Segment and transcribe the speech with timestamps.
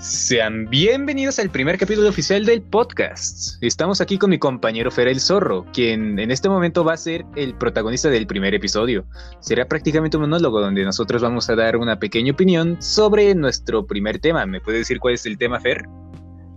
[0.00, 3.62] Sean bienvenidos al primer capítulo oficial del podcast.
[3.62, 7.26] Estamos aquí con mi compañero Fer el Zorro, quien en este momento va a ser
[7.36, 9.04] el protagonista del primer episodio.
[9.40, 14.18] Será prácticamente un monólogo donde nosotros vamos a dar una pequeña opinión sobre nuestro primer
[14.20, 14.46] tema.
[14.46, 15.84] ¿Me puede decir cuál es el tema, Fer?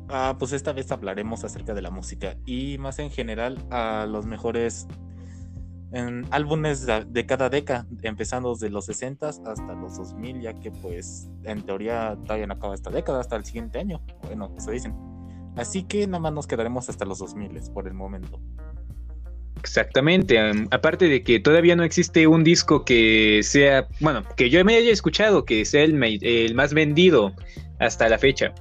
[0.07, 4.25] Ah, pues esta vez hablaremos acerca de la música y más en general a los
[4.25, 4.88] mejores
[5.93, 11.29] en álbumes de cada década, empezando desde los 60 hasta los 2000, ya que pues
[11.43, 14.95] en teoría todavía no acaba esta década, hasta el siguiente año, bueno, eso dicen.
[15.55, 18.41] Así que nada más nos quedaremos hasta los 2000 por el momento.
[19.59, 20.39] Exactamente,
[20.71, 24.91] aparte de que todavía no existe un disco que sea, bueno, que yo me haya
[24.91, 27.34] escuchado, que sea el, el más vendido
[27.79, 28.53] hasta la fecha.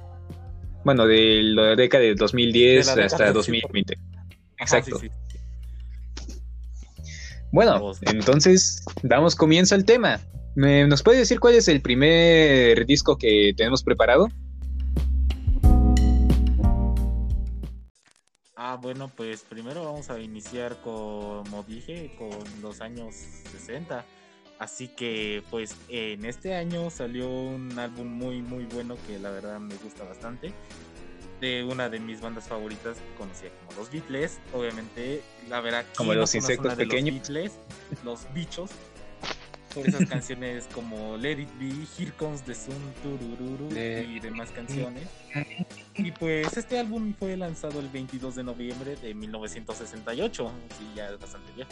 [0.85, 3.97] Bueno, de la década de 2010 hasta 2020.
[4.59, 4.99] Exacto.
[7.53, 10.19] Bueno, entonces damos comienzo al tema.
[10.55, 14.27] ¿Nos puede decir cuál es el primer disco que tenemos preparado?
[18.55, 22.31] Ah, bueno, pues primero vamos a iniciar, como dije, con
[22.63, 23.13] los años
[23.51, 24.03] 60.
[24.57, 29.59] Así que, pues, en este año salió un álbum muy, muy bueno que la verdad
[29.59, 30.53] me gusta bastante
[31.43, 34.39] de una de mis bandas favoritas conocida como los Beatles.
[34.53, 37.15] Obviamente, la verdad, como los insectos pequeños.
[37.15, 37.51] Los, Beatles,
[38.05, 38.71] los bichos.
[39.75, 45.05] Por esas canciones como Let It Be, Here Comes the Sun, Turururu y demás canciones.
[45.95, 51.19] Y pues este álbum fue lanzado el 22 de noviembre de 1968, sí, ya es
[51.19, 51.71] bastante viejo.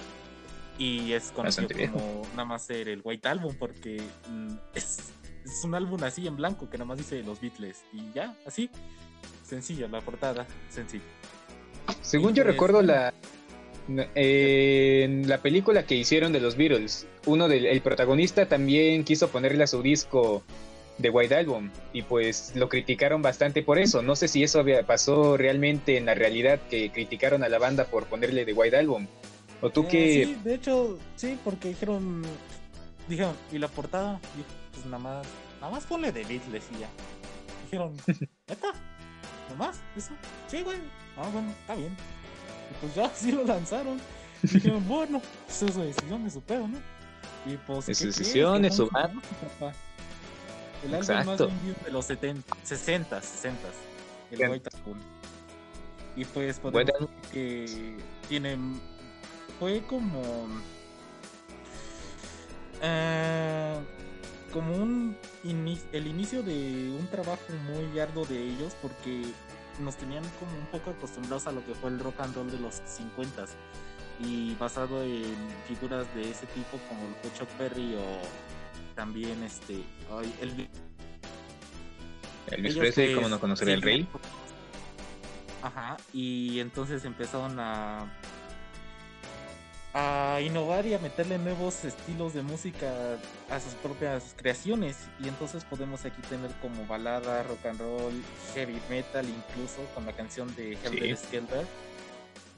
[0.78, 5.14] Y es conocido como nada más ser el White Album porque mm, es,
[5.46, 8.70] es un álbum así en blanco que nada más dice los Beatles y ya, así
[9.52, 11.04] sencilla la portada, sencilla.
[12.02, 13.14] Según yo pues, recuerdo la
[14.16, 19.66] en la película que hicieron de los Beatles, uno del el protagonista también quiso ponerle
[19.66, 20.44] a su disco
[21.00, 24.02] de White Album y pues lo criticaron bastante por eso.
[24.02, 28.06] No sé si eso pasó realmente en la realidad que criticaron a la banda por
[28.06, 29.08] ponerle de White Album.
[29.62, 32.24] ¿O tú que Sí, de hecho, sí, porque dijeron
[33.10, 34.22] dijeron, ¿y la portada?
[34.72, 35.28] pues nada más,
[35.60, 36.90] nada más ponle de Beatles y ya.
[37.66, 37.98] Dijeron,
[38.48, 38.74] ¿neta?
[39.56, 40.12] Más eso.
[40.48, 40.80] Sí, güey.
[41.18, 41.96] Ah, bueno, está bien.
[42.70, 44.00] Y pues ya sí lo lanzaron.
[44.44, 46.78] Y dijeron, bueno, pues es su decisión, es su pedo, ¿no?
[47.46, 47.90] Y pues.
[47.90, 49.22] Es su decisión, es su mano.
[50.84, 53.60] El álbum más vendido de los 70, 60, 60.
[54.32, 54.98] El White School.
[56.16, 57.98] Y pues podemos decir que
[58.28, 58.58] tiene.
[59.60, 60.48] Fue como.
[62.82, 63.31] Eh,
[64.52, 67.42] como un el inicio de un trabajo
[67.72, 69.24] muy arduo de ellos porque
[69.80, 72.60] nos tenían como un poco acostumbrados a lo que fue el rock and roll de
[72.60, 73.46] los 50
[74.24, 75.36] y basado en
[75.68, 79.84] figuras de ese tipo como el Chuck Perry o también este
[80.42, 80.70] el
[82.48, 84.08] Elvis Presley como no conocer el rey
[85.64, 88.12] ajá y entonces empezaron a
[89.94, 93.18] a innovar y a meterle nuevos estilos de música
[93.50, 98.14] a sus propias creaciones y entonces podemos aquí tener como balada, rock and roll,
[98.54, 101.66] heavy metal incluso con la canción de Helter Skelter.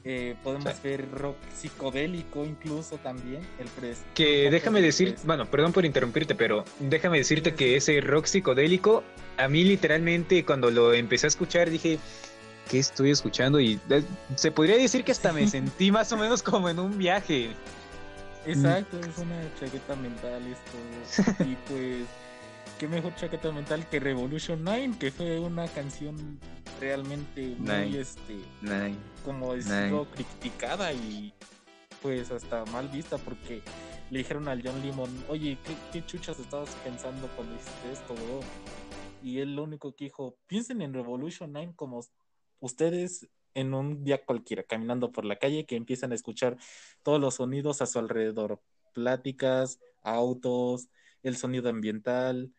[0.06, 3.40] Eh, podemos ver rock psicodélico incluso también.
[3.58, 3.68] El
[4.14, 9.02] que déjame decir, bueno, perdón por interrumpirte, pero déjame decirte que ese rock psicodélico,
[9.38, 11.98] a mí literalmente cuando lo empecé a escuchar dije,
[12.68, 13.60] ¿qué estoy escuchando?
[13.60, 14.02] Y eh,
[14.36, 17.54] se podría decir que hasta me sentí más o menos como en un viaje.
[18.46, 21.44] Exacto, es una chaqueta mental esto.
[21.44, 22.06] Y pues,
[22.78, 26.38] qué mejor chaqueta mental que Revolution 9, que fue una canción
[26.80, 28.36] realmente muy, este,
[29.24, 31.32] como decirlo, criticada y
[32.02, 33.62] pues hasta mal vista porque
[34.10, 38.14] le dijeron al John Lemon, oye, ¿qué, qué chuchas estabas pensando cuando hiciste esto,
[39.22, 42.02] Y él lo único que dijo, piensen en Revolution 9 como
[42.60, 46.56] ustedes en un día cualquiera, caminando por la calle, que empiezan a escuchar
[47.02, 48.60] todos los sonidos a su alrededor,
[48.92, 50.88] pláticas, autos,
[51.22, 52.52] el sonido ambiental,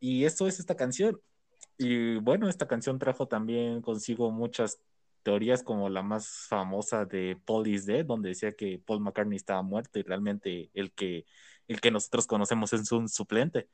[0.00, 1.20] y eso es esta canción.
[1.78, 4.80] Y bueno, esta canción trajo también consigo muchas
[5.22, 9.62] teorías como la más famosa de Paul is Dead, donde decía que Paul McCartney estaba
[9.62, 11.26] muerto y realmente el que,
[11.68, 13.68] el que nosotros conocemos es un suplente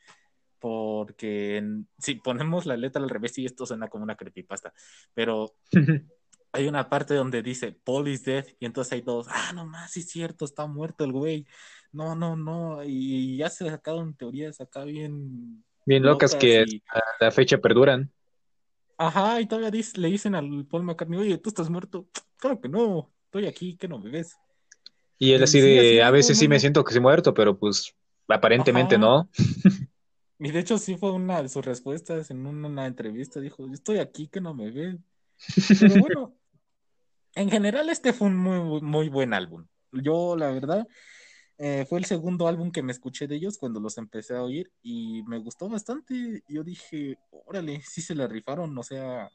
[0.58, 1.62] porque
[1.98, 4.72] si ponemos la letra al revés, y esto suena como una creepypasta,
[5.14, 5.54] pero
[6.52, 9.92] hay una parte donde dice Paul is dead, y entonces hay todos, ah, no más,
[9.92, 11.46] sí es cierto, está muerto el güey,
[11.92, 15.64] no, no, no, y ya se sacaron teorías acá bien.
[15.84, 18.10] Bien locas, que a la fecha perduran.
[18.98, 22.08] Ajá, y todavía le dicen al Paul McCartney, oye, tú estás muerto.
[22.38, 24.36] Claro que no, estoy aquí, que no me ves.
[25.18, 27.96] Y él así de, a veces sí me siento que he muerto, pero pues
[28.28, 29.30] aparentemente no.
[30.38, 34.28] Y de hecho sí fue una de sus respuestas en una entrevista, dijo, estoy aquí
[34.28, 35.04] que no me ven.
[35.80, 36.36] Pero bueno,
[37.34, 39.66] en general este fue un muy, muy buen álbum.
[39.92, 40.86] Yo, la verdad,
[41.58, 44.70] eh, fue el segundo álbum que me escuché de ellos cuando los empecé a oír
[44.82, 46.42] y me gustó bastante.
[46.48, 49.30] Yo dije, órale, sí se la rifaron, o sea,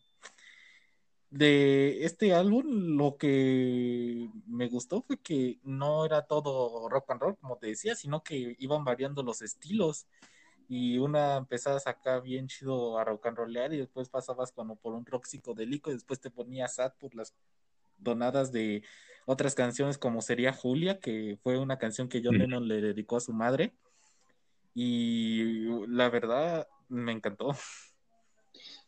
[1.31, 7.37] de este álbum lo que me gustó fue que no era todo rock and roll,
[7.37, 10.05] como te decía, sino que iban variando los estilos
[10.73, 14.77] y una empezaba a sacar bien chido a rock and rollear y después pasabas como
[14.77, 17.33] por un rock psicodélico y después te ponías sad por las
[17.97, 18.81] donadas de
[19.25, 23.19] otras canciones como sería Julia, que fue una canción que John Lennon le dedicó a
[23.19, 23.73] su madre.
[24.73, 27.53] Y la verdad, me encantó.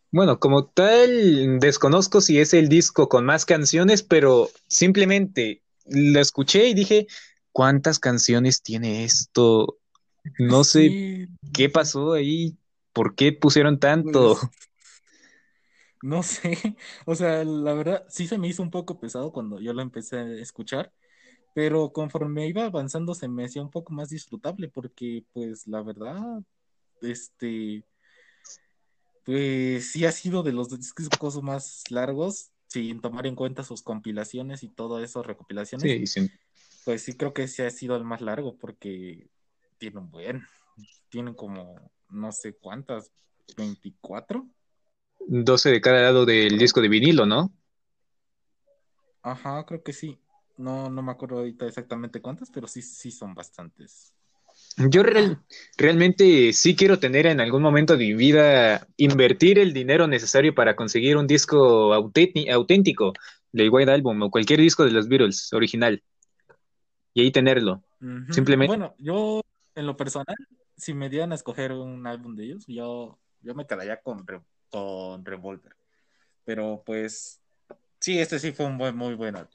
[0.09, 6.65] Bueno, como tal, desconozco si es el disco con más canciones, pero simplemente lo escuché
[6.69, 7.07] y dije,
[7.51, 9.79] ¿cuántas canciones tiene esto?
[10.37, 12.57] No sé qué pasó ahí,
[12.93, 14.37] por qué pusieron tanto.
[14.39, 14.51] Pues,
[16.03, 16.57] no sé,
[17.05, 20.17] o sea, la verdad sí se me hizo un poco pesado cuando yo lo empecé
[20.17, 20.91] a escuchar,
[21.55, 26.43] pero conforme iba avanzando se me hacía un poco más disfrutable porque pues la verdad,
[27.01, 27.85] este,
[29.23, 34.63] pues sí ha sido de los discos más largos, sin tomar en cuenta sus compilaciones
[34.63, 35.89] y todo eso, recopilaciones.
[35.89, 36.31] Sí, sí.
[36.83, 39.29] Pues sí creo que sí ha sido el más largo porque
[39.77, 40.45] tiene un buen,
[41.09, 43.11] tienen como no sé cuántas,
[43.57, 44.47] 24.
[45.19, 47.53] 12 de cada lado del disco de vinilo, ¿no?
[49.21, 50.19] Ajá, creo que sí.
[50.57, 54.13] No, no me acuerdo ahorita exactamente cuántas, pero sí, sí son bastantes.
[54.77, 55.03] Yo
[55.77, 60.75] realmente sí quiero tener en algún momento de mi vida, invertir el dinero necesario para
[60.75, 63.13] conseguir un disco auténtico
[63.51, 66.03] del White Album o cualquier disco de los Beatles original.
[67.13, 67.83] Y ahí tenerlo.
[68.29, 68.75] Simplemente.
[68.75, 69.41] Bueno, yo
[69.75, 70.35] en lo personal,
[70.77, 74.25] si me dieran a escoger un álbum de ellos, yo, yo me quedaría con
[74.69, 75.75] con Revolver.
[76.45, 77.41] Pero pues,
[77.99, 79.47] sí, este sí fue un buen, muy bueno.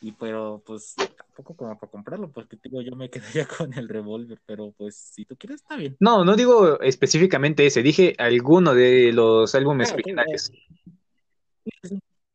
[0.00, 4.40] Y pero pues tampoco como para comprarlo, porque digo, yo me quedaría con el revólver,
[4.46, 5.96] pero pues si tú quieres está bien.
[6.00, 10.52] No, no digo específicamente ese, dije alguno de los álbumes originales.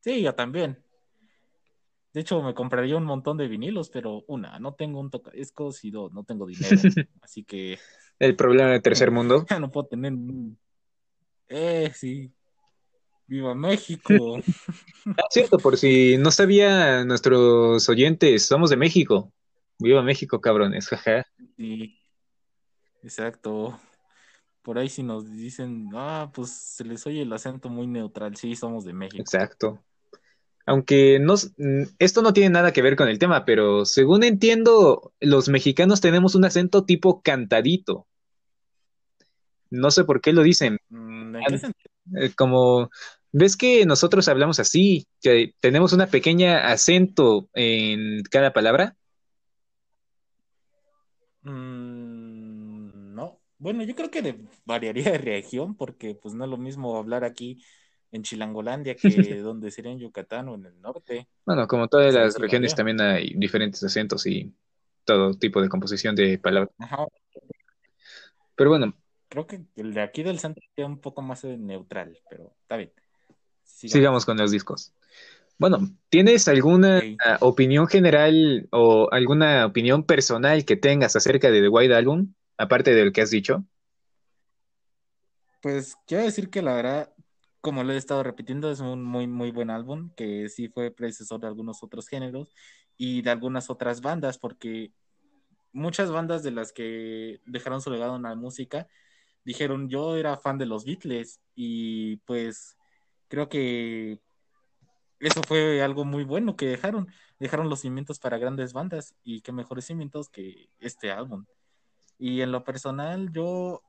[0.00, 0.82] Sí, yo también.
[2.12, 5.90] De hecho, me compraría un montón de vinilos, pero una, no tengo un tocadiscos y
[5.90, 6.68] dos, no tengo dinero.
[7.22, 7.78] así que.
[8.18, 9.46] El problema del tercer mundo.
[9.48, 10.12] Ya no puedo tener
[11.48, 12.32] eh, sí.
[13.26, 14.12] Viva México.
[15.18, 19.32] Ah, cierto, por si no sabía nuestros oyentes, somos de México.
[19.78, 21.26] Viva México, cabrones, jaja.
[21.56, 21.98] Sí,
[23.02, 23.80] exacto.
[24.62, 28.54] Por ahí si nos dicen, ah, pues se les oye el acento muy neutral, sí,
[28.54, 29.20] somos de México.
[29.20, 29.82] Exacto.
[30.66, 31.34] Aunque no,
[31.98, 36.34] esto no tiene nada que ver con el tema, pero según entiendo, los mexicanos tenemos
[36.34, 38.06] un acento tipo cantadito.
[39.70, 40.78] No sé por qué lo dicen.
[40.90, 41.36] Mm,
[42.16, 42.90] eh, como,
[43.32, 45.06] ¿ves que nosotros hablamos así?
[45.20, 48.96] Que tenemos una pequeña acento en cada palabra.
[51.42, 53.40] Mm, no.
[53.58, 57.62] Bueno, yo creo que variaría de región, porque pues no es lo mismo hablar aquí
[58.12, 61.26] en Chilangolandia que donde sería en Yucatán o en el norte.
[61.44, 64.54] Bueno, como todas las regiones también hay diferentes acentos y
[65.04, 66.70] todo tipo de composición de palabras.
[68.54, 68.94] Pero bueno,
[69.28, 72.76] creo que el de aquí del centro es un poco más eh, neutral, pero está
[72.76, 72.92] bien.
[73.64, 74.92] Sigamos, con los discos.
[75.58, 77.00] Bueno, ¿tienes alguna
[77.40, 83.12] opinión general o alguna opinión personal que tengas acerca de The White Album, aparte del
[83.12, 83.64] que has dicho?
[85.62, 87.11] Pues quiero decir que la verdad,
[87.62, 91.40] como lo he estado repitiendo, es un muy, muy buen álbum, que sí fue predecesor
[91.40, 92.52] de algunos otros géneros
[92.98, 94.92] y de algunas otras bandas, porque
[95.72, 98.88] muchas bandas de las que dejaron su legado en la música
[99.44, 102.76] dijeron, yo era fan de los Beatles y pues
[103.28, 104.20] creo que
[105.20, 107.06] eso fue algo muy bueno que dejaron,
[107.38, 111.46] dejaron los cimientos para grandes bandas y qué mejores cimientos que este álbum.
[112.18, 113.82] Y en lo personal, yo,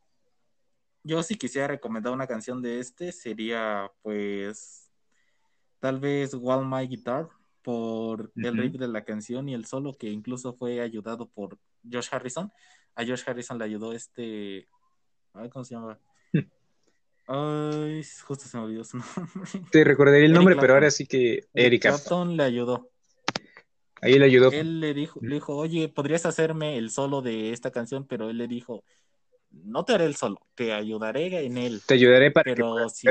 [1.04, 4.90] yo si quisiera recomendar una canción de este, sería pues
[5.80, 7.28] tal vez Wall My Guitar
[7.62, 11.58] por el riff de la canción y el solo que incluso fue ayudado por
[11.90, 12.52] Josh Harrison.
[12.96, 14.68] A Josh Harrison le ayudó este
[15.34, 16.00] Ay, ¿cómo se llama?
[17.28, 19.70] Ay, justo se me olvidó su nombre.
[19.72, 22.90] Te recordaría el nombre, pero ahora sí que Eric Clapton le ayudó.
[24.02, 24.52] Ahí le ayudó.
[24.52, 28.38] Él le dijo, le dijo, oye, podrías hacerme el solo de esta canción, pero él
[28.38, 28.84] le dijo,
[29.54, 31.82] no te haré el solo, te ayudaré en él.
[31.86, 33.08] Te ayudaré para pero si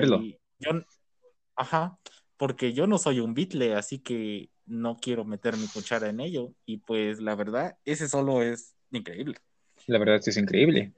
[1.54, 1.98] ajá,
[2.36, 6.52] porque yo no soy un Beatle, así que no quiero meter mi cuchara en ello.
[6.66, 9.36] Y pues la verdad, ese solo es increíble.
[9.86, 10.92] La verdad es increíble.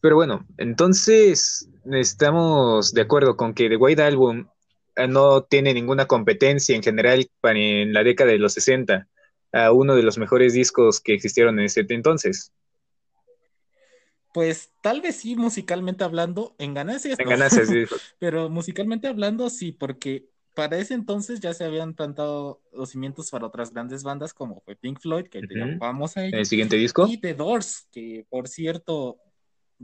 [0.00, 4.48] Pero bueno, entonces estamos de acuerdo con que The White Album
[4.96, 9.06] eh, no tiene ninguna competencia en general en la década de los 60
[9.52, 12.52] a uno de los mejores discos que existieron en ese entonces.
[14.32, 17.18] Pues tal vez sí, musicalmente hablando, en ganancias.
[17.20, 17.84] En ganancias, sí.
[18.18, 23.46] Pero musicalmente hablando, sí, porque para ese entonces ya se habían plantado los cimientos para
[23.46, 25.40] otras grandes bandas como fue Pink Floyd, que
[25.78, 26.24] vamos a.
[26.24, 27.06] El siguiente disco.
[27.06, 29.18] Y The Doors, que por cierto,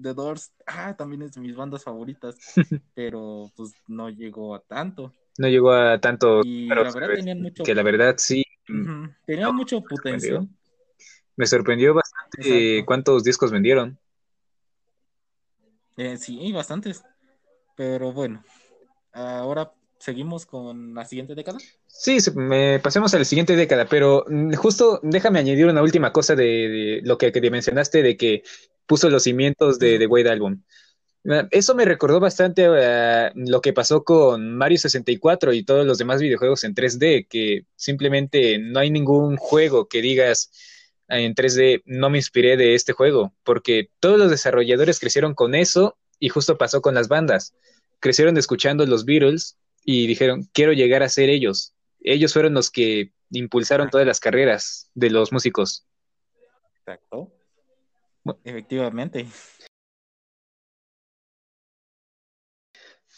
[0.00, 2.36] The Doors, ah, también es de mis bandas favoritas,
[2.94, 5.12] pero pues no llegó a tanto.
[5.38, 6.42] No llegó a tanto.
[6.42, 7.62] Y la verdad tenían mucho.
[7.62, 8.44] Que la verdad sí.
[9.26, 10.48] Tenían mucho potencial.
[11.36, 13.98] Me sorprendió bastante cuántos discos vendieron.
[15.98, 17.02] Eh, sí, bastantes.
[17.76, 18.42] Pero bueno,
[19.12, 21.58] ahora seguimos con la siguiente década.
[21.86, 26.36] Sí, me, pasemos a la siguiente década, pero mm, justo déjame añadir una última cosa
[26.36, 28.44] de, lo que, mencionaste de que
[28.86, 30.62] puso los cimientos de The White Album.
[31.28, 35.98] Ah, eso me recordó bastante a lo que pasó con Mario 64 y todos los
[35.98, 40.52] demás videojuegos en 3D, que simplemente no hay ningún juego que digas
[41.08, 45.96] en 3D no me inspiré de este juego, porque todos los desarrolladores crecieron con eso
[46.18, 47.54] y justo pasó con las bandas.
[48.00, 51.74] Crecieron escuchando los Beatles y dijeron, quiero llegar a ser ellos.
[52.00, 55.86] Ellos fueron los que impulsaron todas las carreras de los músicos.
[56.80, 57.32] Exacto.
[58.44, 59.26] Efectivamente.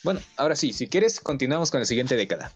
[0.02, 2.52] Bueno, ahora sí, si quieres, continuamos con la siguiente década.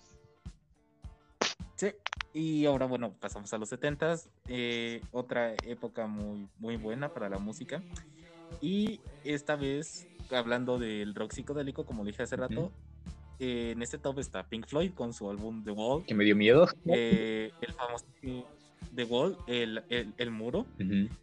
[1.76, 1.88] Sí,
[2.34, 4.16] y ahora, bueno, pasamos a los 70
[4.48, 7.80] eh, otra época muy, muy buena para la música.
[8.60, 12.72] Y esta vez, hablando del rock psicodélico, como dije hace rato,
[13.38, 16.04] eh, en este top está Pink Floyd con su álbum The Wall.
[16.04, 16.66] Que me dio miedo.
[16.86, 18.04] Eh, el famoso
[18.96, 20.66] The Wall, el, el, muro.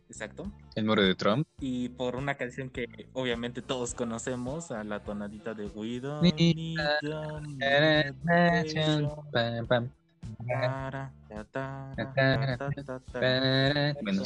[0.08, 0.50] Exacto.
[0.76, 1.46] El muro de Trump.
[1.60, 6.00] Y por una canción que obviamente todos conocemos, a la tonadita de We
[14.02, 14.24] Bueno.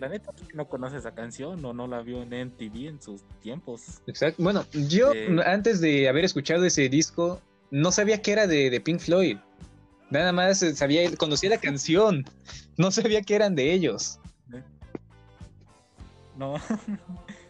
[0.00, 4.02] La neta no conoce esa canción o no la vio en MTV en sus tiempos.
[4.06, 4.42] Exacto.
[4.42, 7.40] Bueno, yo eh, antes de haber escuchado ese disco,
[7.70, 9.38] no sabía que era de, Pink Floyd.
[10.10, 12.24] Nada más sabía, conocía la canción.
[12.76, 14.20] No sabía que eran de ellos.
[14.52, 14.62] Eh.
[16.36, 16.54] No.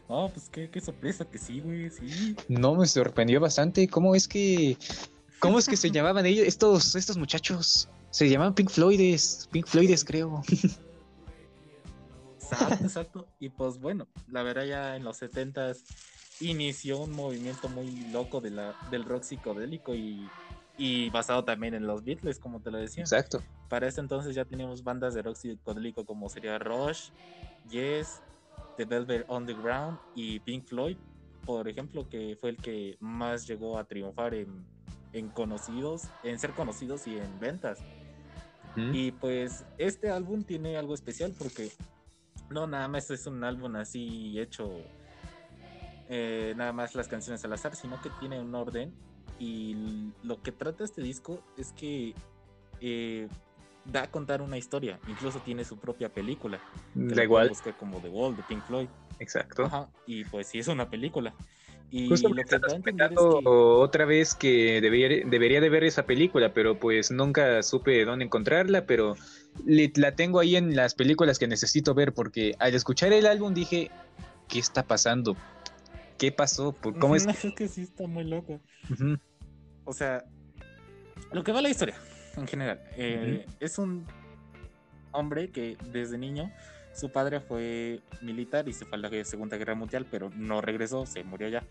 [0.08, 2.36] No, pues qué, sorpresa que sí, güey, sí.
[2.48, 3.88] No, me sorprendió bastante.
[3.88, 4.78] ¿Cómo es que.
[5.38, 6.46] ¿Cómo es que se llamaban ellos?
[6.46, 7.88] Estos, estos muchachos.
[8.10, 9.48] Se llamaban Pink Floydes.
[9.50, 10.42] Pink Floydes, creo.
[12.50, 13.26] Exacto, exacto.
[13.40, 15.72] Y pues bueno, la verdad ya en los 70
[16.40, 22.04] inició un movimiento muy loco de la, del rock psicodélico y, basado también en los
[22.04, 23.02] Beatles, como te lo decía.
[23.02, 23.42] Exacto.
[23.68, 27.10] Para ese entonces ya teníamos bandas de rock psicodélico como sería Rush,
[27.68, 28.22] Yes,
[28.76, 30.96] The Velvet Underground y Pink Floyd,
[31.44, 34.64] por ejemplo, que fue el que más llegó a triunfar en,
[35.16, 37.78] en conocidos, en ser conocidos y en ventas.
[38.92, 41.70] Y pues este álbum tiene algo especial porque
[42.50, 44.70] no, nada más es un álbum así hecho,
[46.10, 48.92] eh, nada más las canciones al azar, sino que tiene un orden.
[49.38, 52.12] Y lo que trata este disco es que
[52.82, 53.28] eh,
[53.86, 56.60] da a contar una historia, incluso tiene su propia película.
[56.94, 57.50] Da igual.
[57.78, 58.88] como The Wall de Pink Floyd.
[59.18, 59.88] Exacto.
[60.06, 61.34] y pues sí, es una película.
[61.90, 62.44] Y Justo lo que
[63.44, 68.86] otra vez que debería, debería de ver esa película, pero pues nunca supe dónde encontrarla,
[68.86, 69.16] pero
[69.64, 73.90] la tengo ahí en las películas que necesito ver porque al escuchar el álbum dije,
[74.48, 75.36] ¿qué está pasando?
[76.18, 76.74] ¿Qué pasó?
[76.98, 77.26] ¿Cómo es?
[77.44, 78.60] es que sí está muy loco.
[79.84, 80.24] O sea,
[81.32, 81.96] lo que va la historia
[82.36, 84.04] en general, eh, es un
[85.12, 86.52] hombre que desde niño
[86.96, 91.04] su padre fue militar y se fue a la Segunda Guerra Mundial, pero no regresó,
[91.04, 91.62] se murió ya.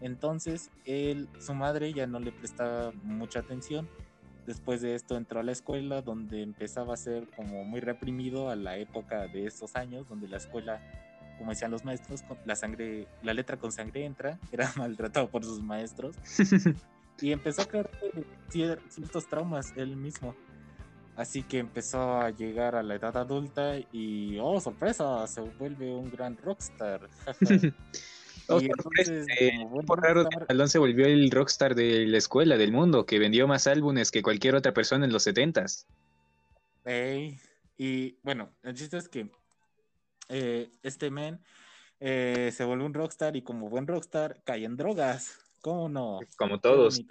[0.00, 3.88] Entonces, él, su madre ya no le prestaba mucha atención.
[4.46, 8.56] Después de esto entró a la escuela, donde empezaba a ser como muy reprimido a
[8.56, 10.80] la época de esos años, donde la escuela,
[11.36, 15.60] como decían los maestros, la sangre, la letra con sangre entra, era maltratado por sus
[15.60, 16.16] maestros.
[17.20, 17.90] y empezó a crear
[18.48, 20.34] ciertos traumas él mismo.
[21.16, 26.10] Así que empezó a llegar a la edad adulta y, oh, sorpresa, se vuelve un
[26.10, 27.08] gran rockstar.
[28.48, 30.26] oh, y entonces, eh, por raro,
[30.66, 34.54] se volvió el rockstar de la escuela, del mundo, que vendió más álbumes que cualquier
[34.54, 35.86] otra persona en los setentas.
[37.76, 39.30] y bueno, el chiste es que
[40.30, 41.40] eh, este men
[41.98, 45.38] eh, se volvió un rockstar y como buen rockstar cae en drogas.
[45.60, 46.20] ¿Cómo no?
[46.38, 47.02] Como todos.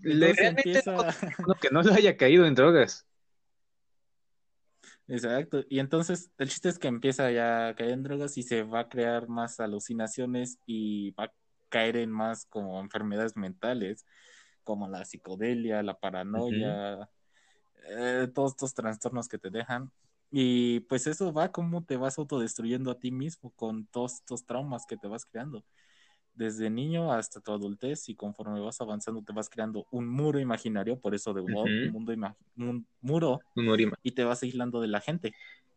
[0.00, 1.14] Le, empieza...
[1.60, 3.06] que no lo haya caído en drogas.
[5.12, 5.62] Exacto.
[5.68, 8.80] Y entonces el chiste es que empieza ya a caer en drogas y se va
[8.80, 11.32] a crear más alucinaciones y va a
[11.68, 14.06] caer en más como enfermedades mentales,
[14.64, 17.10] como la psicodelia, la paranoia,
[17.90, 19.92] eh, todos estos trastornos que te dejan.
[20.30, 24.86] Y pues eso va como te vas autodestruyendo a ti mismo con todos estos traumas
[24.86, 25.62] que te vas creando.
[26.34, 30.98] Desde niño hasta tu adultez y conforme vas avanzando te vas creando un muro imaginario,
[30.98, 31.52] por eso de un,
[31.92, 32.12] mundo
[32.56, 33.40] un muro,
[34.02, 35.34] y te vas aislando de la gente.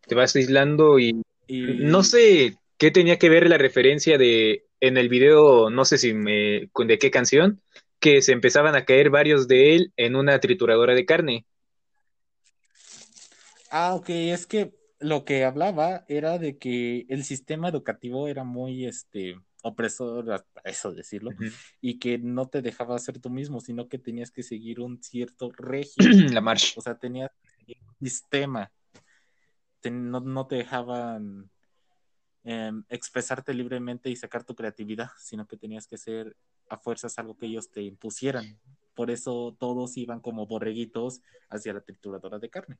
[0.07, 5.09] Te vas aislando y, no sé qué tenía que ver la referencia de en el
[5.09, 7.61] video, no sé si me de qué canción,
[7.99, 11.45] que se empezaban a caer varios de él en una trituradora de carne.
[13.71, 18.85] Ah, ok, es que lo que hablaba era de que el sistema educativo era muy
[18.85, 19.35] este
[19.65, 21.31] opresor, hasta eso decirlo,
[21.81, 25.51] y que no te dejaba ser tú mismo, sino que tenías que seguir un cierto
[25.57, 26.33] régimen.
[26.33, 26.73] La marcha.
[26.77, 27.31] O sea, tenías
[27.67, 28.71] un sistema.
[29.91, 31.49] no, te dejaban
[32.43, 36.37] em, expresarte libremente y sacar tu creatividad, sino que tenías que ser
[36.69, 38.59] a fuerzas algo que ellos te impusieran.
[38.93, 42.77] Por eso todos iban como borreguitos hacia la trituradora de carne,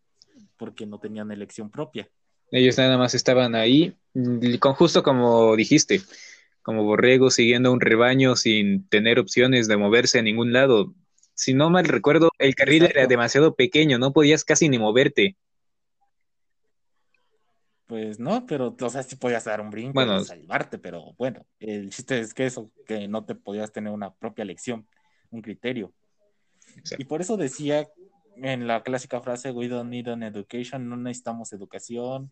[0.56, 2.08] porque no tenían elección propia.
[2.52, 6.04] Ellos nada más estaban ahí, mm, con justo como dijiste,
[6.66, 10.96] como borregos siguiendo un rebaño sin tener opciones de moverse a ningún lado.
[11.36, 15.38] Si no mal recuerdo, el carril era demasiado pequeño, no podías casi ni moverte.
[17.86, 21.92] Pues no, pero, o sea, sí podías dar un brinco bueno, salvarte, pero bueno, el
[21.92, 24.88] chiste es que eso, que no te podías tener una propia elección,
[25.30, 25.94] un criterio.
[26.98, 27.88] Y por eso decía
[28.38, 32.32] en la clásica frase, we don't need an education, no necesitamos educación,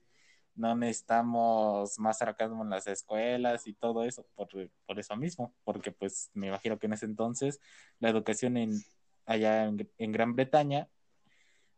[0.55, 4.49] no necesitamos más sarcasmo en las escuelas y todo eso, por,
[4.99, 7.59] eso mismo, porque pues me imagino que en ese entonces
[7.99, 8.71] la educación en,
[9.25, 10.87] allá en, Gran Bretaña,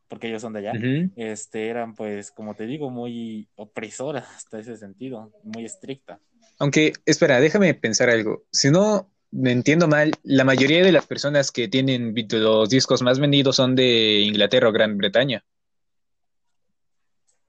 [0.07, 0.73] porque ellos son de allá,
[1.15, 6.19] este, eran pues, como te digo, muy opresora hasta ese sentido, muy estricta.
[6.59, 8.45] Aunque, espera, déjame pensar algo.
[8.51, 13.19] Si no me entiendo mal, la mayoría de las personas que tienen los discos más
[13.19, 15.43] vendidos son de Inglaterra o Gran Bretaña.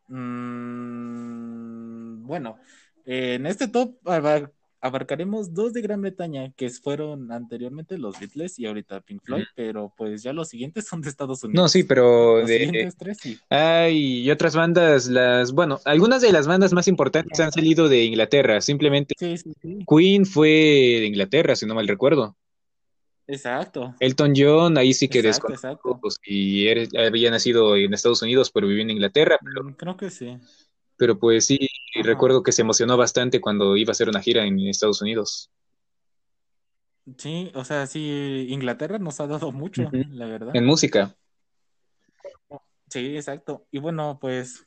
[0.08, 0.45] Mm,
[2.26, 2.58] bueno,
[3.04, 3.96] en este top
[4.80, 9.92] abarcaremos dos de Gran Bretaña, que fueron anteriormente los Beatles y ahorita Pink Floyd, pero
[9.96, 11.62] pues ya los siguientes son de Estados Unidos.
[11.62, 12.92] No, sí, pero de...
[12.98, 13.38] Tres, sí.
[13.48, 18.04] Hay y otras bandas, las, bueno, algunas de las bandas más importantes han salido de
[18.04, 19.14] Inglaterra, simplemente
[19.88, 22.36] Queen fue de Inglaterra, si no mal recuerdo.
[23.28, 23.94] Exacto.
[23.98, 28.90] Elton John, ahí sí que exacto, y había nacido en Estados Unidos, pero vivía en
[28.90, 29.36] Inglaterra.
[29.42, 29.64] Pero...
[29.64, 30.38] Mm, creo que sí.
[30.96, 31.58] Pero pues sí,
[32.02, 35.50] recuerdo que se emocionó bastante cuando iba a hacer una gira en Estados Unidos.
[37.18, 40.56] Sí, o sea, sí, Inglaterra nos ha dado mucho, la verdad.
[40.56, 41.16] En música.
[42.88, 43.66] Sí, exacto.
[43.70, 44.66] Y bueno, pues,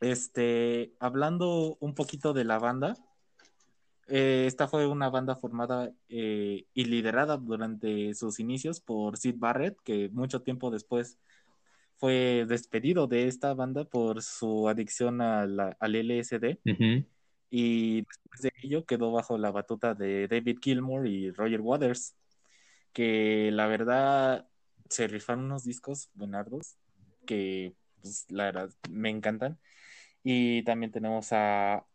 [0.00, 2.96] este, hablando un poquito de la banda,
[4.08, 9.78] eh, esta fue una banda formada eh, y liderada durante sus inicios por Sid Barrett,
[9.82, 11.18] que mucho tiempo después
[11.98, 16.58] fue despedido de esta banda por su adicción al LSD.
[17.48, 22.14] Y después de ello quedó bajo la batuta de David Gilmour y Roger Waters,
[22.92, 24.48] que la verdad
[24.88, 26.76] se rifaron unos discos buenardos
[27.24, 29.58] que pues, la verdad me encantan.
[30.22, 31.86] Y también tenemos a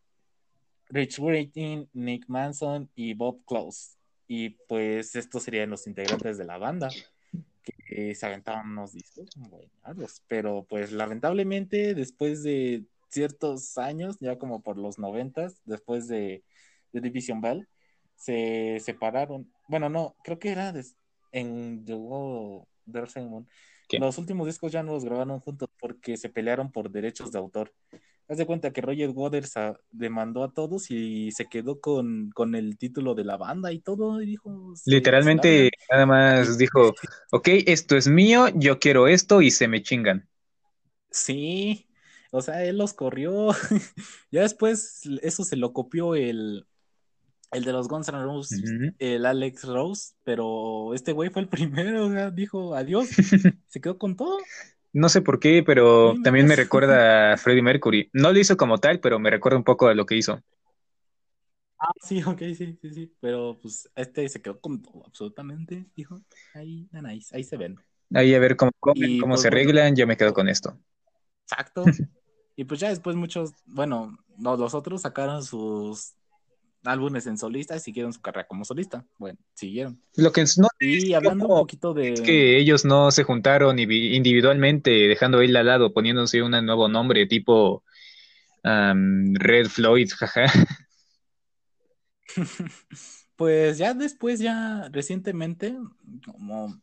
[0.88, 3.96] Rich Rating, Nick Manson y Bob Close.
[4.26, 6.88] Y pues estos serían los integrantes de la banda
[7.94, 14.62] que se aventaban unos discos buenos, pero pues lamentablemente después de ciertos años, ya como
[14.62, 16.42] por los noventas, después de,
[16.92, 17.68] de Division Bell,
[18.16, 19.52] se separaron.
[19.68, 20.72] Bueno, no, creo que era
[21.32, 22.66] en The World
[23.90, 27.74] Los últimos discos ya no los grabaron juntos porque se pelearon por derechos de autor.
[28.32, 29.52] Haz de cuenta que Roger Waters
[29.90, 34.24] demandó a todos y se quedó con, el título de la banda y todo, y
[34.24, 34.72] dijo...
[34.86, 36.94] Literalmente nada más dijo,
[37.30, 40.26] ok, esto es mío, yo quiero esto y se me chingan.
[41.10, 41.86] Sí,
[42.30, 43.48] o sea, él los corrió.
[44.30, 46.66] ya después eso se lo copió el,
[47.50, 48.62] el de los Guns N' Roses,
[48.98, 53.08] el Alex Rose, pero este güey fue el primero, o sea, dijo adiós,
[53.68, 54.38] se quedó con todo.
[54.92, 58.10] No sé por qué, pero también me recuerda a Freddie Mercury.
[58.12, 60.42] No lo hizo como tal, pero me recuerda un poco a lo que hizo.
[61.78, 63.12] Ah, sí, ok, sí, sí, sí.
[63.20, 66.20] Pero pues este se quedó con todo, absolutamente, dijo.
[66.54, 67.76] Ahí, nice, ahí se ven.
[68.14, 70.78] Ahí a ver cómo, cómo pues, se arreglan, yo me quedo con esto.
[71.44, 71.84] Exacto.
[72.56, 76.14] y pues ya después muchos, bueno, no, los otros sacaron sus
[76.84, 79.04] álbumes en solista y siguieron su carrera como solista.
[79.18, 80.00] Bueno, siguieron.
[80.16, 82.12] Lo que no y hablando un poquito de...
[82.12, 87.26] Es que ellos no se juntaron individualmente, dejando él al lado, poniéndose un nuevo nombre,
[87.26, 87.84] tipo
[88.62, 90.46] Red Floyd, jaja.
[93.36, 95.76] pues ya después, ya recientemente,
[96.26, 96.80] como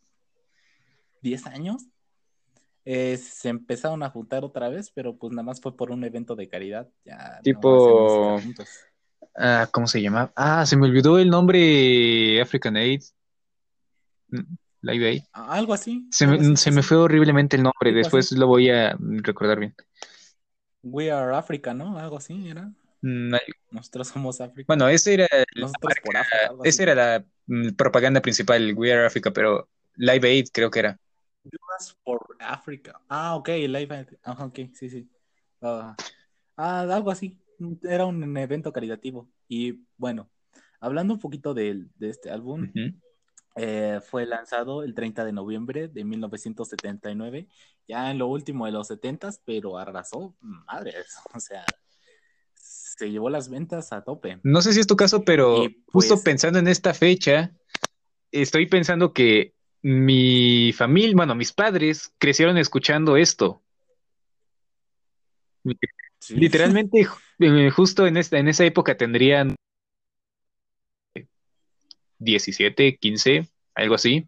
[1.21, 1.87] 10 años,
[2.85, 6.35] eh, se empezaron a juntar otra vez, pero pues nada más fue por un evento
[6.35, 6.89] de caridad.
[7.05, 8.39] Ya tipo...
[9.35, 10.31] Ah, ¿Cómo se llama?
[10.35, 13.01] Ah, se me olvidó el nombre African Aid.
[14.29, 15.23] Mm, Live Aid.
[15.33, 16.07] Ah, algo así.
[16.11, 19.75] Se, me, fue horriblemente el nombre, después lo voy a recordar bien.
[20.81, 21.97] We Are Africa, ¿no?
[21.97, 22.71] Algo así era.
[23.01, 23.35] Mm,
[23.71, 24.65] Nosotros somos África.
[24.67, 25.27] Bueno, ese era,
[26.63, 30.99] esa era la mm, propaganda principal, We Are Africa, pero Live Aid creo que era.
[32.03, 32.99] for Africa.
[33.07, 34.07] Ah, ok, Live Aid.
[34.23, 35.09] Ah, ok, sí, sí.
[35.61, 35.95] ah,
[36.57, 37.37] algo así
[37.83, 39.29] era un evento caritativo.
[39.47, 40.29] Y bueno,
[40.79, 42.71] hablando un poquito de, este álbum,
[43.55, 47.47] eh, fue lanzado el 30 de noviembre de 1979,
[47.87, 50.93] ya en lo último de los 70 pero arrasó, madre,
[51.35, 51.65] o sea,
[52.53, 54.39] se llevó las ventas a tope.
[54.43, 57.53] No sé si es tu caso, pero justo pues pensando en esta fecha,
[58.31, 63.63] estoy pensando que mi familia, bueno, mis padres crecieron escuchando esto.
[66.29, 67.07] Literalmente,
[67.39, 69.55] eh, justo en, esta, en esa época tendrían
[72.19, 74.27] 17, 15, algo así.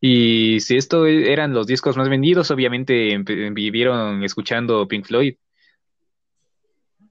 [0.00, 3.16] Y si esto e, eran los discos más vendidos, obviamente
[3.52, 5.36] vivieron escuchando Pink Floyd.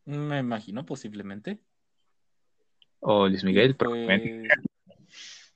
[0.05, 1.59] Me imagino, posiblemente.
[2.99, 4.47] O Luis Miguel, pues...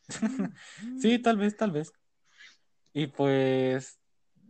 [1.00, 1.94] sí, tal vez, tal vez.
[2.94, 4.00] Y pues,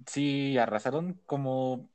[0.05, 1.89] sí, arrasaron como...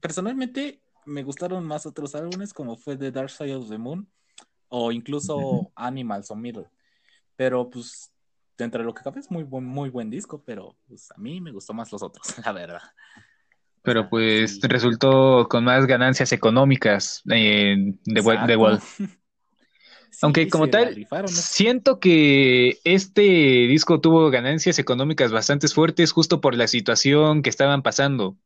[0.00, 4.06] Personalmente, me gustaron más otros álbumes como fue The Dark Side of the Moon
[4.68, 6.66] o incluso Animals o Middle.
[7.36, 8.12] Pero pues
[8.58, 11.40] dentro de lo que cabe es muy buen, muy buen disco, pero pues a mí
[11.40, 12.82] me gustó más los otros, la verdad.
[13.82, 18.80] Pero pues resultó con más ganancias económicas de, de Wall.
[20.22, 26.66] Aunque como tal, siento que este disco tuvo ganancias económicas bastante fuertes justo por la
[26.68, 28.36] situación que estaban pasando.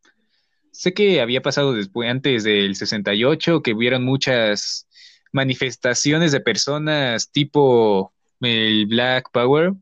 [0.72, 4.87] Sé que había pasado después, antes del 68, que hubieron muchas
[5.33, 9.74] manifestaciones de personas tipo el Black Power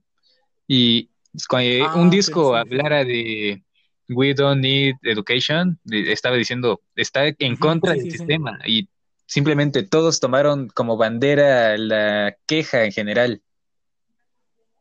[0.66, 1.10] y
[1.48, 3.62] cuando ah, un disco hablara de
[4.08, 8.88] We Don't Need Education, estaba diciendo, está en contra del sistema y
[9.26, 13.42] simplemente todos tomaron como bandera la queja en general.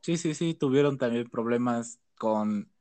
[0.02, 2.72] Sí, sí, sí, tuvieron también problemas con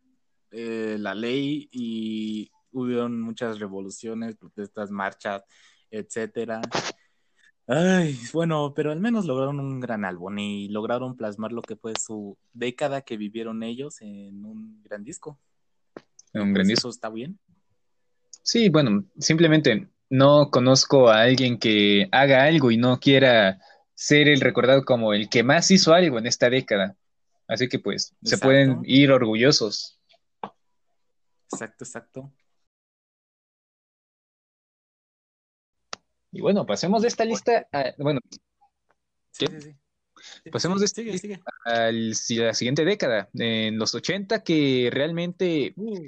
[0.53, 5.45] eh, la ley y hubieron muchas revoluciones, protestas, marchas,
[5.91, 6.61] etcétera.
[7.67, 11.95] Ay, bueno, pero al menos lograron un gran álbum y lograron plasmar lo que fue
[12.01, 15.41] su década que vivieron ellos en un gran disco.
[16.33, 16.89] En un gran disco.
[16.89, 17.39] Eso está bien.
[18.43, 23.61] Sí, bueno, simplemente no conozco a alguien que haga algo y no quiera
[23.95, 26.97] ser el recordado como el que más hizo algo en esta década.
[27.49, 30.01] Así que pues se pueden ir orgullosos.
[31.51, 32.33] Exacto, exacto.
[36.37, 38.21] Y bueno, pasemos de esta lista a, bueno,
[39.31, 40.51] sí, sí, sí.
[40.51, 46.07] pasemos de esta lista a la siguiente década, en los 80, que realmente uh,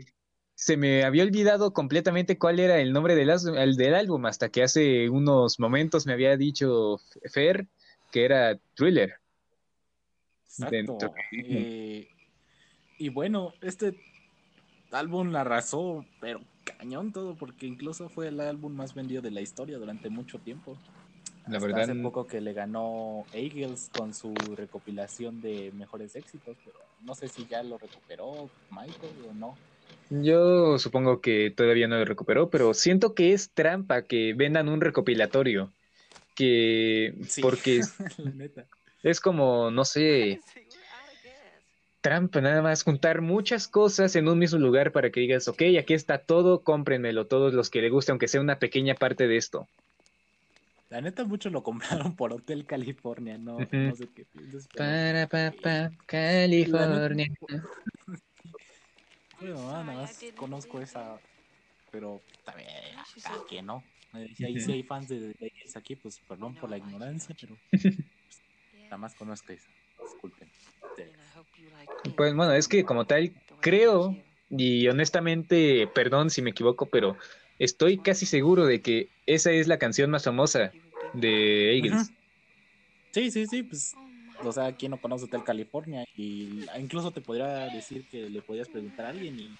[0.54, 4.62] se me había olvidado completamente cuál era el nombre del, el del álbum, hasta que
[4.62, 7.00] hace unos momentos me había dicho
[7.32, 7.66] Fer
[8.12, 9.14] que era Thriller.
[10.44, 11.10] Exacto.
[11.32, 12.06] Eh,
[12.98, 13.98] y bueno, este
[14.90, 16.40] álbum arrasó, pero
[16.78, 20.78] cañón todo, porque incluso fue el álbum más vendido de la historia durante mucho tiempo.
[21.48, 21.82] La verdad.
[21.82, 27.28] Hace poco que le ganó Eagles con su recopilación de mejores éxitos, pero no sé
[27.28, 29.56] si ya lo recuperó Michael o no.
[30.10, 34.80] Yo supongo que todavía no lo recuperó, pero siento que es trampa que vendan un
[34.80, 35.72] recopilatorio.
[36.34, 37.14] Que.
[37.40, 37.80] Porque.
[39.02, 40.40] es como, no sé
[42.00, 45.94] trampa, nada más juntar muchas cosas en un mismo lugar para que digas, ok, aquí
[45.94, 49.66] está todo, cómprenmelo, todos los que le guste, aunque sea una pequeña parte de esto.
[50.90, 54.68] La neta, muchos lo compraron por Hotel California, no, no sé qué piensas.
[54.68, 57.28] Para papá, California.
[59.40, 61.20] bueno, nada más conozco esa,
[61.90, 62.68] pero también,
[63.48, 63.84] que no?
[64.34, 67.98] Si hay, hay fans de, de aquí, pues perdón por la ignorancia, pero pues,
[68.84, 69.68] nada más conozco esa.
[70.02, 70.48] Disculpen.
[72.16, 74.16] Pues bueno, es que como tal, creo,
[74.50, 77.16] y honestamente, perdón si me equivoco, pero
[77.58, 80.72] estoy casi seguro de que esa es la canción más famosa
[81.12, 82.12] de Eagles.
[83.12, 83.94] Sí, sí, sí, pues,
[84.42, 86.04] o sea, ¿quién no conoce Hotel California?
[86.14, 89.58] Y incluso te podría decir que le podías preguntar a alguien y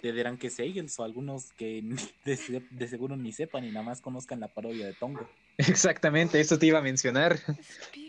[0.00, 1.82] te dirán que es Eagles o algunos que
[2.24, 5.28] de, seguro ni sepan y nada más conozcan la parodia de Tongo.
[5.58, 7.38] Exactamente, eso te iba a mencionar.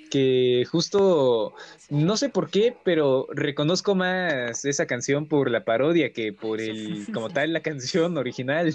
[0.10, 1.54] Que justo,
[1.90, 7.08] no sé por qué, pero reconozco más esa canción por la parodia que por el,
[7.14, 8.74] como tal, la canción original.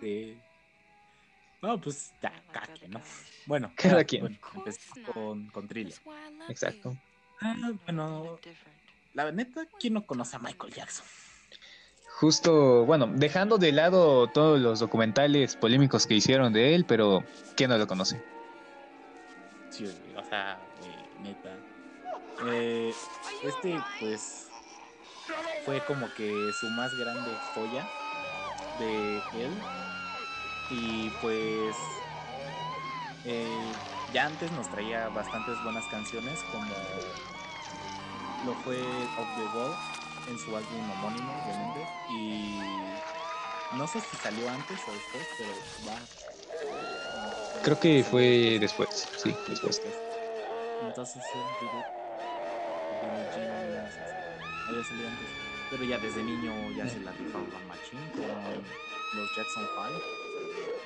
[0.00, 0.36] Sí.
[1.60, 3.00] No, pues ya, cada quien, ¿no?
[3.46, 4.38] Bueno, cada quien.
[5.12, 5.94] con, con Thriller.
[6.48, 6.96] Exacto.
[7.40, 8.38] Ah, bueno,
[9.14, 11.04] la neta, ¿quién no conoce a Michael Jackson?
[12.20, 17.24] Justo, bueno, dejando de lado todos los documentales polémicos que hicieron de él, pero
[17.56, 18.22] ¿quién no lo conoce?
[20.16, 20.58] O sea,
[21.22, 21.56] neta.
[22.46, 22.92] Eh,
[23.42, 24.48] este, pues,
[25.64, 26.30] fue como que
[26.60, 27.88] su más grande joya
[28.78, 29.62] de él.
[30.70, 31.74] Y pues,
[33.24, 33.72] eh,
[34.12, 36.74] ya antes nos traía bastantes buenas canciones, como
[38.44, 39.74] lo fue Of the Wall
[40.28, 41.88] en su álbum homónimo, obviamente.
[42.10, 42.58] Y
[43.76, 45.50] no sé si salió antes o después, pero
[45.88, 46.21] va.
[47.62, 49.80] Creo que fue después, sí, después.
[50.88, 51.22] Entonces,
[54.68, 55.28] había salido antes.
[55.70, 60.00] Pero ya desde niño ya se la rifaba Machine con los Jackson 5.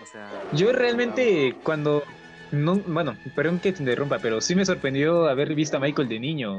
[0.03, 0.31] O sea.
[0.53, 2.05] Yo realmente cuando
[2.53, 6.21] no, bueno, perdón que te interrumpa, pero sí me sorprendió haber visto a Michael de
[6.21, 6.59] niño.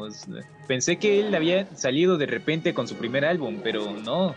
[0.68, 4.36] Pensé que él había salido de repente con su primer álbum, pero no.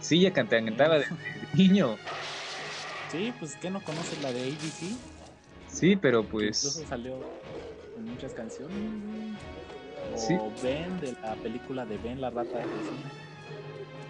[0.00, 1.06] Sí, ya cantaba de
[1.54, 1.96] niño.
[3.08, 5.11] Sí, pues que no conoces la de ABC.
[5.72, 6.64] Sí, pero pues.
[6.64, 7.24] Incluso salió
[7.96, 8.76] en muchas canciones.
[10.14, 12.64] O Ben de la película de Ben la rata de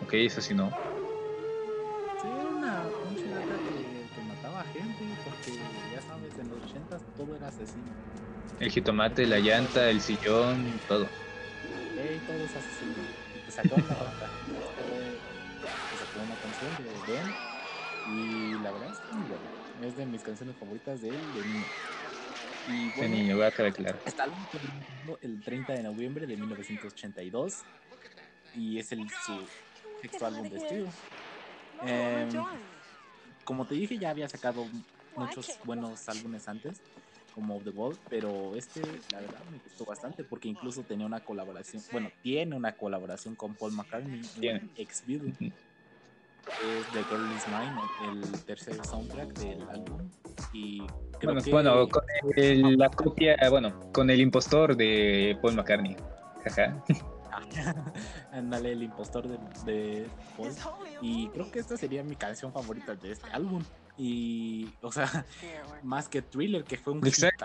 [0.05, 0.73] Ok, eso sí no.
[2.21, 3.33] Sí, una, un que,
[4.15, 5.59] que mataba gente porque
[6.41, 7.93] en los 80 todo era asesino.
[8.61, 11.09] El jitomate, la llanta, el sillón, todo.
[11.97, 12.95] Ey, todo es asesino.
[13.35, 14.31] Y te sacó una rata.
[15.91, 17.52] Te sacó una canción de Ben.
[19.83, 21.65] Es de mis canciones favoritas de él, de niño.
[22.69, 23.99] Y bueno, de niño, va a quedar claro.
[24.05, 24.27] Está
[25.21, 27.63] el 30 de noviembre de 1982.
[28.55, 29.41] Y es el, su
[30.01, 30.87] sexto álbum de estudio.
[31.85, 32.29] Eh,
[33.45, 34.67] como te dije, ya había sacado
[35.17, 36.81] muchos buenos álbumes antes,
[37.35, 41.83] como The Wall, pero este, la verdad, me gustó bastante porque incluso tenía una colaboración,
[41.91, 44.23] bueno, tiene una colaboración con Paul McCartney
[44.77, 45.33] Ex Video.
[46.49, 50.11] Es The Girl Is Mine, el tercer soundtrack del álbum.
[50.53, 50.87] Y
[51.19, 51.51] creo bueno, que...
[51.51, 52.05] bueno, con
[52.79, 55.97] la copia, bueno, con el impostor de Paul McCartney.
[56.45, 56.83] Jaja.
[58.33, 60.51] Ándale, el impostor de, de, Paul.
[61.01, 63.63] Y creo que esta sería mi canción favorita de este álbum.
[63.99, 65.25] Y, o sea,
[65.83, 67.45] más que thriller, que fue un Exacto.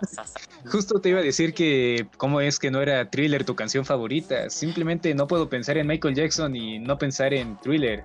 [0.65, 4.49] Justo te iba a decir que, ¿cómo es que no era thriller tu canción favorita?
[4.49, 8.03] Simplemente no puedo pensar en Michael Jackson y no pensar en thriller.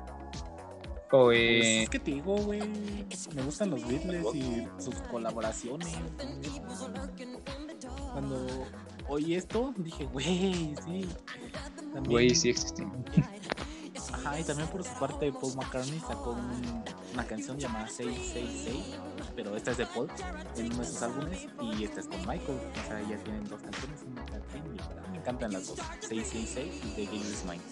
[1.13, 2.63] Pues es que te digo, güey,
[3.35, 5.91] me gustan los Beatles y sus colaboraciones.
[8.13, 8.47] Cuando
[9.09, 11.07] oí esto, dije, güey, sí.
[12.09, 12.87] Güey, sí existe.
[14.11, 16.35] Ajá, y también por su parte Paul McCartney sacó
[17.13, 18.99] una canción llamada 666,
[19.37, 20.09] pero esta es de Paul
[20.57, 22.59] en uno de sus álbumes y esta es con Michael.
[22.59, 24.01] O sea, ya tienen dos canciones,
[25.13, 27.63] me encantan las dos, 666 y The Game is Mine.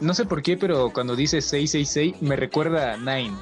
[0.00, 3.36] No sé por qué, pero cuando dice 666 me recuerda a Nine.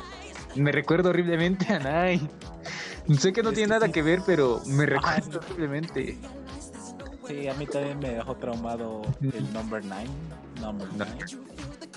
[0.55, 2.29] Me recuerda horriblemente a Nine.
[3.19, 6.19] Sé que no tiene nada que ver, pero me recuerda horriblemente.
[7.27, 10.09] Sí, a mí también me dejó traumado el number 9.
[10.61, 11.13] Number 9.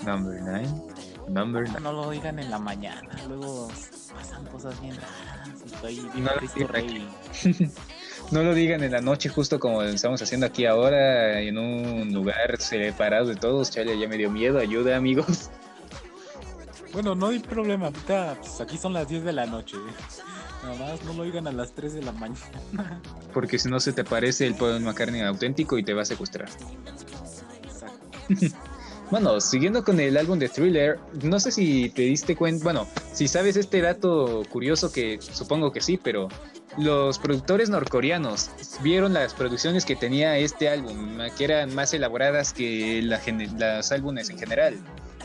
[0.04, 0.68] Number 9.
[1.28, 1.80] Number 9.
[1.80, 3.68] No lo digan en la mañana, luego
[4.14, 5.62] pasan cosas bien raras.
[5.64, 7.08] Estoy bien no, Cristo Rey.
[8.30, 12.60] no lo digan en la noche, justo como estamos haciendo aquí ahora, en un lugar
[12.60, 13.70] separado de todos.
[13.70, 14.58] Chale, ya me dio miedo.
[14.58, 15.50] Ayuda, amigos.
[16.92, 17.90] Bueno, no hay problema.
[17.90, 19.76] pues aquí son las 10 de la noche.
[20.62, 23.00] Nada más no lo oigan a las 3 de la mañana.
[23.32, 26.48] Porque si no se te parece el Paul McCartney auténtico y te va a secuestrar.
[29.10, 33.28] Bueno, siguiendo con el álbum de Thriller, no sé si te diste cuenta, bueno, si
[33.28, 36.28] sabes este dato curioso que supongo que sí, pero
[36.78, 38.50] los productores norcoreanos
[38.82, 43.20] vieron las producciones que tenía este álbum, que eran más elaboradas que la,
[43.76, 44.78] los álbumes en general.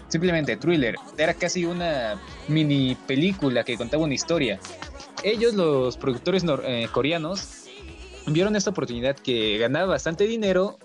[0.07, 4.59] Simplemente Thriller era casi una mini película que contaba una historia
[5.25, 7.65] ellos, los productores eh, coreanos,
[8.27, 10.77] vieron esta oportunidad que ganaba bastante dinero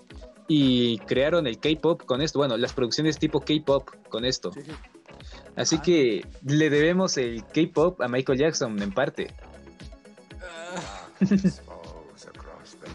[0.53, 2.39] y crearon el K-pop con esto.
[2.39, 4.51] Bueno, las producciones tipo K-pop con esto.
[5.55, 5.81] Así ah.
[5.81, 9.33] que le debemos el K-pop a Michael Jackson en parte.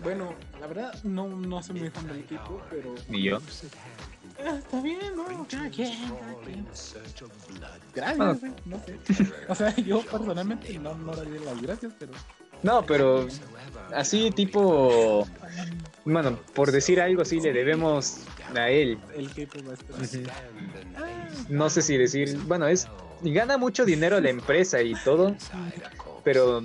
[0.02, 2.94] bueno, la verdad no, no soy muy fan del equipo, pero.
[3.08, 3.38] Ni yo.
[4.38, 5.24] Ah, está bien, ¿no?
[7.94, 8.98] Gracias, no sé.
[9.48, 12.12] O sea, yo personalmente no, no le las gracias, pero.
[12.62, 13.26] No, pero
[13.94, 15.26] así tipo,
[16.04, 18.20] bueno, por decir algo así le debemos
[18.54, 18.98] a él.
[19.14, 19.30] El
[21.48, 22.88] No sé si decir, bueno, es
[23.22, 25.34] gana mucho dinero la empresa y todo,
[26.24, 26.62] pero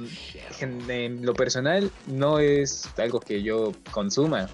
[0.59, 4.49] en, lo personal no es algo que yo consuma.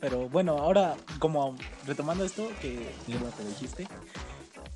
[0.00, 3.88] Pero bueno, ahora como retomando esto que, como te dijiste,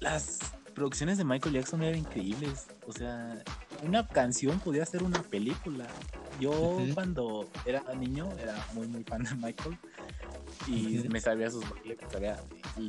[0.00, 0.38] las
[0.74, 2.66] producciones de Michael Jackson eran increíbles.
[2.86, 3.42] O sea,
[3.82, 5.86] una canción podía ser una película.
[6.40, 9.78] Yo cuando era niño era muy muy fan de Michael
[10.66, 11.64] y me sabía sus
[12.10, 12.40] sabía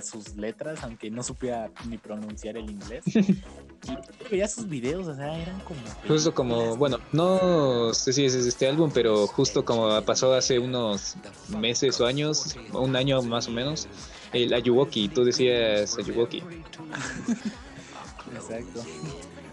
[0.02, 3.04] sus letras, aunque no supiera ni pronunciar el inglés.
[3.86, 8.36] y veía sus videos, o sea, eran como justo como, bueno, no sé si es
[8.36, 11.16] este álbum, pero justo como pasó hace unos
[11.50, 13.88] meses o años, un año más o menos,
[14.32, 16.42] el Ayuwoki, tú decías Ayuwoki.
[18.34, 18.84] Exacto.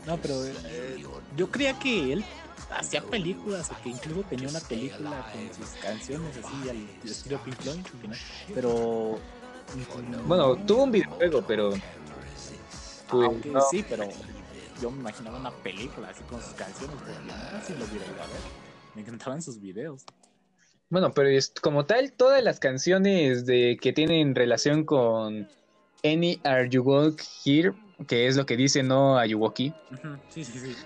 [0.06, 1.04] No, pero eh,
[1.36, 2.24] yo creía que él
[2.72, 7.56] hacía películas o que incluso tenía una película con sus canciones así al estilo Pink
[7.56, 7.80] Floyd,
[8.54, 9.18] pero
[10.26, 11.70] bueno, tuvo un videojuego, pero
[13.08, 13.30] pues,
[13.70, 14.08] sí, pero
[14.80, 18.22] yo me imaginaba una película así con sus canciones, pero no si lo hubiera ido
[18.22, 18.40] a ver.
[18.94, 20.04] Me encantaban sus videos.
[20.88, 25.48] Bueno, pero es, como tal, todas las canciones de que tienen relación con
[26.02, 27.74] Any Are You Walk Here
[28.06, 29.72] que es lo que dice no Ayuwoki.
[30.28, 30.76] Sí, sí, sí.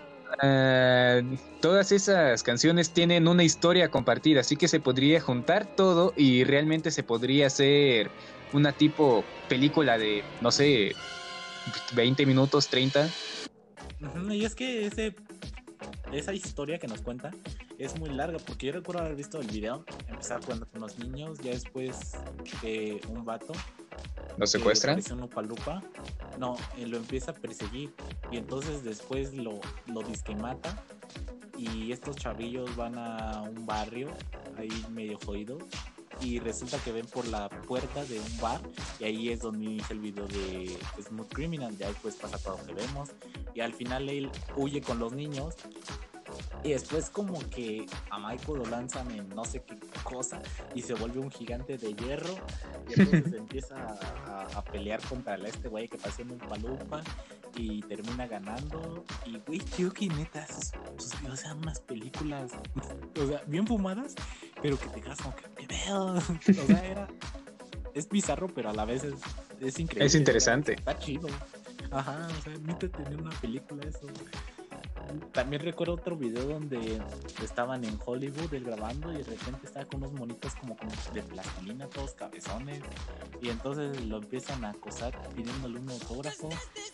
[0.40, 1.20] Ah,
[1.60, 6.90] todas esas canciones tienen una historia compartida, así que se podría juntar todo y realmente
[6.90, 8.10] se podría hacer
[8.52, 10.94] una tipo película de, no sé,
[11.94, 13.08] 20 minutos, 30.
[14.30, 15.14] Y es que ese,
[16.18, 17.30] esa historia que nos cuenta
[17.78, 21.38] es muy larga, porque yo recuerdo haber visto el video, empezar cuando con los niños,
[21.40, 22.12] ya después
[22.62, 23.52] de un vato.
[24.36, 25.00] ¿Lo secuestran?
[25.12, 25.82] Un palupa,
[26.38, 27.94] no, lo empieza a perseguir
[28.30, 30.82] y entonces después lo, lo disque mata
[31.56, 34.08] y estos chavillos van a un barrio
[34.56, 35.58] ahí medio jodido
[36.20, 38.60] y resulta que ven por la puerta de un bar
[39.00, 42.66] y ahí es donde inicia el video de Smooth Criminal, ya después pasa todo lo
[42.66, 43.10] que vemos
[43.54, 45.54] y al final él huye con los niños
[46.62, 50.40] y después como que a Michael lo lanzan en no sé qué cosa
[50.74, 52.34] y se vuelve un gigante de hierro
[52.88, 53.76] y entonces empieza
[54.26, 57.02] a, pelear contra este güey que pasa en un palupa
[57.56, 59.60] y termina ganando y güey
[59.92, 62.52] que neta sus, videos sean unas películas
[63.20, 64.14] o sea bien fumadas
[64.62, 66.14] pero que te quedas como que ¿qué veo?
[66.62, 67.08] o sea era
[67.94, 69.14] es bizarro pero a la vez es,
[69.60, 70.06] es increíble.
[70.06, 70.72] Es interesante.
[70.74, 71.28] Está chido.
[71.90, 74.08] Ajá o sea neta tener una película eso
[75.32, 77.00] también recuerdo otro video donde
[77.42, 80.76] estaban en Hollywood grabando y de repente estaba con unos monitos como,
[81.12, 82.80] de plastilina, todos cabezones.
[83.40, 86.48] Y entonces lo empiezan a acosar pidiéndole un autógrafo.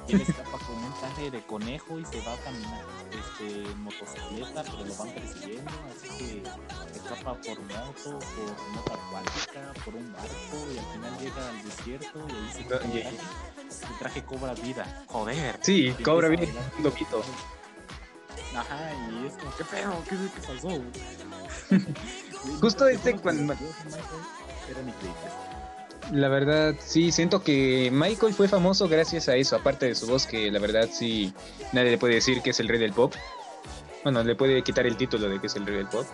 [0.09, 3.83] Y él escapa con un traje de conejo y se va a caminar este, en
[3.83, 5.71] motocicleta, pero lo van persiguiendo.
[5.91, 6.43] Así que
[6.95, 12.27] escapa por moto, por moto acuática, por un barco y al final llega al desierto
[12.29, 15.05] y ahí se traje, el traje cobra vida.
[15.07, 15.59] Joder.
[15.63, 16.47] Sí, cobra vida.
[16.79, 17.23] Un loquito.
[18.55, 20.05] Ajá, y es como, ¿qué pedo?
[20.09, 20.83] ¿Qué, qué pasó?
[22.61, 23.55] Justo este cuando...
[26.13, 30.27] La verdad, sí, siento que Michael fue famoso gracias a eso, aparte de su voz,
[30.27, 31.33] que la verdad sí,
[31.73, 33.15] nadie le puede decir que es el rey del pop.
[34.03, 36.07] Bueno, le puede quitar el título de que es el rey del pop.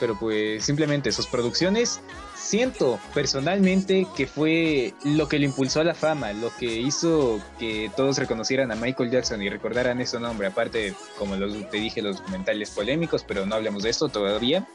[0.00, 2.00] Pero pues simplemente sus producciones
[2.48, 7.90] siento personalmente que fue lo que le impulsó a la fama, lo que hizo que
[7.94, 12.70] todos reconocieran a Michael Jackson y recordaran ese nombre, aparte, como te dije, los documentales
[12.70, 14.66] polémicos, pero no hablemos de esto todavía.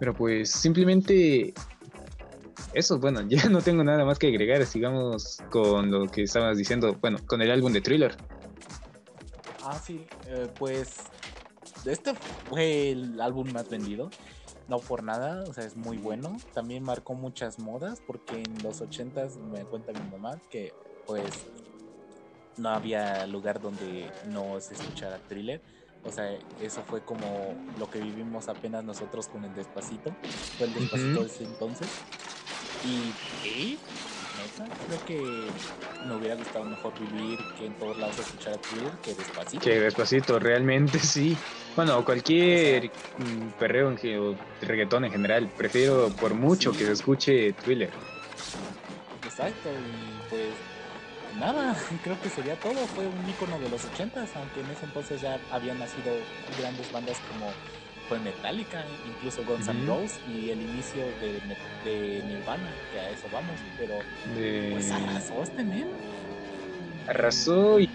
[0.00, 1.54] Pero pues simplemente
[2.72, 6.98] eso, bueno, ya no tengo nada más que agregar, sigamos con lo que estabas diciendo,
[7.00, 8.16] bueno, con el álbum de Thriller.
[9.62, 10.96] Ah, sí, eh, pues
[11.84, 12.14] este
[12.48, 14.10] fue el álbum más vendido
[14.68, 16.36] no por nada, o sea, es muy bueno.
[16.52, 20.72] También marcó muchas modas porque en los 80 me cuenta mi mamá que
[21.06, 21.46] pues
[22.56, 25.60] no había lugar donde no se escuchara thriller.
[26.04, 26.30] O sea,
[26.60, 30.14] eso fue como lo que vivimos apenas nosotros con el despacito.
[30.58, 31.88] Fue el despacito de ese entonces.
[32.84, 33.78] Y,
[34.86, 35.48] creo que
[36.06, 39.64] me hubiera gustado mejor vivir que en todos lados escuchar Thriller que despacito.
[39.64, 41.36] Que despacito, realmente sí.
[41.76, 47.90] Bueno, cualquier mm, perreo o reggaetón en general, prefiero por mucho que se escuche Thriller.
[49.24, 50.50] Exacto, y pues
[51.38, 52.74] nada, creo que sería todo.
[52.94, 56.12] Fue un icono de los ochentas, aunque en ese entonces ya habían nacido
[56.58, 57.50] grandes bandas como
[58.08, 61.40] fue Metallica, incluso Guns N' Roses y el inicio de,
[61.84, 63.94] de, Nirvana, que a eso vamos, pero
[64.70, 65.88] pues arrasó este men.
[67.08, 67.88] Arrasó y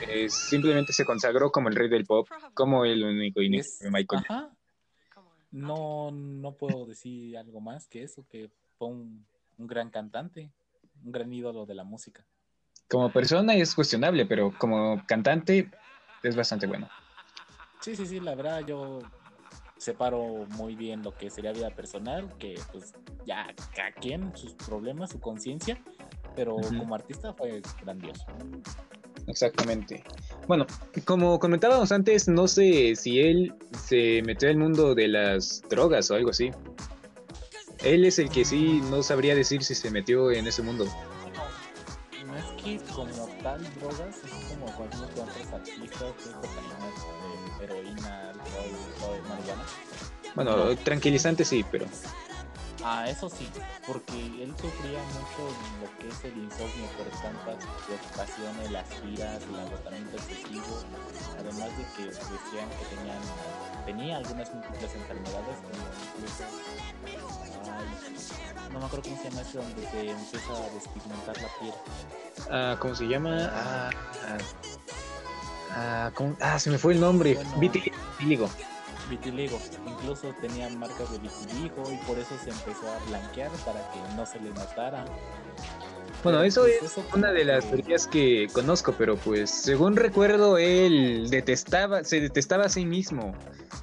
[0.00, 3.50] eh, simplemente se consagró como el rey del pop, como el único y
[3.90, 4.24] Michael.
[5.50, 9.26] No, no puedo decir algo más que eso, que fue un,
[9.58, 10.50] un gran cantante,
[11.04, 12.26] un gran ídolo de la música.
[12.88, 15.70] Como persona es cuestionable, pero como cantante
[16.22, 16.88] es bastante bueno.
[17.80, 19.00] Sí, sí, sí, la verdad yo
[19.76, 22.94] separo muy bien lo que sería vida personal, que pues
[23.24, 25.78] ya cada quien sus problemas, su conciencia,
[26.34, 28.24] pero como artista fue grandioso.
[29.26, 30.04] Exactamente.
[30.46, 30.66] Bueno,
[31.04, 33.54] como comentábamos antes, no sé si él
[33.84, 36.52] se metió el mundo de las drogas o algo así.
[37.82, 40.86] Él es el que sí no sabría decir si se metió en ese mundo.
[42.24, 49.64] No, es que como tal drogas, es como cualquier otros artistas, cocaína, heroína, alcohol, marihuana.
[50.34, 51.86] Bueno, tranquilizante sí, pero...
[52.88, 53.48] Ah, eso sí,
[53.84, 55.50] porque él sufría mucho
[55.82, 60.84] lo que es el insomnio por tantas preocupaciones, las giras, el agotamiento excesivo,
[61.36, 63.18] además de que decían que tenían,
[63.86, 65.82] tenía algunas múltiples enfermedades, como
[66.14, 66.44] incluso,
[68.72, 71.74] no me acuerdo cómo se llama eso, donde se empieza a despigmentar la piel.
[72.52, 73.50] Ah, ¿cómo se llama?
[73.52, 73.90] Ah,
[75.74, 78.48] ah, ah, se me fue el nombre, bueno, vitiligo
[79.08, 79.58] vitiligo.
[79.86, 84.26] Incluso tenía marcas de vitiligo y por eso se empezó a blanquear para que no
[84.26, 85.04] se le notara.
[86.22, 91.28] Bueno, eso pues es una de las teorías que conozco, pero pues según recuerdo él
[91.30, 93.34] detestaba, se detestaba a sí mismo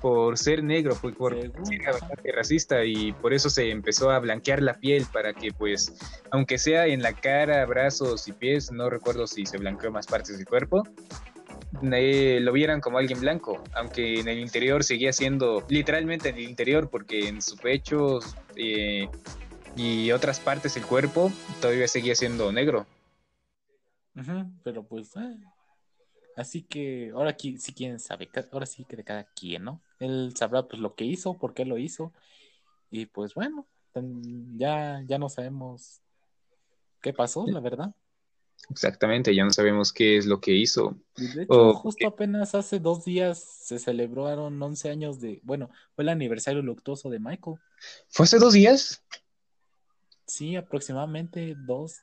[0.01, 4.61] por ser negro, por, por ser bastante racista y por eso se empezó a blanquear
[4.61, 5.93] la piel para que pues,
[6.31, 10.37] aunque sea en la cara, brazos y pies, no recuerdo si se blanqueó más partes
[10.37, 10.83] del cuerpo,
[11.81, 16.89] lo vieran como alguien blanco, aunque en el interior seguía siendo, literalmente en el interior,
[16.89, 18.19] porque en su pecho
[18.55, 19.09] eh,
[19.75, 22.85] y otras partes del cuerpo todavía seguía siendo negro.
[24.63, 25.37] pero pues, eh,
[26.37, 29.81] así que ahora aquí, si quieren saber, ahora sí que de cada quien, ¿no?
[29.99, 32.13] Él sabrá pues lo que hizo, por qué lo hizo,
[32.91, 33.65] y pues bueno,
[34.55, 36.01] ya, ya no sabemos
[37.01, 37.93] qué pasó, la verdad.
[38.69, 40.95] Exactamente, ya no sabemos qué es lo que hizo.
[41.15, 46.09] De hecho, justo apenas hace dos días se celebraron 11 años de, bueno, fue el
[46.09, 47.57] aniversario luctuoso de Michael.
[48.09, 49.03] ¿Fue hace dos días?
[50.25, 51.99] Sí, aproximadamente dos,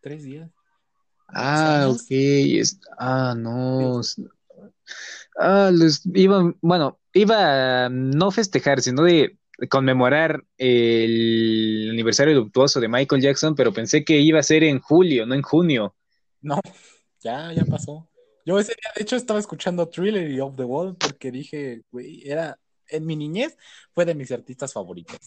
[0.00, 0.50] tres días.
[1.28, 2.10] Ah, ok.
[2.98, 4.00] ah, no.
[5.38, 12.88] Ah, les iba, bueno, iba a no festejar, sino de conmemorar el aniversario luctuoso de
[12.88, 15.96] Michael Jackson, pero pensé que iba a ser en julio, no en junio.
[16.40, 16.60] No,
[17.20, 18.08] ya, ya pasó.
[18.44, 22.22] Yo ese día, de hecho, estaba escuchando Thriller y Off the Wall porque dije, güey,
[22.28, 23.56] era, en mi niñez
[23.92, 25.18] fue de mis artistas favoritos.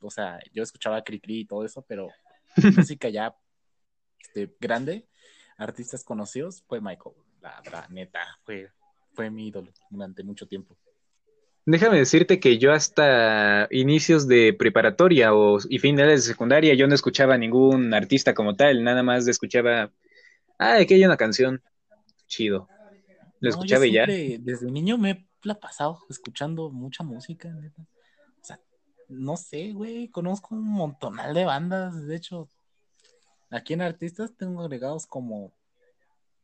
[0.00, 2.08] O sea, yo escuchaba Cricri y todo eso, pero
[2.76, 3.34] música ya
[4.20, 5.08] este, grande,
[5.56, 7.16] artistas conocidos, fue Michael.
[7.40, 8.70] La, la neta, fue,
[9.14, 10.76] fue mi ídolo durante mucho tiempo.
[11.66, 16.94] Déjame decirte que yo hasta inicios de preparatoria o, y finales de secundaria yo no
[16.94, 19.90] escuchaba ningún artista como tal, nada más escuchaba,
[20.58, 21.62] ah, aquí hay una canción,
[22.26, 22.68] chido.
[23.40, 24.04] Lo escuchaba y ya.
[24.06, 27.48] Desde niño me he la pasado escuchando mucha música,
[27.78, 28.60] O sea,
[29.08, 32.50] no sé, güey, conozco un montonal de bandas, de hecho,
[33.48, 35.54] aquí en artistas tengo agregados como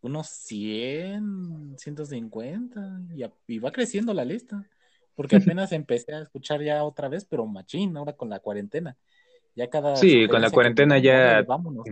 [0.01, 4.67] unos 100, 150 y, y va creciendo la lista.
[5.15, 8.97] Porque apenas empecé a escuchar ya otra vez, pero machín, ahora con la cuarentena.
[9.55, 9.97] Ya cada.
[9.97, 11.43] Sí, con la cuarentena ya.
[11.43, 11.85] Vámonos.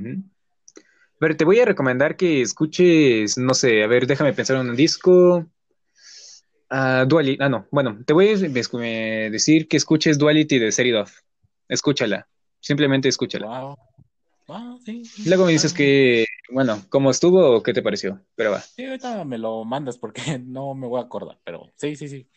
[1.20, 4.70] A ver, te voy a recomendar que escuches, no sé, a ver, déjame pensar en
[4.70, 5.44] un disco.
[6.70, 11.22] Uh, Duality, ah, no, bueno, te voy a decir que escuches Duality de Seridoff.
[11.68, 12.28] Escúchala,
[12.60, 13.74] simplemente escúchala.
[14.46, 14.78] Wow.
[14.78, 18.20] sí, Luego me dices que, bueno, ¿cómo estuvo o qué te pareció?
[18.36, 18.60] Pero va.
[18.60, 22.28] Sí, ahorita me lo mandas porque no me voy a acordar, pero sí, sí, sí.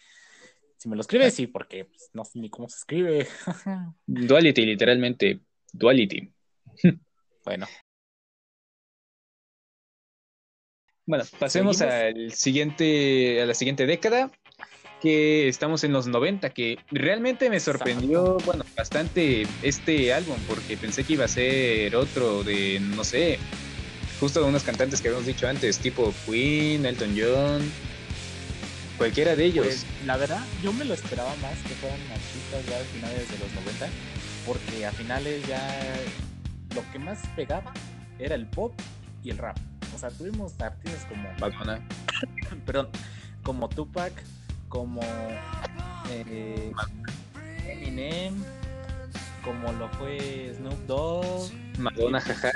[0.81, 3.27] Si me lo escribes, sí, porque pues, no sé ni cómo se escribe.
[4.07, 5.41] Duality, literalmente.
[5.71, 6.33] Duality.
[7.45, 7.67] bueno.
[11.05, 14.31] Bueno, pasemos al siguiente, a la siguiente década,
[14.99, 21.03] que estamos en los 90, que realmente me sorprendió, bueno, bastante este álbum, porque pensé
[21.03, 23.37] que iba a ser otro de, no sé,
[24.19, 27.61] justo de unos cantantes que habíamos dicho antes, tipo Queen, Elton John,
[29.01, 29.65] Cualquiera de ellos.
[29.65, 33.39] Pues, la verdad, yo me lo esperaba más que fueran artistas ya a finales de
[33.39, 33.87] los 90,
[34.45, 35.59] porque a finales ya
[36.75, 37.73] lo que más pegaba
[38.19, 38.79] era el pop
[39.23, 39.57] y el rap.
[39.95, 41.27] O sea, tuvimos artistas como.
[41.39, 41.81] Madonna.
[42.67, 42.89] Perdón,
[43.41, 44.13] como Tupac,
[44.69, 45.01] como.
[46.11, 46.71] Eh,
[47.67, 48.35] Eminem,
[49.43, 51.51] como lo fue Snoop Dogg.
[51.79, 52.51] Madonna, jaja.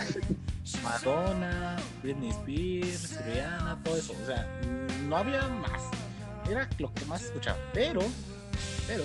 [0.84, 4.14] Madonna, Britney Spears, Rihanna, todo eso.
[4.22, 4.48] O sea,
[5.08, 6.05] no había más.
[6.50, 7.58] Era lo que más escuchaba.
[7.74, 8.02] Pero,
[8.88, 9.04] pero,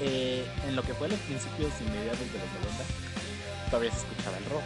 [0.00, 4.36] eh, en lo que fue los principios y mediados de los 90, todavía se escuchaba
[4.38, 4.64] el rock.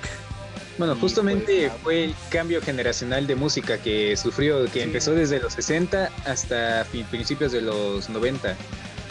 [0.78, 5.54] Bueno, justamente pues, fue el cambio generacional de música que sufrió, que empezó desde los
[5.54, 8.54] 60 hasta principios de los 90,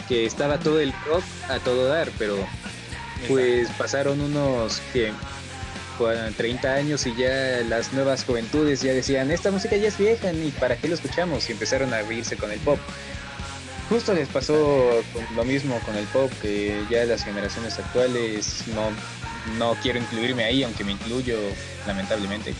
[0.08, 2.36] que estaba todo el rock a todo dar, pero
[3.28, 5.12] pues pasaron unos que
[5.98, 10.50] 30 años y ya las nuevas juventudes ya decían, esta música ya es vieja, ni
[10.50, 12.78] para qué lo escuchamos, y empezaron a abrirse con el pop.
[13.88, 15.02] Justo les pasó
[15.34, 18.90] lo mismo con el pop, que ya las generaciones actuales no,
[19.56, 21.38] no quiero incluirme ahí, aunque me incluyo
[21.86, 22.54] lamentablemente.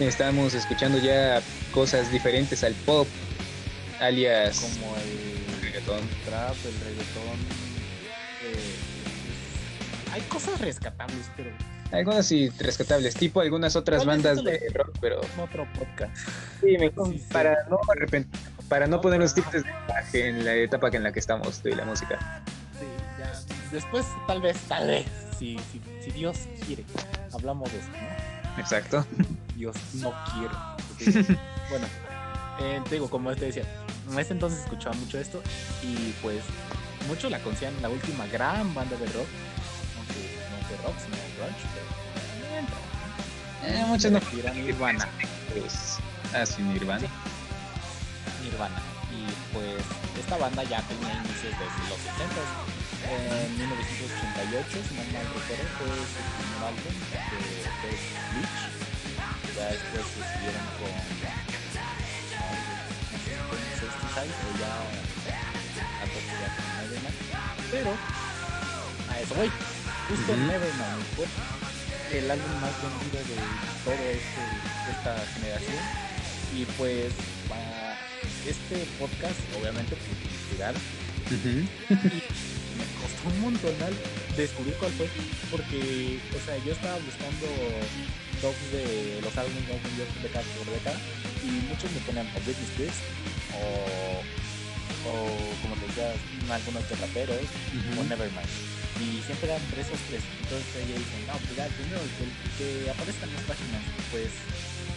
[0.00, 1.40] Estamos escuchando ya
[1.72, 3.06] cosas diferentes al pop,
[4.00, 7.38] alias como el reggaetón, trap, el reggaetón.
[8.44, 8.76] Eh,
[10.12, 11.50] hay cosas rescatables, pero
[11.92, 15.20] algunas sí rescatables, tipo algunas otras bandas de rock, pero.
[15.42, 16.16] Otro podcast.
[16.60, 17.78] Sí, mejor para no
[18.68, 19.64] para no poner los tips
[20.12, 22.42] en la etapa en la que estamos de la música.
[22.78, 22.86] Sí,
[23.18, 23.32] ya.
[23.70, 25.06] Después, tal vez, tal vez,
[25.38, 26.84] si, si, si Dios quiere,
[27.32, 28.60] hablamos de eso, ¿no?
[28.60, 29.06] Exacto.
[29.54, 30.54] Dios no quiero.
[31.70, 31.86] bueno,
[32.60, 33.64] eh, te digo, como te decía,
[34.10, 35.40] en ese entonces escuchaba mucho esto
[35.82, 36.42] y pues
[37.06, 39.28] mucho la conocían la última gran banda de rock
[40.82, 42.06] rock, sino grunge, pero
[43.66, 44.20] eh, muchos no
[44.54, 45.08] Nirvana.
[45.52, 45.98] Pues,
[46.34, 47.08] ah, sí, Nirvana.
[48.42, 48.80] Nirvana.
[49.10, 49.82] Y pues
[50.20, 52.36] esta banda ya tenía inicios desde los 70
[53.10, 58.60] En 1988, si no mal recuerdo, fue su primer álbum que es Bleach.
[59.56, 60.94] Ya después se siguieron con
[64.16, 64.72] Side o ya
[66.02, 67.10] antes ya con.
[67.70, 67.92] Pero
[69.10, 69.50] a eso voy
[70.08, 70.46] Justo uh -huh.
[70.46, 71.26] Nevermind fue
[72.18, 73.36] el álbum más vendido de
[73.82, 74.42] toda este,
[74.94, 75.82] esta generación.
[76.54, 77.10] Y pues
[77.48, 77.98] para
[78.46, 80.74] este podcast, obviamente, pues investigar.
[80.74, 81.66] Uh -huh.
[81.90, 82.18] y
[82.78, 83.74] me costó un montón
[84.36, 85.08] descubrir cuál fue.
[85.50, 87.46] Porque, o sea, yo estaba buscando
[88.40, 90.98] tops de los álbumes más vendidos de cada por década.
[91.42, 92.98] Y muchos me ponían o Britney Spears
[93.58, 94.22] o,
[95.06, 96.12] o como te decía,
[96.50, 98.00] algunos de raperos uh -huh.
[98.00, 100.22] o Nevermind y siempre eran tres o tres.
[100.42, 102.10] Entonces ella dice, no, pues ya, primero el
[102.56, 104.30] que aparezcan las páginas, pues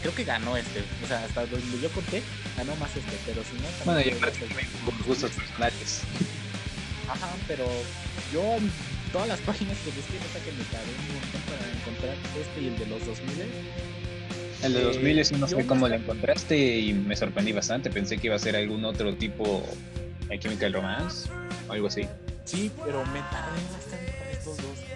[0.01, 0.84] creo que ganó este.
[1.03, 2.24] O sea, hasta donde yo conté,
[2.55, 3.68] ganó más este, pero si no...
[3.86, 4.47] Bueno, y aparte
[4.86, 6.01] con gustos personales.
[7.07, 7.66] Ajá, pero
[8.32, 8.72] yo en
[9.12, 12.68] todas las páginas que busqué, nota que me tardé un montón para encontrar este y
[12.68, 14.09] el de los 2000.
[14.64, 17.89] El de 2000 es no sé cómo lo encontraste y me sorprendí bastante.
[17.89, 19.64] Pensé que iba a ser algún otro tipo
[20.28, 21.30] de Chemical Romance
[21.68, 22.05] o algo así.
[22.43, 24.89] Sí, pero me tardé bastante para estos dos.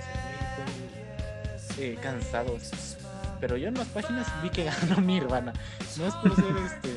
[1.80, 2.98] Eh, cansados.
[3.40, 5.54] Pero yo en las páginas vi que ganó Nirvana.
[5.98, 6.90] No es por ser este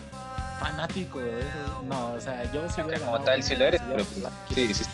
[0.60, 1.82] fanático de eso.
[1.88, 4.84] No, o sea, yo sí hubiera Como tal, si lo eres, pero pues, sí, sí,
[4.84, 4.90] sí.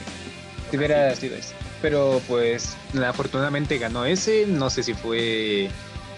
[0.70, 1.54] Si hubiera sido eso.
[1.80, 4.46] Pero pues, afortunadamente ganó ese.
[4.46, 5.70] No sé si fue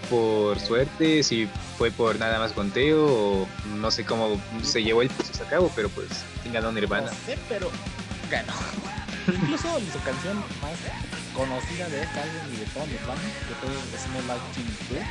[0.09, 1.47] por suerte, si
[1.77, 5.71] fue por nada más conteo o no sé cómo se llevó el proceso a cabo,
[5.75, 6.07] pero pues
[6.51, 7.11] ganó Nirvana.
[7.11, 7.71] No sé, pero
[8.29, 8.53] ganó.
[9.27, 10.77] Incluso su canción más
[11.33, 15.03] conocida de este álbum y de todo Nirvana, que fue Smell Like Teen 2,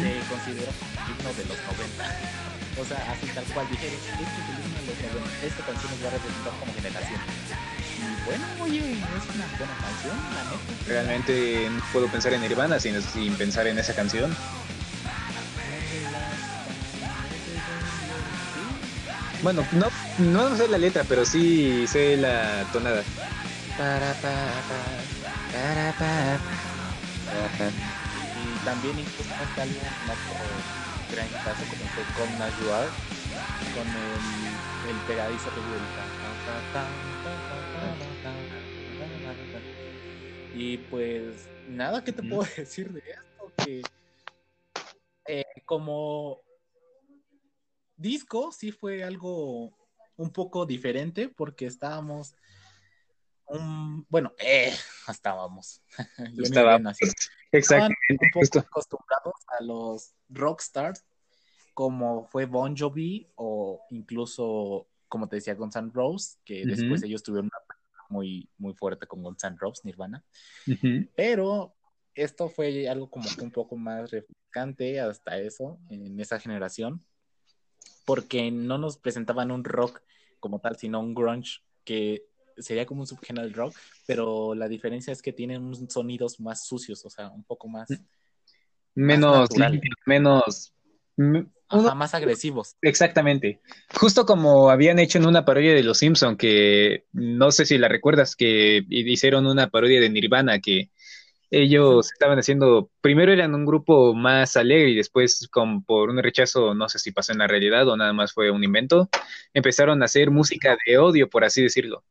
[0.00, 0.72] se considera
[1.06, 2.46] himno de los 90.
[2.76, 4.46] O sea, así tal cual dijeron, este es
[4.86, 7.20] de los 90, esta canción nos va a representar como generación.
[8.26, 10.84] Bueno, oye, es una buena canción, la neta.
[10.88, 14.36] Realmente no puedo pensar en Nirvana sin, sin pensar en esa canción.
[19.42, 19.86] Bueno, no,
[20.18, 23.04] no sé la letra, pero sí sé la tonada.
[28.34, 32.88] Y también incluso hasta algo otro gran caso como fue con Najuar,
[33.72, 35.60] con el, el pegadizo que
[40.56, 43.82] y pues nada que te puedo decir de esto que
[45.28, 46.40] eh, como
[47.96, 49.76] disco sí fue algo
[50.16, 52.34] un poco diferente porque estábamos
[53.48, 54.72] un, bueno, eh,
[55.08, 55.82] estábamos.
[56.42, 56.96] estábamos.
[57.52, 57.96] Exactamente.
[58.10, 61.04] Un poco acostumbrados a los rockstars
[61.74, 67.22] como fue Bon Jovi o incluso, como te decía, Guns N' Roses, que después ellos
[67.22, 67.65] tuvieron una
[68.10, 70.24] muy, muy fuerte con Guns N' Roses, Nirvana.
[71.16, 71.74] Pero
[72.14, 77.00] esto fue algo como que un poco más refrescante hasta eso, en esa generación,
[78.04, 80.02] porque no nos presentaban un rock
[80.40, 82.26] como tal, sino un grunge que
[82.58, 83.76] sería como un subgénero del rock,
[84.06, 87.88] pero la diferencia es que tienen sonidos más sucios, o sea, un poco más...
[88.94, 89.50] Menos
[90.06, 90.72] menos...
[91.70, 92.76] más agresivos.
[92.82, 93.60] Exactamente.
[93.94, 97.88] Justo como habían hecho en una parodia de Los Simpson, que no sé si la
[97.88, 100.90] recuerdas, que hicieron una parodia de Nirvana, que
[101.50, 106.74] ellos estaban haciendo, primero eran un grupo más alegre y después con, por un rechazo,
[106.74, 109.08] no sé si pasó en la realidad o nada más fue un invento,
[109.54, 112.04] empezaron a hacer música de odio, por así decirlo.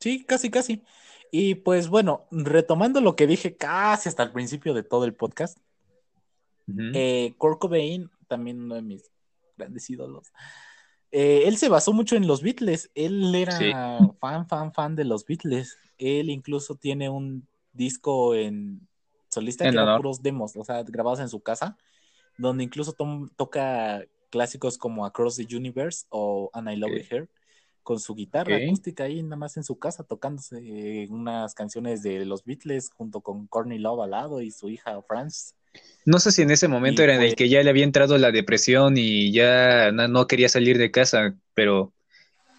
[0.00, 0.82] Sí, casi, casi.
[1.30, 5.58] Y pues bueno, retomando lo que dije casi hasta el principio de todo el podcast,
[6.94, 9.10] eh, Kurt Cobain, también uno de mis
[9.56, 10.32] grandes ídolos,
[11.10, 15.24] eh, él se basó mucho en los Beatles, él era fan, fan, fan de los
[15.24, 18.86] Beatles, él incluso tiene un disco en
[19.28, 21.76] solista que era puros demos, o sea, grabados en su casa,
[22.36, 22.94] donde incluso
[23.36, 27.28] toca clásicos como Across the Universe o And I Love It Here
[27.88, 32.44] con su guitarra acústica ahí nada más en su casa tocándose unas canciones de los
[32.44, 35.54] Beatles junto con Courtney Love al lado y su hija Franz.
[36.04, 38.30] No sé si en ese momento era en el que ya le había entrado la
[38.30, 41.94] depresión y ya no, quería salir de casa, pero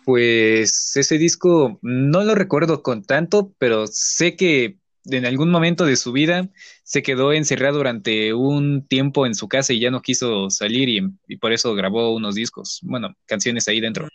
[0.03, 5.95] pues ese disco no lo recuerdo con tanto, pero sé que en algún momento de
[5.95, 6.49] su vida
[6.83, 11.07] se quedó encerrado durante un tiempo en su casa y ya no quiso salir y,
[11.27, 14.07] y por eso grabó unos discos, bueno, canciones ahí dentro.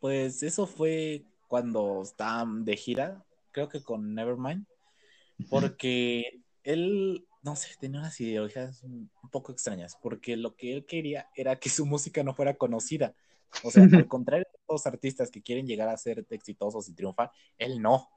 [0.00, 4.66] Pues eso fue cuando estaba de gira, creo que con Nevermind,
[5.48, 11.28] porque él, no sé, tenía unas ideologías un poco extrañas, porque lo que él quería
[11.34, 13.14] era que su música no fuera conocida.
[13.62, 17.30] O sea, al contrario de los artistas que quieren llegar a ser exitosos y triunfar,
[17.58, 18.08] él no.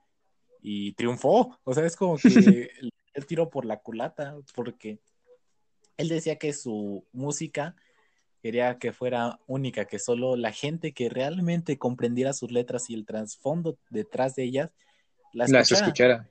[0.62, 1.60] Y triunfó.
[1.64, 2.30] O sea, es como que
[3.14, 5.00] él tiró por la culata, porque
[5.98, 7.76] él decía que su música
[8.44, 13.06] quería que fuera única, que solo la gente que realmente comprendiera sus letras y el
[13.06, 14.70] trasfondo detrás de ellas
[15.32, 16.30] las, escuchara.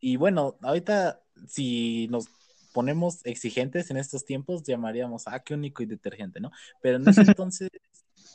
[0.00, 2.26] Y bueno, ahorita si nos
[2.72, 6.52] ponemos exigentes en estos tiempos, llamaríamos, ah, qué único y detergente, ¿no?
[6.80, 7.68] Pero en ese entonces,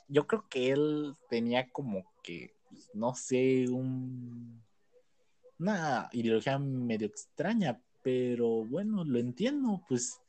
[0.07, 2.53] yo creo que él tenía como que,
[2.93, 4.61] no sé, un,
[5.57, 10.21] una ideología medio extraña, pero bueno, lo entiendo, pues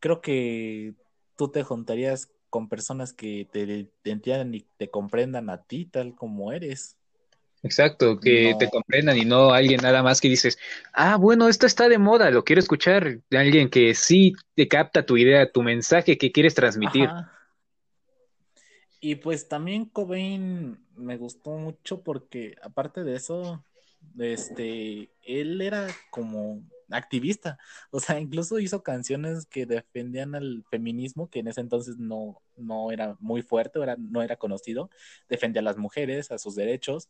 [0.00, 0.96] creo que
[1.36, 6.52] tú te juntarías con personas que te, entiendan y te comprendan a ti tal como
[6.52, 6.96] eres.
[7.62, 10.58] Exacto, que te comprendan y no alguien nada más que dices,
[10.92, 15.06] ah, bueno, esto está de moda, lo quiero escuchar, de alguien que sí te capta
[15.06, 17.08] tu idea, tu mensaje que quieres transmitir.
[19.00, 23.64] Y pues también Cobain me gustó mucho porque aparte de eso,
[24.18, 26.62] este, él era como
[26.92, 27.58] activista.
[27.90, 32.90] O sea, incluso hizo canciones que defendían al feminismo, que en ese entonces no, no
[32.92, 34.90] era muy fuerte, era, no era conocido.
[35.28, 37.08] Defendía a las mujeres, a sus derechos,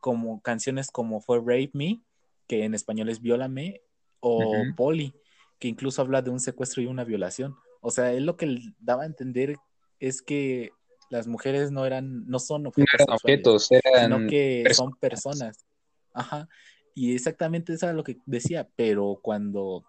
[0.00, 2.00] como canciones como fue Rape Me,
[2.46, 3.82] que en español es Viólame,
[4.20, 5.14] o Polly,
[5.58, 7.56] que incluso habla de un secuestro y una violación.
[7.80, 9.56] O sea, él lo que daba a entender
[9.98, 10.70] es que
[11.10, 15.66] las mujeres no eran, no son objetos, sino que son personas.
[16.14, 16.48] Ajá.
[16.94, 19.84] Y exactamente eso era lo que decía, pero cuando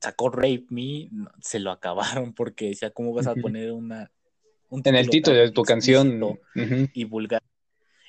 [0.00, 1.08] sacó Rape Me,
[1.40, 4.10] se lo acabaron porque decía, ¿cómo vas a poner una...
[4.68, 6.38] Un en el título de tu canción.
[6.94, 7.42] Y vulgar.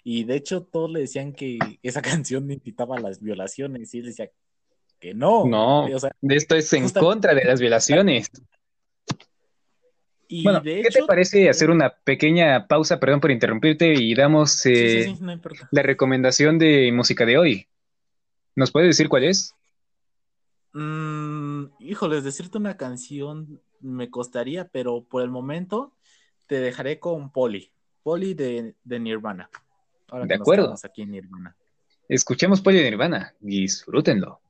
[0.04, 4.06] Y de hecho todos le decían que esa canción incitaba a las violaciones y él
[4.06, 4.30] decía
[5.00, 5.46] que no.
[5.46, 5.88] No,
[6.22, 8.30] de esto es en contra de las violaciones.
[10.28, 15.14] Y bueno, ¿qué te parece hacer una pequeña pausa, perdón por interrumpirte, y damos eh,
[15.70, 17.68] la recomendación de música de hoy?
[18.56, 19.56] ¿Nos puede decir cuál es?
[20.74, 25.94] Mm, híjoles, decirte una canción me costaría, pero por el momento
[26.48, 27.72] te dejaré con Polly.
[28.02, 29.50] Polly de, Nirvana.
[30.26, 30.74] de acuerdo.
[30.84, 31.56] aquí en Nirvana.
[32.08, 33.34] Escuchemos Polly de Nirvana.
[33.40, 34.43] Disfrútenlo.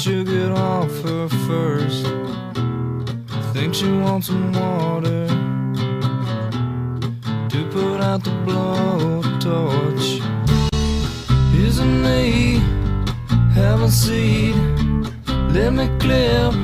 [0.00, 2.06] Should get off her first.
[3.52, 5.26] Think she wants some water
[7.48, 10.20] to put out the blowtorch.
[11.80, 12.58] An A,
[13.54, 14.56] have a seat.
[15.52, 16.54] Let me clip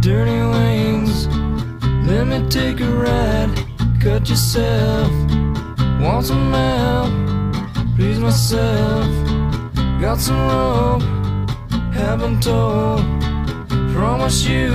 [0.00, 1.28] dirty wings.
[2.08, 3.52] Let me take a ride.
[4.00, 5.10] Cut yourself.
[6.00, 7.12] Want some help?
[7.96, 9.06] please myself.
[10.00, 11.02] Got some rope,
[12.16, 13.00] haven't told.
[13.92, 14.70] Promise you,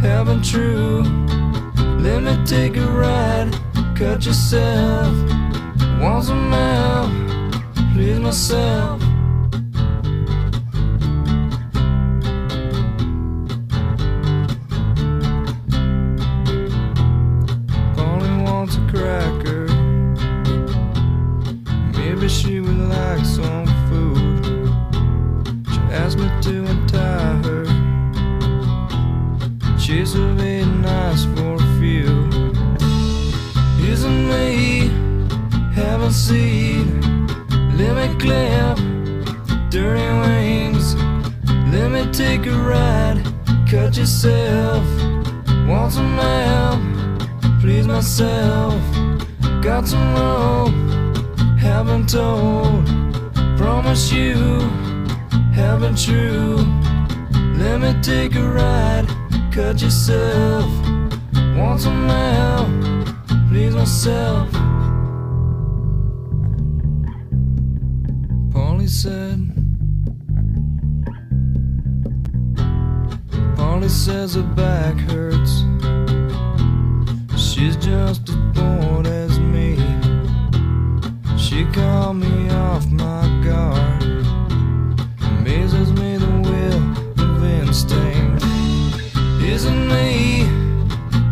[0.00, 1.02] haven't true.
[2.00, 3.52] Let me take a ride,
[3.94, 5.14] cut yourself.
[6.00, 7.10] Want some help,
[7.92, 9.03] please myself.
[51.84, 52.86] Haven't told.
[53.56, 54.34] Promise you.
[55.52, 56.56] Haven't true.
[57.56, 59.06] Let me take a ride.
[59.52, 60.66] Cut yourself.
[61.56, 62.68] Want some help?
[63.48, 64.50] Please myself.
[68.52, 69.38] Polly said.
[73.56, 75.64] Polly says her back hurts.
[77.36, 78.93] She's just a bored
[82.74, 84.02] off my guard.
[85.22, 86.82] Amazes me the will
[87.24, 88.44] of instinct.
[89.40, 90.48] Isn't me?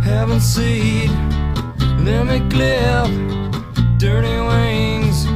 [0.05, 0.43] Haven't.
[2.07, 3.11] Let me clip
[3.99, 5.26] dirty wings.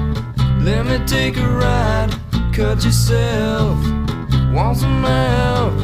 [0.63, 2.11] Let me take a ride.
[2.53, 3.77] Cut yourself.
[4.55, 5.75] Want some help?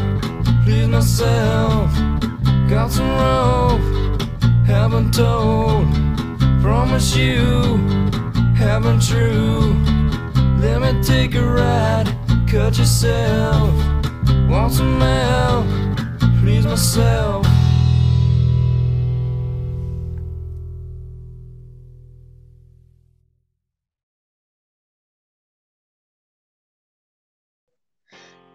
[0.65, 1.91] Please myself.
[2.69, 3.87] Got some rope.
[4.67, 5.87] Haven't told.
[6.63, 7.79] Promise you.
[8.57, 9.92] Haven't true.
[10.63, 12.07] Let me take a ride.
[12.47, 13.75] Cut yourself.
[14.49, 15.67] Want some help?
[16.41, 17.45] Please myself.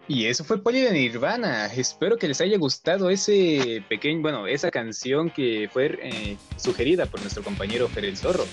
[0.08, 1.66] Y eso fue Poli de Nirvana.
[1.66, 7.20] Espero que les haya gustado ese pequeño, bueno, esa canción que fue eh, sugerida por
[7.20, 8.46] nuestro compañero Fer el Zorro.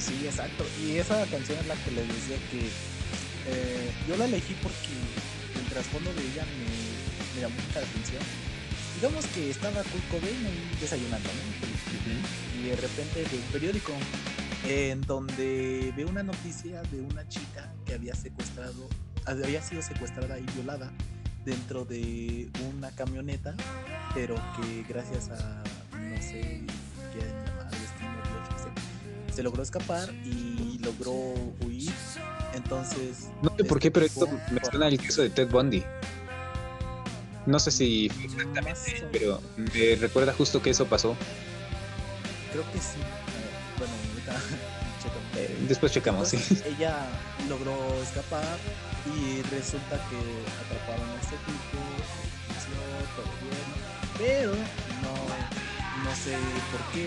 [0.00, 0.64] Sí, exacto.
[0.82, 2.66] Y esa canción es la que les decía que
[3.46, 4.96] eh, yo la elegí porque
[5.60, 8.22] el trasfondo de ella me, me llamó mucha atención.
[8.96, 12.60] Digamos que estaba Kurt Cobain ahí desayunando, ¿no?
[12.60, 13.92] Y de repente de un periódico
[14.68, 18.88] en donde ve una noticia de una chica que había secuestrado,
[19.26, 20.92] había sido secuestrada y violada
[21.44, 23.54] dentro de una camioneta,
[24.14, 25.62] pero que gracias a
[25.98, 26.62] no sé
[29.40, 31.12] se logró escapar y logró
[31.64, 31.90] huir.
[32.52, 33.30] Entonces.
[33.40, 35.82] No sé por qué, pero esto me suena el caso de Ted Bundy.
[37.46, 41.16] No sé si fue exactamente, pero me recuerda justo que eso pasó.
[42.52, 42.98] Creo que sí.
[43.78, 44.32] Bueno, ahorita
[45.02, 45.68] checamos.
[45.68, 46.74] Después checamos, Entonces, sí.
[46.76, 46.98] Ella
[47.48, 48.58] logró escapar
[49.06, 50.20] y resulta que
[50.66, 51.80] atraparon a este tipo,
[52.52, 52.76] juicio,
[53.16, 53.88] todo bien,
[54.18, 54.52] pero
[56.10, 56.34] no, sé
[56.74, 57.06] por qué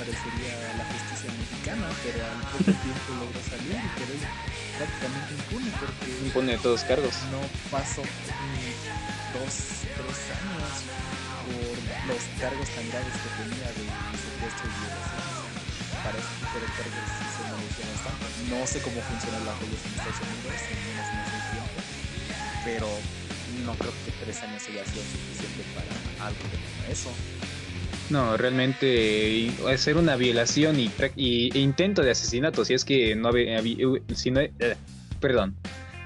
[0.00, 4.16] parecería la justicia mexicana, pero al poco tiempo logró salir y quedó
[4.80, 7.12] prácticamente impune porque Impone todos cargos.
[7.28, 8.64] no pasó ni
[9.36, 10.72] dos, tres años
[11.44, 11.76] por
[12.08, 15.44] los cargos tan graves que tenía de secuestro y violación.
[16.00, 18.24] Para ese tipo de cargos se merecía bastante.
[18.48, 21.78] No sé cómo funcionan las leyes en Estados Unidos, en menos en ese tiempo,
[22.64, 22.88] pero
[23.68, 25.92] no creo que tres años haya sido suficiente para
[26.24, 27.12] algo como eso.
[28.10, 33.30] No, realmente hacer una violación y, y- e intento de asesinato, si es que no
[34.14, 34.76] si no, eh,
[35.20, 35.54] perdón,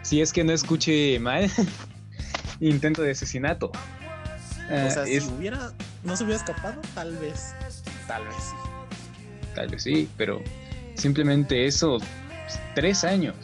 [0.03, 1.51] si es que no escuche mal,
[2.61, 3.73] intento de asesinato.
[4.71, 7.55] Ah, o sea, es- si hubiera, no se hubiera escapado, tal vez,
[8.07, 8.57] tal vez sí.
[9.55, 10.43] Tal vez sí, pero
[10.97, 11.99] simplemente eso,
[12.75, 13.37] tres años.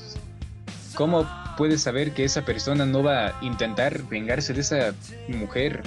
[0.94, 4.94] ¿Cómo puedes saber que esa persona no va a intentar vengarse de esa
[5.28, 5.82] mujer?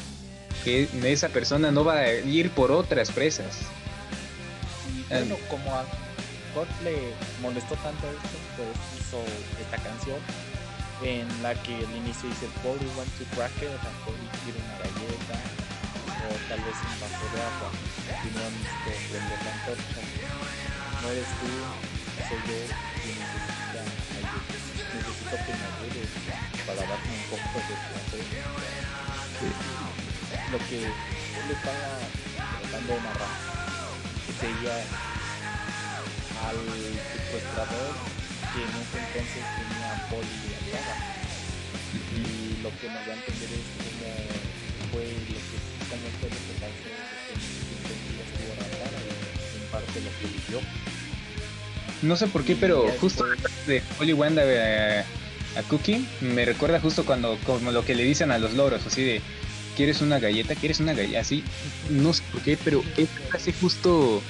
[0.64, 3.60] Que esa persona no va a ir por otras presas.
[4.88, 5.84] Y bueno, como a
[6.54, 9.20] Kurt le molestó tanto esto, pues hizo
[9.60, 10.18] esta canción
[11.04, 13.92] en la que al inicio dice Polly want to cracker, o sea,
[14.44, 15.36] quiere una galleta,
[16.24, 17.70] o tal vez un vaso de agua,
[18.24, 20.00] y no necesito prender la antorcha.
[21.02, 21.50] No eres tú,
[22.24, 23.84] soy yo ayuda.
[24.96, 26.08] Necesito que me ayudes
[26.66, 28.24] para darme un poco de placer.
[30.54, 31.98] Lo que él estaba
[32.62, 33.34] tratando de narrar
[34.40, 36.58] sería a al
[37.10, 37.94] secuestrador
[38.54, 40.96] que en ese entonces tenía poli atada.
[42.14, 44.14] Y lo que nos da a entender es cómo
[44.94, 45.58] fue lo que
[45.90, 46.86] cómo fue lo que pasó
[47.82, 48.54] que estuvo
[49.02, 50.60] y en parte lo que vivió.
[52.04, 53.26] No sé por qué, pero justo
[53.66, 58.30] de Holly Wanda a, a Cookie me recuerda justo cuando como lo que le dicen
[58.30, 59.22] a los loros, así de
[59.76, 60.56] ¿quieres una galleta?
[60.56, 61.20] ¿Quieres una galleta?
[61.20, 61.44] Así,
[61.90, 64.22] no sé por qué, pero esta frase justo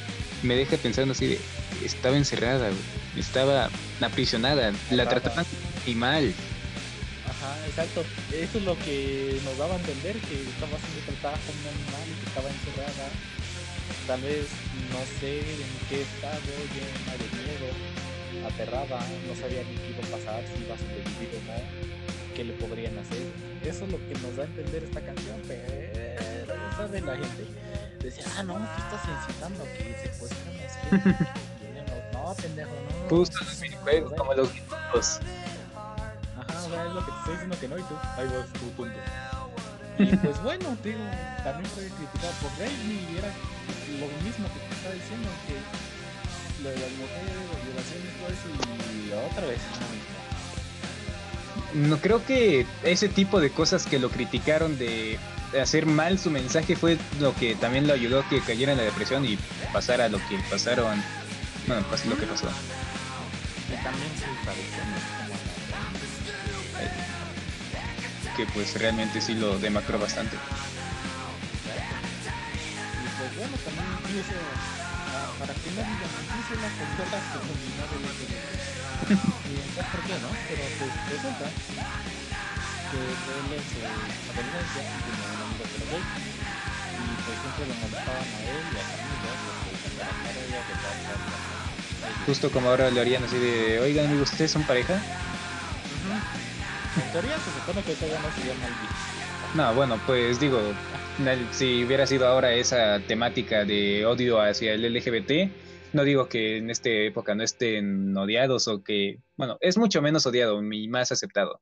[0.41, 1.39] me deja pensando así de
[1.83, 2.81] estaba encerrada, güey,
[3.17, 3.69] estaba
[4.01, 5.45] aprisionada, la trataban
[5.85, 6.33] y mal.
[7.25, 8.03] Ajá, exacto.
[8.31, 12.05] Eso es lo que nos daba a entender, que estaba siendo tratada como un animal
[12.07, 13.09] y que estaba encerrada.
[14.07, 14.47] Tal vez,
[14.91, 17.67] no sé en qué estado, llena de miedo,
[18.45, 22.43] aterrada, no sabía ni qué iba a pasar, si iba a sobrevivir o no, qué
[22.43, 23.21] le podrían hacer.
[23.63, 26.13] Eso es lo que nos da a entender esta canción, pero
[26.75, 27.45] sabe la gente.
[27.99, 31.13] Decía, ah, no, tú estás incitando que secuestren a
[32.13, 33.09] no, no, pendejo, no.
[33.17, 35.19] Justo los minijuegos, como los minutos.
[36.35, 38.53] Ajá, o sea, es lo que te estoy diciendo que no y tú, ahí vas
[38.53, 38.99] tu punto.
[39.99, 40.99] Y pues bueno, digo,
[41.43, 43.29] también fue criticado por Raimi y era
[43.99, 45.92] lo mismo que te estaba diciendo, que
[46.63, 48.11] lo de las mujeres, las violaciones,
[49.05, 49.59] y otra vez.
[51.73, 55.19] No creo que ese tipo de cosas que lo criticaron de
[55.61, 58.83] hacer mal su mensaje fue lo que también lo ayudó a que cayera en la
[58.83, 59.37] depresión y
[59.71, 61.03] pasara lo que pasaron.
[61.67, 62.47] Bueno, pues lo que pasó.
[63.69, 64.37] Que también se como
[68.37, 70.37] Que pues realmente sí lo demacró bastante.
[73.03, 74.33] Y pues bueno, también incluso
[75.39, 77.97] para que no digan, incluso la consola comunidad de
[79.03, 79.05] Y
[79.53, 80.29] no sé por qué, ¿no?
[80.47, 81.45] Pero pues resulta
[82.93, 86.03] que él en su adolescencia tenía un amigo que era gay.
[86.03, 86.05] Y
[87.25, 89.67] pues siempre lo molestaban a él y a sus amigos, porque
[89.97, 90.97] la cara de que tal.
[92.25, 94.93] Justo como ahora lo harían así de, oigan amigos, ¿ustedes son pareja?
[94.93, 95.01] En
[97.11, 98.93] teoría se supone que todavía no se llama el bicho.
[99.55, 100.73] No, bueno, pues digo,
[101.51, 105.51] si hubiera sido ahora esa temática de odio hacia el LGBT,
[105.93, 110.25] no digo que en esta época no estén odiados o que, bueno, es mucho menos
[110.25, 111.61] odiado y más aceptado.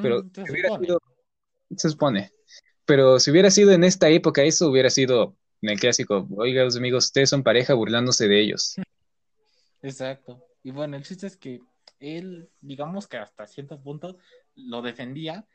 [0.00, 0.86] Pero se si hubiera supone.
[0.86, 1.00] sido,
[1.76, 2.32] se supone,
[2.84, 7.06] pero si hubiera sido en esta época, eso hubiera sido en el clásico, oiga, amigos,
[7.06, 8.76] ustedes son pareja burlándose de ellos.
[9.82, 10.42] Exacto.
[10.62, 11.60] Y bueno, el chiste es que
[11.98, 14.18] él, digamos que hasta cierto punto
[14.54, 15.46] lo defendía,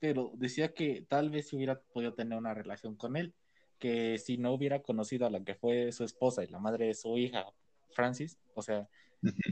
[0.00, 3.34] pero decía que tal vez hubiera podido tener una relación con él,
[3.78, 6.94] que si no hubiera conocido a la que fue su esposa y la madre de
[6.94, 7.46] su hija,
[7.92, 8.88] Francis, o sea,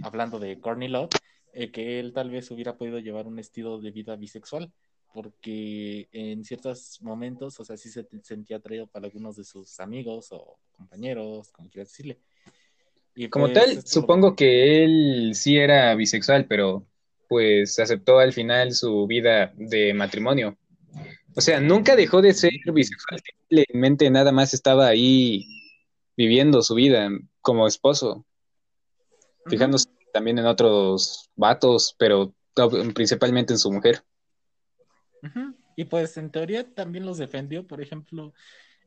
[0.02, 1.10] hablando de Courtney Love,
[1.52, 4.72] eh, que él tal vez hubiera podido llevar un estilo de vida bisexual,
[5.12, 10.28] porque en ciertos momentos, o sea, sí se sentía atraído para algunos de sus amigos
[10.30, 12.18] o compañeros, como quieras decirle.
[13.14, 16.86] Y Como pues, tal, supongo que él sí era bisexual, pero
[17.28, 20.56] pues aceptó al final su vida de matrimonio.
[21.36, 25.44] O sea, nunca dejó de ser bisexual, simplemente nada más estaba ahí
[26.16, 27.10] viviendo su vida
[27.40, 28.26] como esposo,
[29.46, 32.34] fijándose también en otros vatos, pero
[32.94, 34.02] principalmente en su mujer.
[35.76, 38.32] Y pues en teoría también los defendió, por ejemplo,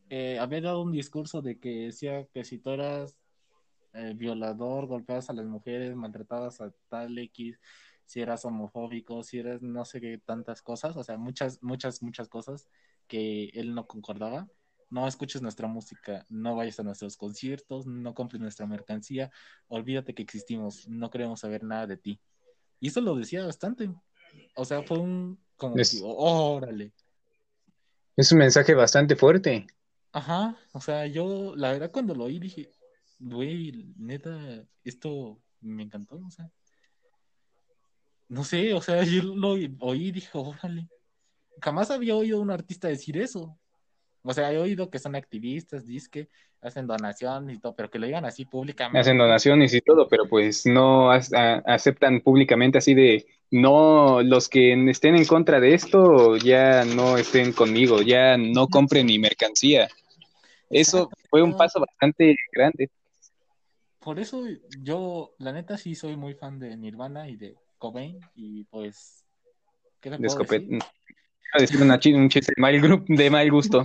[0.09, 3.17] eh, había dado un discurso de que decía que si tú eras
[3.93, 7.57] eh, violador, golpeabas a las mujeres, maltratabas a tal X,
[8.11, 12.27] si eras homofóbico, si eras no sé qué tantas cosas, o sea, muchas, muchas, muchas
[12.27, 12.67] cosas
[13.07, 14.49] que él no concordaba.
[14.89, 19.31] No escuches nuestra música, no vayas a nuestros conciertos, no compres nuestra mercancía,
[19.69, 22.19] olvídate que existimos, no queremos saber nada de ti.
[22.81, 23.89] Y eso lo decía bastante.
[24.57, 26.91] O sea, fue un como Es- que, órale.
[28.17, 29.67] Es un mensaje bastante fuerte.
[30.11, 32.69] Ajá, o sea, yo la verdad cuando lo oí dije,
[33.19, 36.51] güey, neta, esto me encantó, o sea.
[38.31, 40.87] No sé, o sea, yo lo oí y dije, órale.
[41.61, 43.57] Jamás había oído a un artista decir eso.
[44.23, 46.29] O sea, he oído que son activistas, disque,
[46.61, 48.99] hacen donaciones y todo, pero que lo digan así públicamente.
[48.99, 51.17] Hacen donaciones y todo, pero pues no a-
[51.65, 57.51] aceptan públicamente así de, no, los que estén en contra de esto ya no estén
[57.51, 59.89] conmigo, ya no compren mi mercancía.
[60.69, 62.89] Eso fue un paso bastante grande.
[63.99, 64.43] Por eso
[64.81, 69.25] yo, la neta, sí soy muy fan de Nirvana y de Cobain, y pues,
[69.99, 70.79] ¿qué De puedo decir?
[71.53, 73.83] A decir una un chiste de mal, gru- de mal gusto.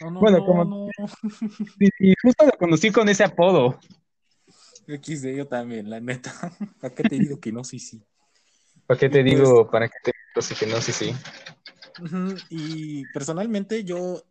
[0.00, 0.90] No, no, Bueno, no, como-.
[1.98, 3.80] Y justo lo conocí con ese apodo.
[4.86, 6.32] XD, yo también, la neta.
[6.80, 7.64] ¿Para qué te digo que no?
[7.64, 8.00] Sí, sí.
[8.86, 9.68] ¿Para qué te Y pues- digo?
[9.68, 10.40] ¿Para qué te digo?
[10.42, 11.14] Sí que no, sí, sí.
[12.48, 14.22] Y personalmente yo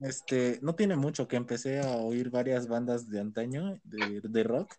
[0.00, 4.72] Este, no tiene mucho que empecé a oír varias bandas de antaño de, de rock.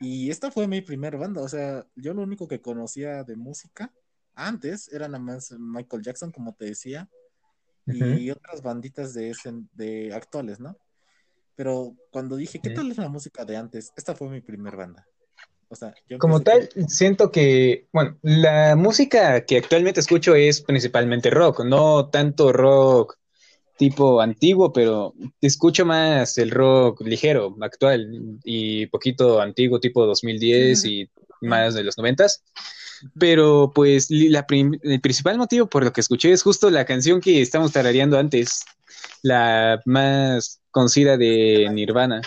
[0.00, 1.42] Y esta fue mi primera banda.
[1.42, 3.92] O sea, yo lo único que conocía de música
[4.34, 7.08] antes era nada más Michael Jackson, como te decía,
[7.86, 10.76] y otras banditas de, ese, de actuales, ¿no?
[11.54, 13.92] Pero cuando dije, ¿qué tal es la música de antes?
[13.96, 15.06] Esta fue mi primera banda.
[15.68, 21.30] O sea, yo Como tal, siento que, bueno, la música que actualmente escucho es principalmente
[21.30, 23.18] rock, no tanto rock
[23.76, 31.10] tipo antiguo, pero escucho más el rock ligero, actual, y poquito antiguo, tipo 2010 y
[31.40, 32.42] más de los noventas.
[33.18, 37.42] Pero pues la el principal motivo por lo que escuché es justo la canción que
[37.42, 38.64] estamos tarareando antes,
[39.22, 42.22] la más conocida de Nirvana.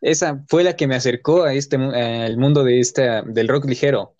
[0.00, 4.14] Esa fue la que me acercó a este, al mundo de esta, del rock ligero.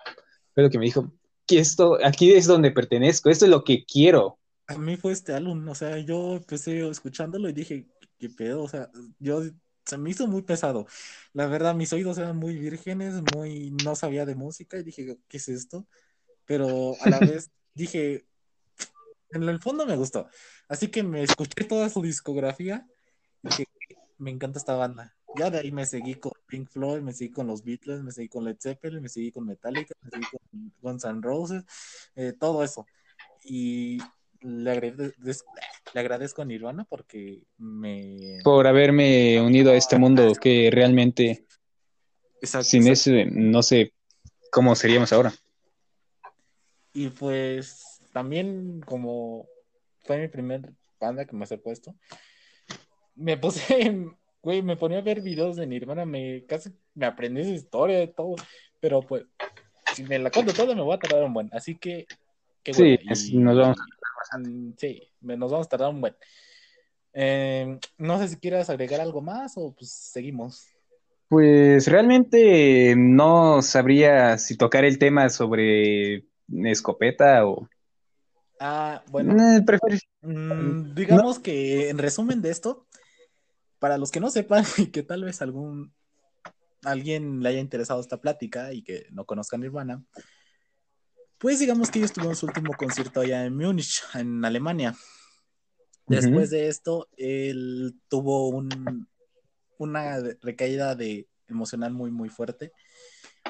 [0.55, 1.13] Fue lo que me dijo,
[1.47, 4.39] que esto, aquí es donde pertenezco, esto es lo que quiero.
[4.67, 7.87] A mí fue este álbum, o sea, yo empecé escuchándolo y dije,
[8.19, 8.63] ¿qué pedo?
[8.63, 9.43] O sea, yo
[9.85, 10.87] se me hizo muy pesado.
[11.33, 15.37] La verdad, mis oídos eran muy vírgenes, muy no sabía de música y dije, ¿qué
[15.37, 15.87] es esto?
[16.47, 18.27] Pero a la vez dije,
[19.31, 20.29] en el fondo me gustó.
[20.69, 22.87] Así que me escuché toda su discografía
[23.43, 23.67] y dije,
[24.19, 25.17] me encanta esta banda.
[25.37, 28.29] Ya de ahí me seguí con Pink Floyd, me seguí con los Beatles, me seguí
[28.29, 31.65] con Led Zeppelin, me seguí con Metallica, me seguí con Guns N' Roses,
[32.15, 32.87] eh, todo eso.
[33.45, 33.99] Y
[34.45, 35.53] le agradezco,
[35.95, 38.39] le agradezco a Nirvana porque me...
[38.45, 41.47] Por haberme unido a este mundo que realmente
[42.41, 42.93] Exacto, sin exacto.
[42.93, 43.93] ese no sé
[44.51, 45.33] cómo seríamos ahora.
[46.93, 49.47] Y pues también como
[50.05, 51.95] fue mi primer banda que me acercó a esto,
[53.17, 53.65] me puse,
[54.43, 58.09] güey, me ponía a ver videos de Nirvana, me casi me aprendí esa historia de
[58.09, 58.37] todo,
[58.79, 59.25] pero pues
[59.95, 62.07] si me la cuento toda me voy a tardar un buen, así que
[62.63, 63.79] qué Sí, es- nos vamos
[64.77, 66.17] sí, nos vamos a tardar un buen.
[67.13, 70.67] Eh, no sé si quieras agregar algo más o pues seguimos.
[71.29, 77.69] Pues realmente no sabría si tocar el tema sobre escopeta o...
[78.61, 79.37] Ah, bueno.
[79.57, 79.65] Eh,
[80.25, 82.87] Mm, digamos que en resumen de esto,
[83.79, 85.93] para los que no sepan y que tal vez algún
[86.83, 90.03] alguien le haya interesado esta plática y que no conozcan Nirvana,
[91.39, 94.95] pues digamos que ellos tuvieron su último concierto allá en Múnich, en Alemania.
[96.07, 99.09] Después de esto, él tuvo un,
[99.79, 102.73] una recaída de emocional muy, muy fuerte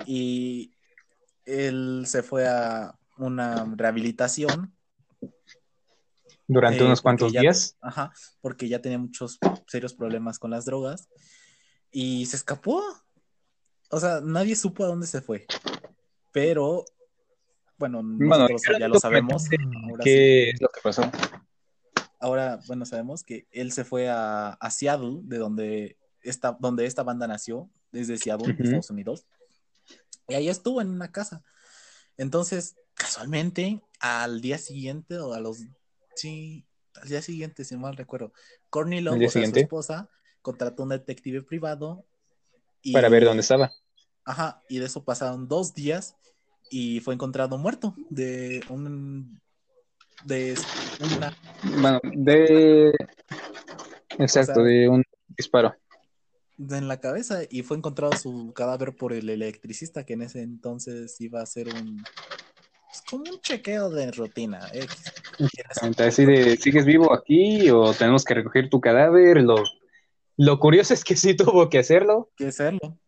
[0.06, 0.72] y
[1.44, 4.74] él se fue a una rehabilitación
[6.46, 7.76] durante eh, unos cuantos ya- días.
[7.80, 11.08] Ajá, porque ya tenía muchos serios problemas con las drogas
[11.90, 12.82] y se escapó.
[13.90, 15.46] O sea, nadie supo a dónde se fue.
[16.32, 16.84] Pero,
[17.78, 19.46] bueno, Bueno, nosotros ya lo sabemos.
[19.84, 20.10] Ahora, sí.
[20.10, 21.02] ¿Qué es lo que pasó?
[22.20, 27.02] Ahora, bueno, sabemos que él se fue a, a Seattle, de donde esta, donde esta
[27.02, 28.56] banda nació, desde Seattle.
[28.58, 29.26] Estados Unidos.
[30.28, 31.42] Y ahí estuvo en una casa.
[32.16, 35.58] Entonces, casualmente, al día siguiente, o a los.
[36.14, 36.64] Sí,
[36.94, 38.32] al día siguiente, si mal recuerdo,
[38.72, 40.08] ¿Al día o sea, su esposa,
[40.40, 42.06] contrató un detective privado.
[42.82, 43.72] y- Para ver dónde estaba.
[44.24, 46.16] Ajá, y de eso pasaron dos días
[46.70, 49.40] y fue encontrado muerto de un.
[50.24, 50.54] de
[51.16, 51.36] una.
[51.80, 52.92] Bueno, de...
[54.18, 55.02] Exacto, O sea- de un
[55.36, 55.74] disparo.
[56.58, 61.20] en la cabeza y fue encontrado su cadáver por el electricista que en ese entonces
[61.20, 67.12] iba a hacer un pues, como un chequeo de rutina Exactamente, Así de, ¿sigues vivo
[67.12, 69.42] aquí o tenemos que recoger tu cadáver?
[69.42, 69.56] Lo,
[70.36, 72.30] lo curioso es que sí tuvo que hacerlo.
[72.36, 72.98] que hacerlo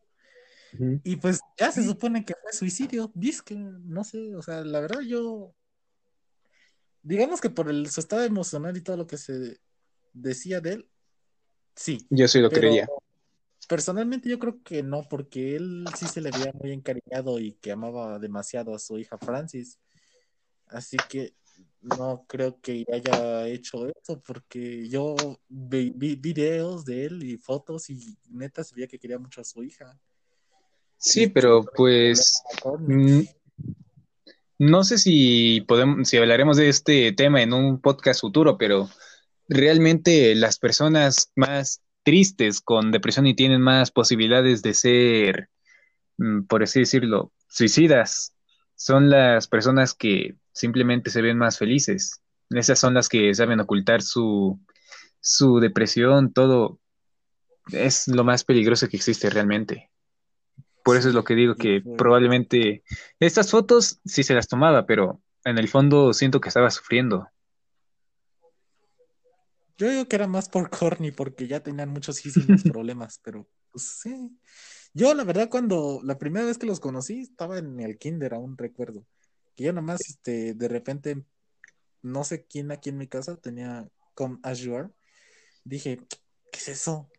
[1.04, 3.12] y pues ya se supone que fue suicidio
[3.44, 5.54] que no sé o sea la verdad yo
[7.02, 9.58] digamos que por el, su estado emocional y todo lo que se
[10.12, 10.88] decía de él
[11.74, 12.86] sí Yo sí lo pero creería.
[13.68, 17.72] personalmente yo creo que no porque él sí se le veía muy encariñado y que
[17.72, 19.78] amaba demasiado a su hija Francis
[20.68, 21.34] Así que
[21.80, 25.14] no creo que haya hecho eso, porque yo
[25.48, 29.44] vi, vi videos de él y fotos y neta se veía que quería mucho a
[29.44, 29.98] su hija.
[30.98, 32.42] Sí, pero pues
[32.78, 33.20] mm,
[34.58, 38.88] no sé si podemos, si hablaremos de este tema en un podcast futuro, pero
[39.48, 45.50] realmente las personas más tristes con depresión y tienen más posibilidades de ser,
[46.18, 48.34] mm, por así decirlo, suicidas,
[48.74, 52.22] son las personas que simplemente se ven más felices.
[52.50, 54.60] Esas son las que saben ocultar su,
[55.20, 56.78] su depresión, todo.
[57.72, 59.90] Es lo más peligroso que existe realmente.
[60.86, 62.84] Por eso es lo que digo que probablemente
[63.18, 67.28] estas fotos sí se las tomaba, pero en el fondo siento que estaba sufriendo.
[69.78, 74.38] Yo digo que era más por corny, porque ya tenían muchísimos problemas, pero pues sí.
[74.94, 78.56] Yo, la verdad, cuando la primera vez que los conocí, estaba en el kinder, aún
[78.56, 79.04] recuerdo.
[79.56, 81.24] Que yo nada más, este, de repente,
[82.00, 84.90] no sé quién aquí en mi casa tenía con Azure.
[85.64, 85.98] Dije,
[86.52, 87.10] ¿qué es eso?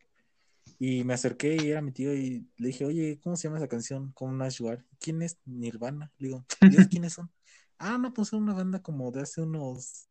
[0.80, 3.68] Y me acerqué y era mi tío y le dije, oye, ¿cómo se llama esa
[3.68, 4.12] canción?
[4.12, 4.84] Con Azure.
[5.00, 6.12] ¿Quién es Nirvana?
[6.18, 6.68] Le digo, ¿y
[7.02, 7.32] quiénes son?
[7.80, 10.08] Ah, no, pues es una banda como de hace unos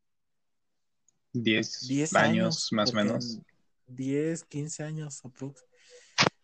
[1.32, 3.40] 10, años, más o menos.
[3.86, 5.64] 10, 15 años aprox.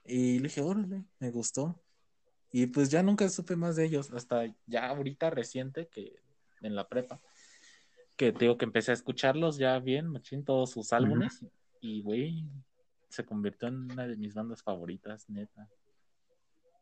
[0.04, 1.80] Y le dije, órale, me gustó.
[2.52, 6.16] Y pues ya nunca supe más de ellos, hasta ya ahorita reciente que
[6.60, 7.20] en la prepa,
[8.16, 11.44] que tengo que empecé a escucharlos ya bien, machín, todos sus álbumes.
[11.80, 12.44] Y güey,
[13.12, 15.68] se convirtió en una de mis bandas favoritas, neta.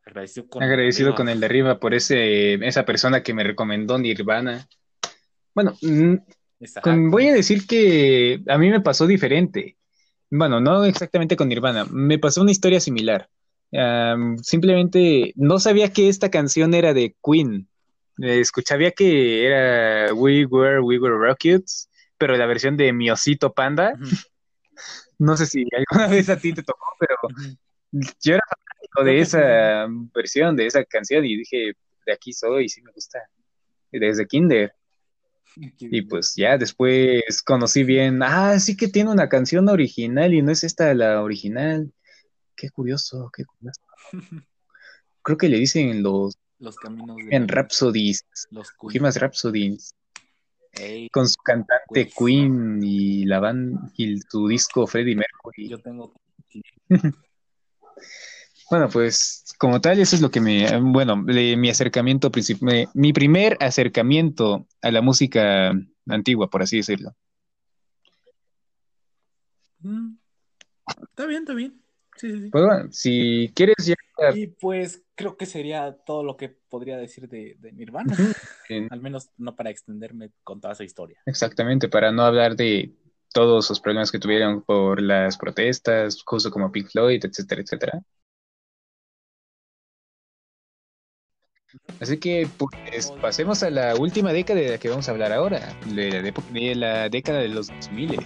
[0.05, 4.67] Agradecido con, Agradecido con el de arriba por ese, esa persona que me recomendó Nirvana.
[5.53, 5.77] Bueno,
[7.09, 9.77] voy a decir que a mí me pasó diferente.
[10.29, 13.29] Bueno, no exactamente con Nirvana, me pasó una historia similar.
[14.41, 17.67] simplemente no sabía que esta canción era de Queen.
[18.17, 23.93] Escuchaba que era We Were, We Were Rockets, pero la versión de Miosito Panda.
[25.21, 27.15] No sé si alguna vez a ti te tocó, pero
[27.91, 31.73] yo era fanático de esa versión, de esa canción, y dije,
[32.05, 33.19] de aquí soy, sí me gusta.
[33.91, 34.73] Desde Kinder.
[35.79, 40.51] Y pues ya después conocí bien, ah, sí que tiene una canción original y no
[40.51, 41.91] es esta la original.
[42.55, 43.81] Qué curioso, qué curioso.
[45.21, 49.93] Creo que le dicen los, los caminos en Rhapsodies, los Bohemian Rhapsodies.
[51.11, 55.69] Con su cantante Queen y la banda y su disco Freddie Mercury.
[55.69, 56.13] Yo tengo
[58.69, 62.31] Bueno, pues como tal, eso es lo que me, bueno, mi acercamiento,
[62.93, 65.73] mi primer acercamiento a la música
[66.07, 67.13] antigua, por así decirlo.
[69.79, 70.15] Mm,
[71.09, 71.80] está bien, está bien.
[72.21, 73.95] Sí, sí, Pues bueno, si quieres ya...
[74.35, 78.15] Y pues creo que sería todo lo que podría decir de, de Nirvana.
[78.91, 81.19] Al menos no para extenderme con toda esa historia.
[81.25, 82.93] Exactamente, para no hablar de
[83.33, 88.03] todos los problemas que tuvieron por las protestas, justo como Pink Floyd, etcétera, etcétera.
[91.99, 95.75] Así que pues pasemos a la última década de la que vamos a hablar ahora,
[95.87, 98.19] de la, década de los 2000.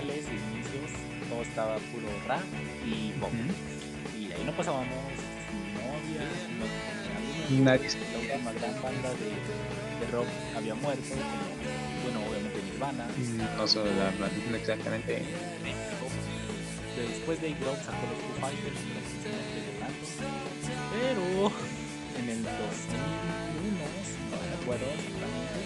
[0.00, 0.90] Finales inicios
[1.28, 2.42] todo estaba puro rap
[2.86, 3.30] y pop.
[4.18, 6.22] Y ahí no pasábamos novia,
[6.58, 7.88] no Nadie.
[8.12, 10.26] La última gran banda de, de rock
[10.56, 11.14] había muerto,
[12.02, 13.06] bueno, obviamente Nirvana.
[13.56, 15.22] No solo la banda, exactamente
[16.96, 18.80] después de Ground sacó los Foo Fighters
[20.92, 21.52] pero
[22.18, 22.56] en el 2001
[24.30, 25.65] no me acuerdo exactamente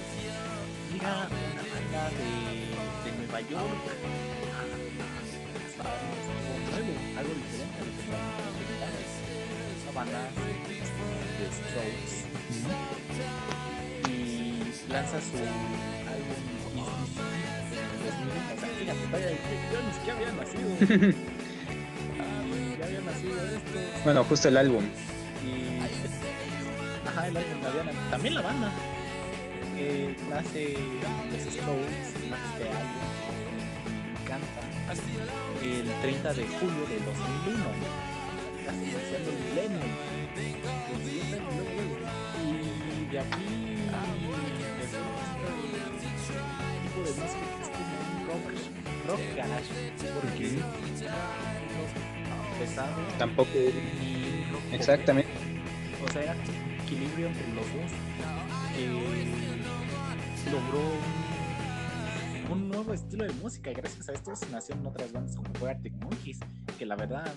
[0.93, 2.31] llega una banda de,
[3.05, 3.83] de Nueva York
[5.81, 6.15] algo
[6.71, 9.11] nuevo algo diferente a lo que estábamos
[9.81, 10.21] esa banda
[11.39, 12.15] de Strokes
[14.09, 16.51] y lanza su álbum
[19.73, 20.71] yo ni siquiera había nacido.
[22.79, 23.79] ya había nacido esto.
[24.05, 24.85] Bueno, justo el álbum.
[25.45, 25.79] Y.
[27.09, 28.73] Ajá, el álbum, había, también la banda.
[29.83, 30.77] Eh, nace
[31.33, 33.01] los Strokes, nace este álbum.
[34.05, 34.61] Me encanta.
[35.63, 37.65] El 30 de julio del 2001.
[38.67, 39.81] Casi iniciando el milenio.
[42.45, 43.47] Y de aquí.
[46.83, 47.51] tipo de música
[49.09, 49.73] rock garage.
[50.21, 50.47] Porque
[52.59, 53.03] pesado.
[53.19, 53.51] Tampoco.
[54.73, 55.31] Exactamente.
[56.07, 56.37] O sea,
[56.85, 57.93] equilibrio entre los dos.
[58.77, 59.60] Que
[60.47, 60.81] logró
[62.51, 63.71] un, nuevo estilo de música.
[63.71, 66.39] Y gracias a esto nacieron otras bandas como fue Arctic Monkeys.
[66.79, 67.33] Que la verdad,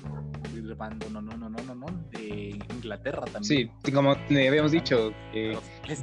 [0.77, 3.43] bando no, no, no, no, no, no, de Inglaterra también.
[3.43, 5.57] Sí, como habíamos dicho, eh,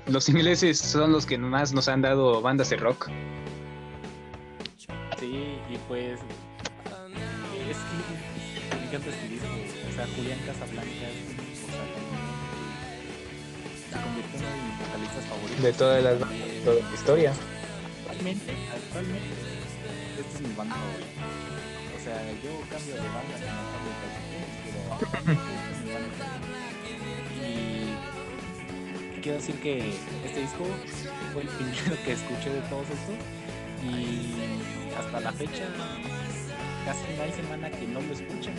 [0.06, 3.08] los ingleses son los que más nos han dado bandas de rock.
[5.18, 6.20] Sí, y pues
[7.70, 7.76] es
[8.70, 9.48] que me encanta este disco.
[9.88, 11.10] O sea, Julián Casablanca o sea,
[13.90, 15.62] se convirtió en mis vocalistas favoritos.
[15.62, 17.32] De todas las bandas, de toda la historia.
[18.08, 19.34] Actualmente, actualmente,
[20.18, 21.22] este es mi banda favorita.
[21.90, 26.26] O sea, yo cambio de banda, no cambio de pero este es mi banda
[29.16, 29.94] Y quiero decir que
[30.24, 30.64] este disco
[31.32, 33.16] fue el primero que escuché de todos estos
[33.82, 34.34] y
[34.98, 35.64] hasta la fecha
[36.84, 38.54] casi no hay semana que no lo escuchen.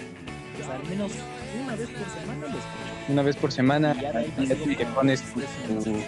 [0.56, 1.12] Pues al menos
[1.64, 3.10] una vez por semana lo escucho.
[3.10, 3.96] Una vez por semana
[4.38, 6.04] y, ya te pones tu,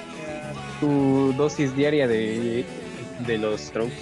[0.79, 2.65] tu dosis diaria de,
[3.25, 3.93] de los strokes.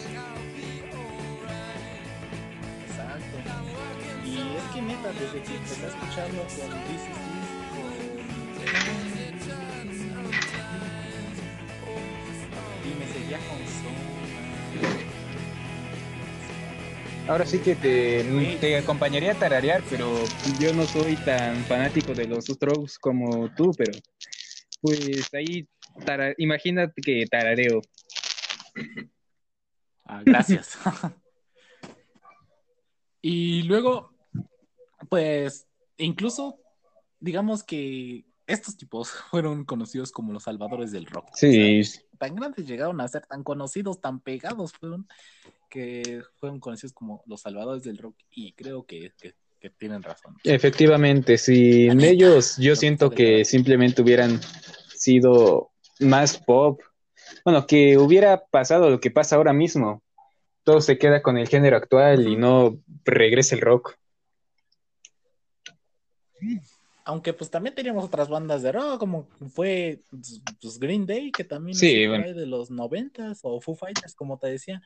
[2.87, 3.37] Exacto.
[4.25, 7.20] Y es que neta, desde que empecé a escucharlo con This Is This,
[17.31, 20.25] Ahora sí que te, acompañaría a tararear, pero
[20.59, 23.93] yo no soy tan fanático de los strokes como tú, pero
[24.81, 25.65] pues ahí
[26.05, 27.79] tara- imagínate que tarareo.
[30.03, 30.77] Ah, gracias.
[33.21, 34.13] y luego,
[35.09, 36.59] pues, incluso,
[37.21, 41.29] digamos que estos tipos fueron conocidos como los salvadores del rock.
[41.33, 45.07] O Sí, sea, tan grandes llegaron a ser, tan conocidos, tan pegados fueron,
[45.69, 48.15] que fueron conocidos como los salvadores del rock.
[48.31, 50.35] Y creo que, que- que tienen razón.
[50.43, 54.41] efectivamente, sin ellos yo siento que simplemente hubieran
[54.95, 56.81] sido más pop.
[57.45, 60.01] Bueno, que hubiera pasado lo que pasa ahora mismo.
[60.63, 63.95] Todo se queda con el género actual y no regresa el rock.
[67.03, 70.03] Aunque pues también teníamos otras bandas de rock, como fue
[70.59, 72.33] pues, Green Day, que también Sí, bueno.
[72.33, 74.81] de los noventas, o Foo Fighters, como te decía,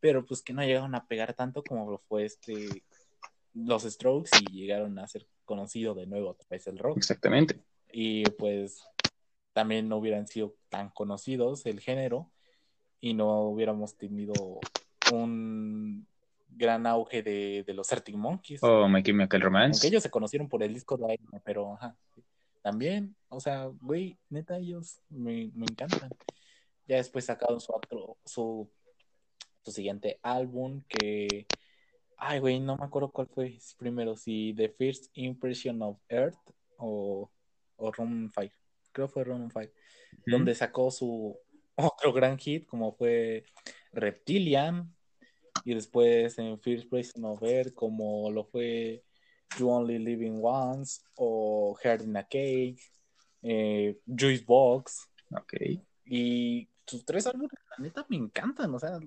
[0.00, 2.84] pero pues que no llegaron a pegar tanto como lo fue este
[3.54, 6.98] los Strokes y llegaron a ser conocido de nuevo otra vez el rock.
[6.98, 7.60] Exactamente.
[7.92, 8.84] Y pues
[9.52, 12.30] también no hubieran sido tan conocidos el género
[13.00, 14.60] y no hubiéramos tenido
[15.12, 16.06] un
[16.48, 18.60] gran auge de, de los Arctic Monkeys.
[18.62, 19.86] Oh, My Chemical Aunque Romance.
[19.86, 21.96] ellos se conocieron por el disco de Iron, pero ajá,
[22.62, 26.10] también, o sea, güey, neta, ellos me, me encantan.
[26.86, 28.70] Ya después sacaron su otro, su,
[29.62, 31.46] su siguiente álbum que,
[32.16, 36.38] ay, güey, no me acuerdo cuál fue primero, si The First Impression of Earth
[36.78, 37.30] o,
[37.76, 38.54] o Room 5,
[38.92, 39.72] creo fue Room 5,
[40.26, 41.38] donde sacó su
[41.76, 43.44] otro gran hit como fue
[43.92, 44.94] Reptilian
[45.64, 49.04] y después en First Person Earth como lo fue
[49.58, 52.78] You Only Living Once o Heart in a Cake,
[53.42, 55.54] eh, Juice Box Ok.
[56.04, 58.98] y sus tres álbumes la neta me encantan, o sea,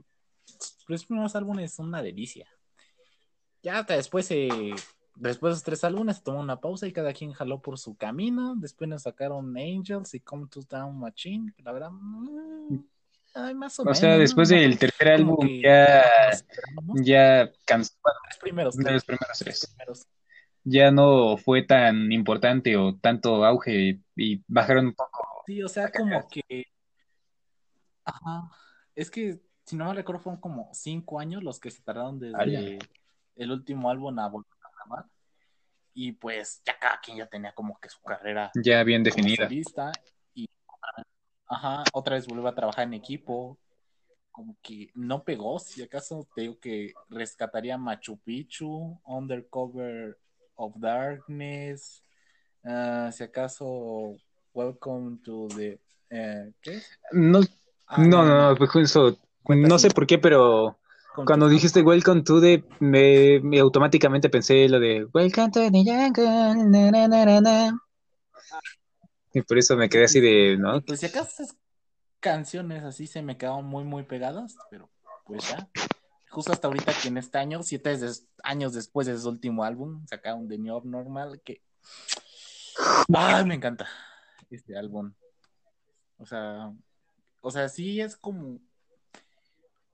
[0.45, 2.48] sus tres primeros álbumes son una delicia.
[3.64, 4.73] Ya hasta después eh,
[5.15, 7.95] Después de los tres álbumes se tomó una pausa y cada quien jaló por su
[7.95, 8.56] camino.
[8.56, 11.53] Después nos sacaron Angels y Come to Down Machine.
[11.56, 12.80] que La verdad, mm,
[13.33, 13.99] ay, más o, O menos.
[13.99, 14.19] sea, ¿no?
[14.19, 16.01] después No, del tercer álbum que- ya,
[16.31, 17.01] esperábamos.
[17.03, 17.93] ya cansó
[18.27, 19.67] Los primeros de tres, los primeros los tres.
[19.67, 20.07] primeros.
[20.63, 25.43] Ya no fue tan importante o tanto auge y bajaron un poco.
[25.47, 26.65] Sí, o sea, como que.
[28.05, 28.49] Ajá.
[28.95, 32.77] Es que, si no me recuerdo, fueron como cinco años los que se tardaron desde
[33.35, 35.05] el último álbum a volver a grabar.
[35.93, 39.45] Y pues ya cada quien ya tenía como que su carrera Ya bien definida.
[39.45, 39.91] solista.
[41.52, 43.57] Ajá, otra vez volvió a trabajar en equipo.
[44.32, 50.18] Como que no pegó, si acaso te digo que rescataría Machu Picchu, Undercover
[50.56, 52.02] of Darkness,
[52.64, 54.15] ah, si acaso
[54.53, 55.78] Welcome to the...
[56.10, 56.80] eh, ¿Qué?
[57.11, 57.41] No,
[57.88, 60.78] Ah, no, no, no, eso, Cuenta no sé por qué, pero
[61.26, 66.69] cuando dijiste Welcome to the, me, me automáticamente pensé lo de Welcome to the jungle,
[66.69, 67.82] na, na, na, na, na.
[69.33, 70.81] Y por eso me quedé así de, ¿no?
[70.81, 71.57] Pues si acaso esas
[72.19, 74.89] canciones así se me quedaron muy, muy pegadas, pero
[75.25, 75.69] pues ya.
[76.29, 80.05] Justo hasta ahorita que en este año, siete des- años después de su último álbum,
[80.07, 81.61] sacaron The New Abnormal, que...
[83.13, 83.87] ¡Ay, me encanta
[84.49, 85.13] este álbum!
[86.17, 86.71] O sea,
[87.41, 88.59] o sea, sí es como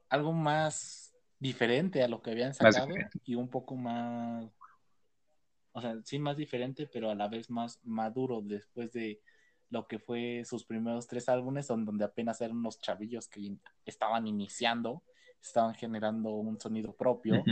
[0.10, 2.94] algo más diferente a lo que habían sacado
[3.24, 4.46] y un poco más...
[5.78, 9.22] O sea, sí más diferente, pero a la vez más maduro después de
[9.70, 13.56] lo que fue sus primeros tres álbumes, donde apenas eran unos chavillos que
[13.86, 15.04] estaban iniciando,
[15.40, 17.44] estaban generando un sonido propio,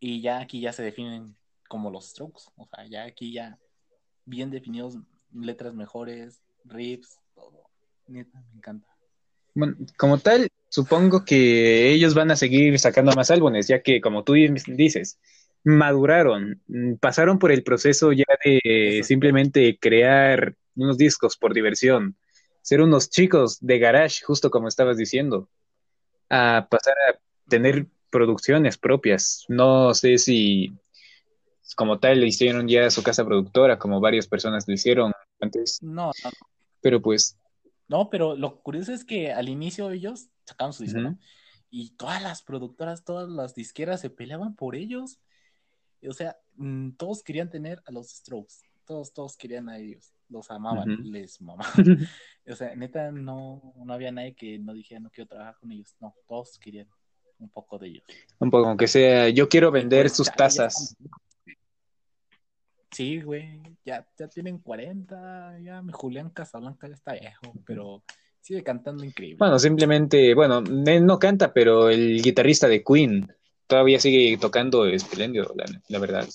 [0.00, 1.36] y ya aquí ya se definen
[1.68, 3.58] como los Strokes, o sea, ya aquí ya
[4.24, 4.96] bien definidos,
[5.34, 7.68] letras mejores, riffs, todo.
[8.06, 8.88] Neta, me encanta.
[9.54, 14.24] Bueno, como tal, supongo que ellos van a seguir sacando más álbumes, ya que, como
[14.24, 15.20] tú dices,
[15.64, 22.16] maduraron, mm, pasaron por el proceso ya de simplemente crear unos discos por diversión,
[22.62, 25.48] ser unos chicos de garage, justo como estabas diciendo,
[26.30, 27.18] a pasar a
[27.48, 29.44] tener producciones propias.
[29.48, 30.74] No sé si
[31.76, 36.30] como tal hicieron ya su casa productora, como varias personas lo hicieron antes, No, no,
[36.80, 37.36] pero pues,
[37.88, 41.00] no, pero lo curioso es que al inicio ellos sacaron su disco.
[41.00, 41.18] ¿no?
[41.70, 45.18] Y todas las productoras, todas las disqueras se peleaban por ellos.
[46.08, 48.54] O sea, mm, todos querían tener a los Strokes.
[48.84, 50.12] Todos, todos querían a ellos.
[50.28, 51.66] los amaban, les mamaban.
[52.46, 55.96] O sea, neta, no, no había nadie que no dijera no quiero trabajar con ellos.
[55.98, 56.86] No, todos querían
[57.38, 58.04] un poco de ellos.
[58.38, 60.94] Un poco, aunque sea, yo quiero vender sus tazas.
[62.90, 68.04] Sí, güey, ya, ya tienen 40, ya mi Julián Casablanca ya está viejo, pero
[68.40, 69.38] sigue cantando increíble.
[69.38, 73.26] Bueno, simplemente, bueno, él no canta, pero el guitarrista de Queen
[73.66, 76.28] todavía sigue tocando espléndido, la, la verdad.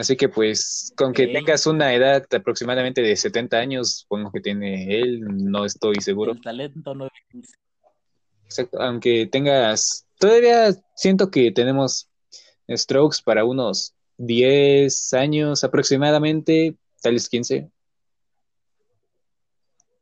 [0.00, 4.98] Así que pues, con que tengas una edad aproximadamente de 70 años, supongo que tiene
[4.98, 6.32] él, no estoy seguro.
[6.32, 7.08] el talento no
[8.44, 12.08] Exacto, aunque tengas, todavía siento que tenemos
[12.66, 17.70] Strokes para unos 10 años aproximadamente, tal vez 15.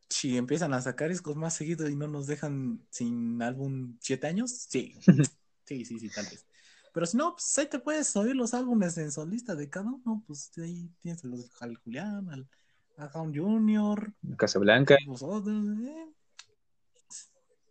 [0.09, 4.53] Si empiezan a sacar discos más seguido y no nos dejan sin álbum siete años,
[4.53, 4.95] sí.
[5.69, 6.47] Sí, sí, sí, tal vez.
[6.95, 10.25] Pero si no, pues ahí te puedes oír los álbumes en solista de cada uno,
[10.27, 12.49] pues ahí tienes los, al Julián, al
[12.97, 16.07] a Hound Junior, Casablanca, los otros, eh.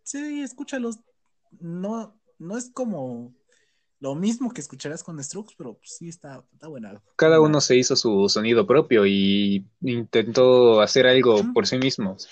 [0.04, 1.00] Sí, escúchalos.
[1.60, 3.34] No, no es como
[3.98, 7.02] lo mismo que escucharás con Strokes, pero pues, sí está, está buena.
[7.16, 12.28] cada uno se hizo su sonido propio y intentó hacer algo por sí mismos,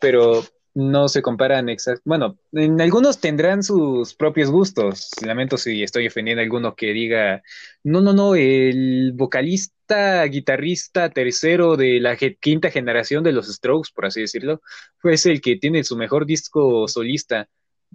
[0.00, 0.42] pero
[0.74, 5.10] no se comparan exact Bueno, en algunos tendrán sus propios gustos.
[5.24, 7.42] Lamento si estoy ofendiendo a alguno que diga,
[7.84, 13.90] no, no, no, el vocalista, guitarrista tercero de la ge- quinta generación de los Strokes,
[13.94, 14.62] por así decirlo,
[14.98, 17.48] fue el que tiene su mejor disco solista.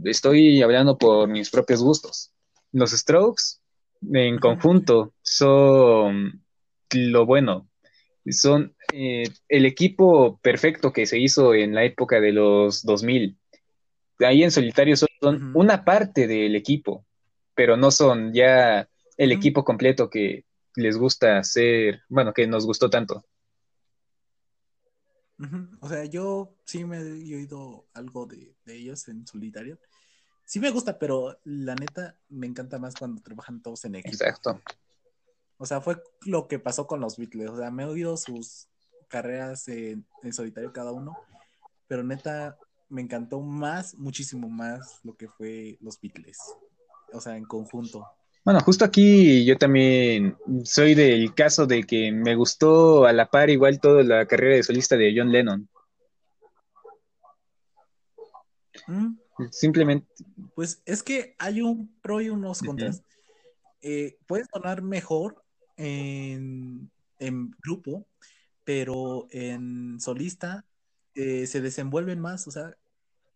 [0.04, 2.32] Estoy hablando por mis propios gustos.
[2.72, 3.60] Los Strokes,
[4.14, 6.44] en conjunto, son
[6.94, 7.68] lo bueno.
[8.30, 13.38] Son eh, el equipo perfecto que se hizo en la época de los 2000.
[14.20, 15.60] Ahí en solitario son Ujú.
[15.60, 17.06] una parte del equipo,
[17.54, 20.46] pero no son ya el equipo completo que
[20.76, 23.26] les gusta hacer, bueno, que nos gustó tanto.
[25.82, 29.80] O sea, yo sí me he oído algo de, de ellos en solitario.
[30.46, 34.14] Sí me gusta, pero la neta me encanta más cuando trabajan todos en equipo.
[34.14, 34.62] Exacto.
[35.58, 37.50] O sea, fue lo que pasó con los Beatles.
[37.50, 38.68] O sea, me he oído sus
[39.08, 41.18] carreras en, en solitario cada uno,
[41.88, 42.58] pero neta
[42.90, 46.38] me encantó más, muchísimo más lo que fue los Beatles.
[47.14, 48.06] O sea, en conjunto.
[48.44, 53.50] Bueno, justo aquí yo también soy del caso de que me gustó a la par
[53.50, 55.68] igual toda la carrera de solista de John Lennon.
[58.88, 59.18] Mm,
[59.52, 60.08] Simplemente,
[60.56, 63.04] Pues es que hay un pro y unos contras.
[63.82, 65.44] Eh, puede sonar mejor
[65.76, 66.90] en,
[67.20, 68.08] en grupo,
[68.68, 70.66] pero en solista
[71.16, 72.76] eh, se desenvuelven más, o sea,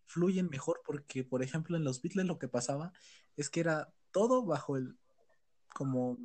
[0.04, 2.92] fluyen mejor porque, por ejemplo, en los Beatles lo que pasaba
[3.38, 4.94] es que era todo bajo el,
[5.74, 6.18] como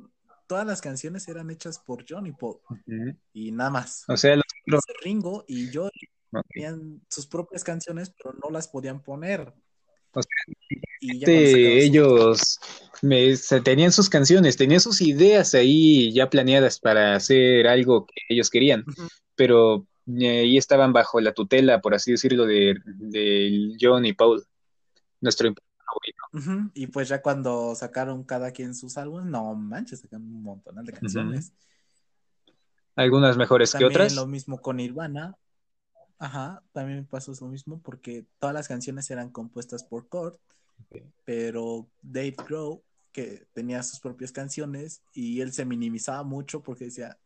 [0.46, 2.58] todas las canciones eran hechas por John y Paul
[3.32, 4.04] y nada más.
[4.08, 4.36] o sea,
[4.66, 5.90] los- Ringo y John
[6.32, 6.46] ok.
[6.50, 9.54] tenían sus propias canciones, pero no las podían poner.
[10.12, 10.20] O
[11.00, 12.58] y Este, ellos
[13.02, 18.14] me, se- tenían sus canciones, tenían sus ideas ahí ya planeadas para hacer algo que
[18.28, 18.84] ellos querían,
[19.36, 19.86] pero
[20.18, 24.44] eh, ahí estaban bajo la tutela, por así decirlo, de, de John y Paul,
[25.20, 25.52] nuestro
[25.86, 26.22] favorito.
[26.32, 30.84] Ujú, Y pues ya cuando sacaron cada quien sus álbumes, no manches, sacaron un montón
[30.84, 31.52] de canciones.
[32.96, 34.14] Algunas mejores que otras.
[34.16, 35.36] lo mismo con Nirvana.
[36.18, 40.40] Ajá, también pasó lo mismo porque todas las canciones eran compuestas por Kurt,
[41.24, 42.80] Pero Dave Grohl,
[43.12, 47.18] que tenía sus propias canciones y él se minimizaba mucho porque decía,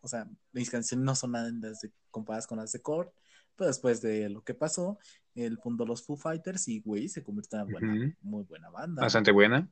[0.00, 3.12] o sea, mis canciones no son nada de- comparadas con las de Kurt,
[3.56, 4.98] pero después de lo que pasó,
[5.34, 9.02] él fundó los Foo Fighters y, güey, se convirtió en una buena, muy buena banda.
[9.02, 9.68] Bastante buena.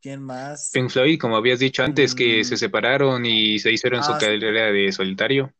[0.00, 0.70] ¿Quién más?
[0.72, 2.44] Pink Floyd, como habías dicho antes, que Mm.
[2.44, 4.26] se separaron y se hicieron su Ah, sí.
[4.26, 5.52] carrera de solitario.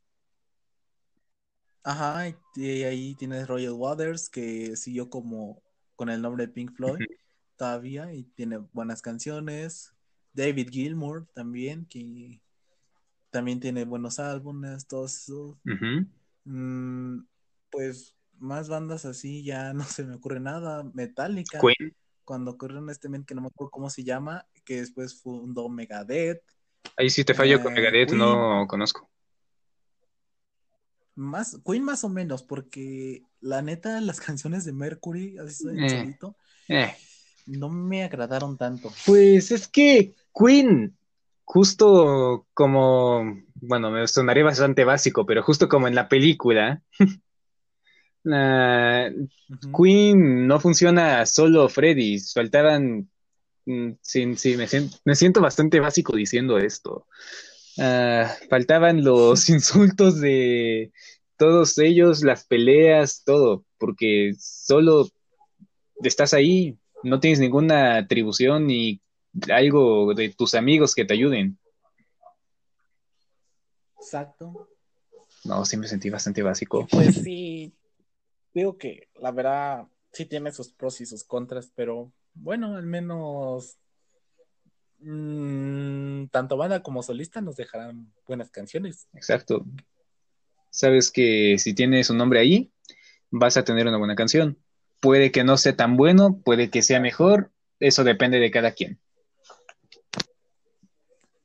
[1.82, 5.62] Ajá, y ahí tienes Royal Waters, que siguió como
[5.96, 7.04] con el nombre de Pink Floyd
[7.56, 9.92] todavía y tiene buenas canciones.
[10.32, 12.40] David Gilmour también, que
[13.30, 15.56] también tiene buenos álbumes, todos esos.
[16.44, 17.20] Mm,
[17.70, 20.84] pues más bandas así ya no se me ocurre nada.
[20.94, 21.94] Metallica, Queen,
[22.24, 26.42] cuando corrieron este men que no me acuerdo cómo se llama, que después fundó Megadeth.
[26.96, 28.18] ahí sí te fallo con Eh, Megadeth, Queen.
[28.18, 29.07] no conozco.
[31.18, 36.14] Más, Queen más o menos, porque la neta, las canciones de Mercury, así soy Eh.
[36.68, 36.94] Eh.
[37.46, 38.92] no me agradaron tanto.
[39.04, 40.96] Pues es que Queen,
[41.44, 46.82] justo como, bueno, me sonaría bastante básico, pero justo como en la película,
[48.22, 49.12] la-.
[49.76, 53.10] Queen no funciona solo Freddy, faltaban,
[53.66, 57.08] mm, sí, sí, me siento, me siento bastante básico diciendo esto.
[57.78, 60.92] Ah, faltaban los insultos de
[61.36, 65.08] todos ellos, las peleas, todo, porque solo
[66.02, 69.00] estás ahí, no tienes ninguna atribución ni
[69.52, 71.58] algo de tus amigos que te ayuden.
[73.96, 74.68] Exacto.
[75.44, 76.86] No, sí me sentí bastante básico.
[76.90, 77.72] Pues sí,
[78.52, 83.76] digo que la verdad sí tiene sus pros y sus contras, pero bueno, al menos
[85.00, 89.08] mm, tanto banda como solista nos dejarán buenas canciones.
[89.14, 89.64] Exacto.
[90.70, 92.70] Sabes que si tienes un nombre ahí,
[93.30, 94.58] vas a tener una buena canción.
[95.00, 99.00] Puede que no sea tan bueno, puede que sea mejor, eso depende de cada quien.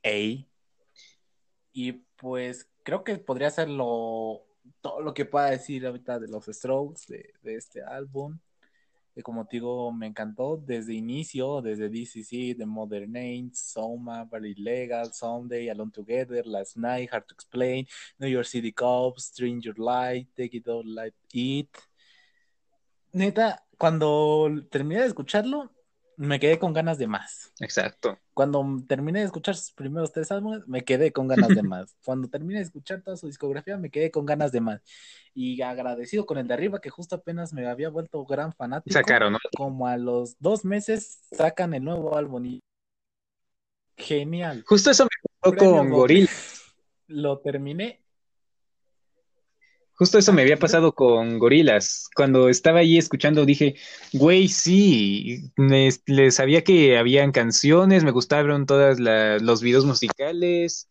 [0.01, 0.47] Ey.
[1.71, 4.45] Y pues creo que podría ser lo,
[4.81, 8.39] todo lo que pueda decir ahorita de los Strokes, de, de este álbum.
[9.21, 15.13] Como te digo, me encantó desde inicio, desde DCC, The Modern Names, Soma, Very Legal,
[15.13, 17.87] Someday, Alone Together, Last Night, Hard to Explain,
[18.17, 21.69] New York City Cops, Stranger Light, Take It All Like It.
[23.11, 25.71] Neta, cuando terminé de escucharlo,
[26.17, 27.51] me quedé con ganas de más.
[27.59, 28.17] Exacto.
[28.33, 31.95] Cuando terminé de escuchar sus primeros tres álbumes, me quedé con ganas de más.
[32.05, 34.81] Cuando terminé de escuchar toda su discografía, me quedé con ganas de más.
[35.33, 38.93] Y agradecido con el de arriba, que justo apenas me había vuelto gran fanático.
[38.93, 39.39] Sacaron, ¿no?
[39.55, 42.45] Como a los dos meses sacan el nuevo álbum.
[42.45, 42.59] Y...
[43.97, 44.63] Genial.
[44.67, 45.09] Justo eso me
[45.39, 46.29] pasó con Go- Goril.
[47.07, 48.02] Lo terminé.
[49.95, 52.09] Justo eso me había pasado con Gorilas.
[52.15, 53.75] Cuando estaba ahí escuchando dije,
[54.11, 60.89] güey, sí, me- le sabía que habían canciones, me gustaron todos los videos musicales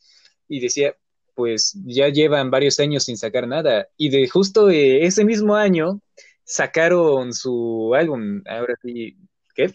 [0.49, 0.95] y decía,
[1.35, 3.89] pues ya llevan varios años sin sacar nada.
[3.97, 6.01] Y de justo eh, ese mismo año
[6.45, 8.43] sacaron su álbum.
[8.47, 9.17] Ahora sí,
[9.55, 9.73] ¿qué?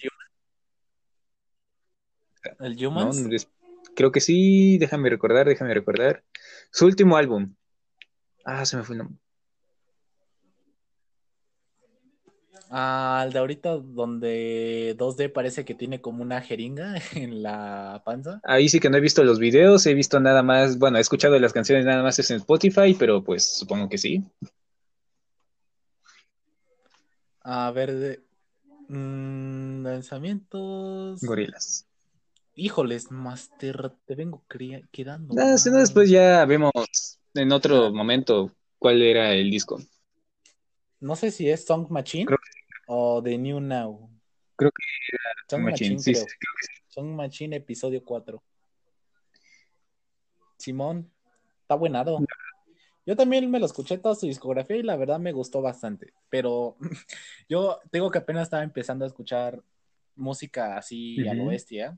[2.59, 3.47] El Humans.
[3.95, 6.23] creo que sí, déjame recordar, déjame recordar.
[6.71, 7.53] Su último álbum.
[8.49, 9.18] Ah, se me fue el nombre.
[12.69, 18.40] Ah, el de ahorita donde 2D parece que tiene como una jeringa en la panza.
[18.45, 21.38] Ahí sí que no he visto los videos, he visto nada más, bueno, he escuchado
[21.38, 24.24] las canciones nada más es en Spotify, pero pues supongo que sí.
[27.41, 28.24] A ver, de...
[28.88, 31.22] mm, lanzamientos.
[31.22, 31.86] Gorilas.
[32.56, 34.41] Híjoles, Master, te vengo
[34.91, 35.36] quedando.
[35.38, 36.72] Ah, si no, después ya vemos
[37.38, 39.80] en otro momento cuál era el disco.
[40.99, 42.39] No sé si es Song Machine Creo
[42.88, 44.09] o The New Now.
[44.55, 44.84] Creo que
[45.47, 46.26] Song Machine, Machine, sí, creo.
[46.26, 46.84] sí, creo que sí.
[46.88, 48.43] Song Machine, episodio 4.
[50.57, 51.11] Simón,
[51.61, 52.19] está buenado.
[53.05, 56.14] Yo también me lo escuché toda su discografía y la verdad me gustó bastante.
[56.30, 56.77] Pero
[57.47, 59.64] yo tengo que apenas estaba empezando a escuchar
[60.15, 61.97] música así a lo bestia.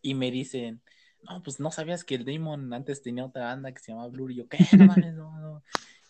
[0.00, 0.80] Y me dicen,
[1.22, 4.32] no, pues no sabías que el Damon antes tenía otra banda que se llamaba Blur.
[4.32, 4.58] Y yo, ¿qué?
[4.76, 5.62] No mames, no, no.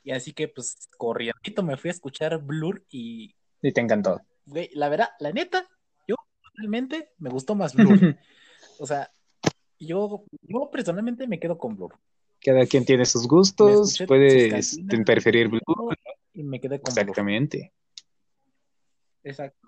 [0.05, 4.21] Y así que pues corriendo me fui a escuchar Blur y, Y te encantó.
[4.47, 5.69] güey, la verdad, la neta,
[6.09, 6.17] yo
[6.55, 8.17] realmente me gustó más Blur.
[8.79, 9.13] O sea,
[9.79, 11.99] yo, yo personalmente me quedo con Blur.
[12.41, 15.61] Cada quien tiene sus gustos, canciones, preferir Blue.
[16.33, 17.03] Y me quedé con Blur.
[17.03, 17.73] Exactamente.
[19.23, 19.62] Exacto.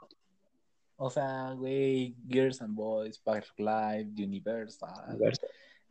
[0.97, 5.19] O sea, güey, Girls and Boys, Park Life, Universal,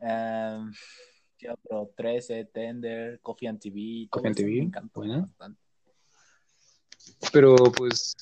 [0.00, 0.72] um,
[1.36, 1.92] ¿qué otro?
[1.96, 4.08] 13, Tender, Coffee and TV.
[4.10, 5.20] Coffee and TV, Me encantó bueno.
[5.26, 5.60] bastante.
[7.32, 8.16] Pero pues,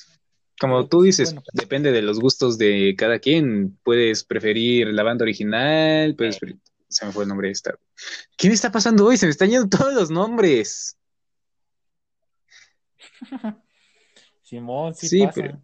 [0.61, 1.43] como tú pues, dices, bueno.
[1.53, 3.79] depende de los gustos de cada quien.
[3.85, 6.57] Puedes preferir la banda original, puedes pre-
[6.89, 7.79] Se me fue el nombre de esta.
[8.37, 9.17] ¿Qué me está pasando hoy?
[9.17, 10.99] Se me están yendo todos los nombres.
[14.43, 15.33] Simón, sí, Sí, pasa.
[15.35, 15.63] pero-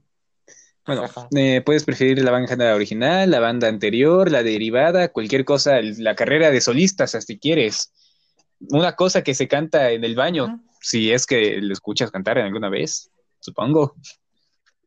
[0.88, 1.04] Bueno,
[1.36, 6.50] eh, puedes preferir la banda original, la banda anterior, la derivada, cualquier cosa, la carrera
[6.50, 7.92] de solistas, si quieres.
[8.70, 12.70] Una cosa que se canta en el baño, si es que lo escuchas cantar alguna
[12.70, 13.96] vez, supongo.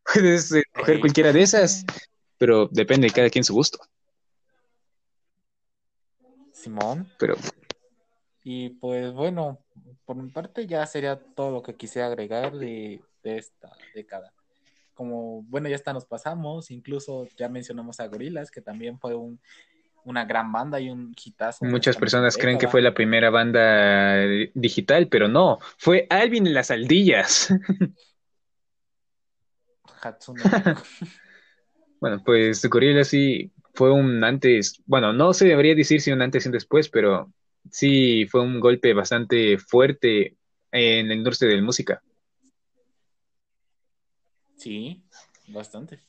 [0.11, 1.86] Puedes eh, coger cualquiera de esas,
[2.40, 3.78] pero depende de cada quien su gusto.
[6.52, 7.07] Simón.
[7.19, 7.36] Pero
[8.44, 9.60] Y pues bueno,
[10.03, 14.34] por mi parte ya sería todo lo que quisiera agregar de, de esta década.
[15.02, 19.40] Como, bueno, ya hasta nos pasamos, incluso ya mencionamos a Gorilas, que también fue un,
[20.03, 21.65] una gran banda y un hitazo.
[21.65, 26.53] muchas personas creen que fue la primera banda eh, digital, pero no, fue Alvin en
[26.53, 27.52] las aldillas.
[30.03, 30.44] Hatsune.
[31.99, 36.45] Bueno, pues Gorillaz sí fue un antes, bueno, no se debería decir si un antes
[36.45, 37.34] y un después, pero
[37.72, 40.38] sí fue un golpe bastante fuerte
[40.72, 42.03] en la industria de la música.
[44.62, 45.02] Sí,
[45.48, 46.00] bastante,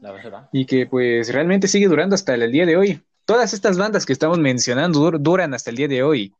[0.00, 0.50] la verdad.
[0.52, 3.02] Y que pues realmente sigue durando hasta el día de hoy.
[3.24, 6.34] todas estas bandas que estamos mencionando dur- duran hasta el día de hoy.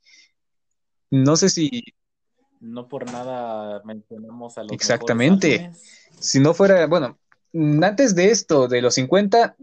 [1.11, 1.83] No sé si,
[2.61, 5.70] No por nada mencionamos a los Exactamente.
[6.20, 7.19] si no fuera, bueno,
[7.83, 9.57] antes de esto, de los 50,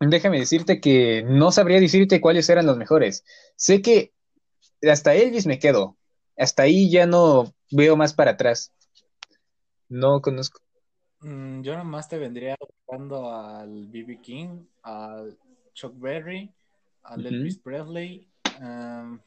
[0.00, 3.24] déjame decirte que no sabría decirte cuáles eran los mejores.
[3.56, 4.12] Sé que
[4.82, 5.96] hasta Elvis me quedo.
[6.36, 8.70] Hasta ahí ya no veo más para atrás.
[9.88, 10.60] No conozco.
[11.20, 14.20] Mm, yo nomás te vendría buscando al B.B.
[14.20, 15.36] King, al
[15.72, 16.52] Chuck Berry,
[17.02, 17.26] al.
[17.26, 18.28] Elvis Presley.
[18.60, 19.20] am,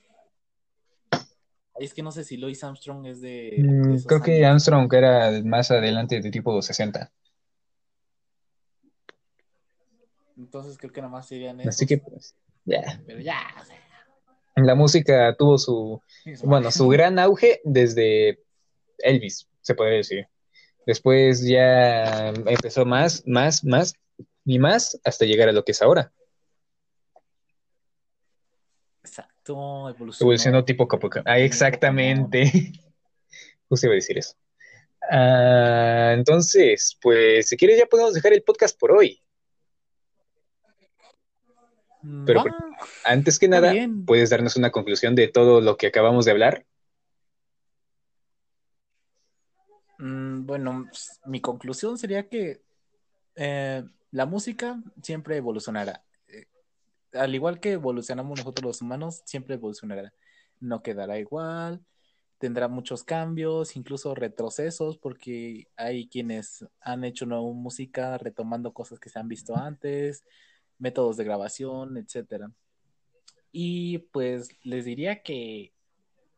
[1.79, 4.49] es que no sé si Louis Armstrong es de, de Mm, creo que años.
[4.49, 7.11] Armstrong era más adelante de tipo 60.
[10.37, 11.87] Entonces creo que nomás serían Así esos.
[11.87, 12.35] que pues,
[12.65, 13.01] ya.
[13.05, 13.77] Pero ya, o sea,
[14.55, 16.01] La música tuvo su,
[16.43, 18.39] bueno, su gran auge desde
[18.99, 20.27] Elvis, se podría decir.
[20.89, 23.93] Después ya empezó más, más, más
[24.43, 26.11] y más hasta llegar a lo que es ahora.
[29.03, 30.25] Exacto, evolucionó.
[30.25, 31.21] Evolucionó tipo Capoca.
[31.27, 32.41] Ah, exactamente.
[33.69, 34.33] Justo iba a decir eso.
[35.11, 39.21] Ah, entonces, pues, si quieres ya podemos dejar el podcast por hoy.
[42.25, 42.55] Pero por-
[43.03, 44.05] Antes que nada, bien.
[44.05, 46.65] ¿puedes darnos una conclusión de todo lo que acabamos de hablar?
[49.99, 50.89] Mm, bueno,
[51.25, 52.61] mi conclusión sería que
[53.35, 56.03] eh, la música siempre evolucionará.
[56.27, 56.45] Eh,
[57.13, 60.13] al igual que evolucionamos nosotros los humanos, siempre evolucionará.
[60.61, 61.85] No quedará igual,
[62.37, 69.09] tendrá muchos cambios, incluso retrocesos, porque hay quienes han hecho nueva música retomando cosas que
[69.09, 70.23] se han visto antes,
[70.77, 72.51] métodos de grabación, etcétera.
[73.51, 75.73] Y pues les diría que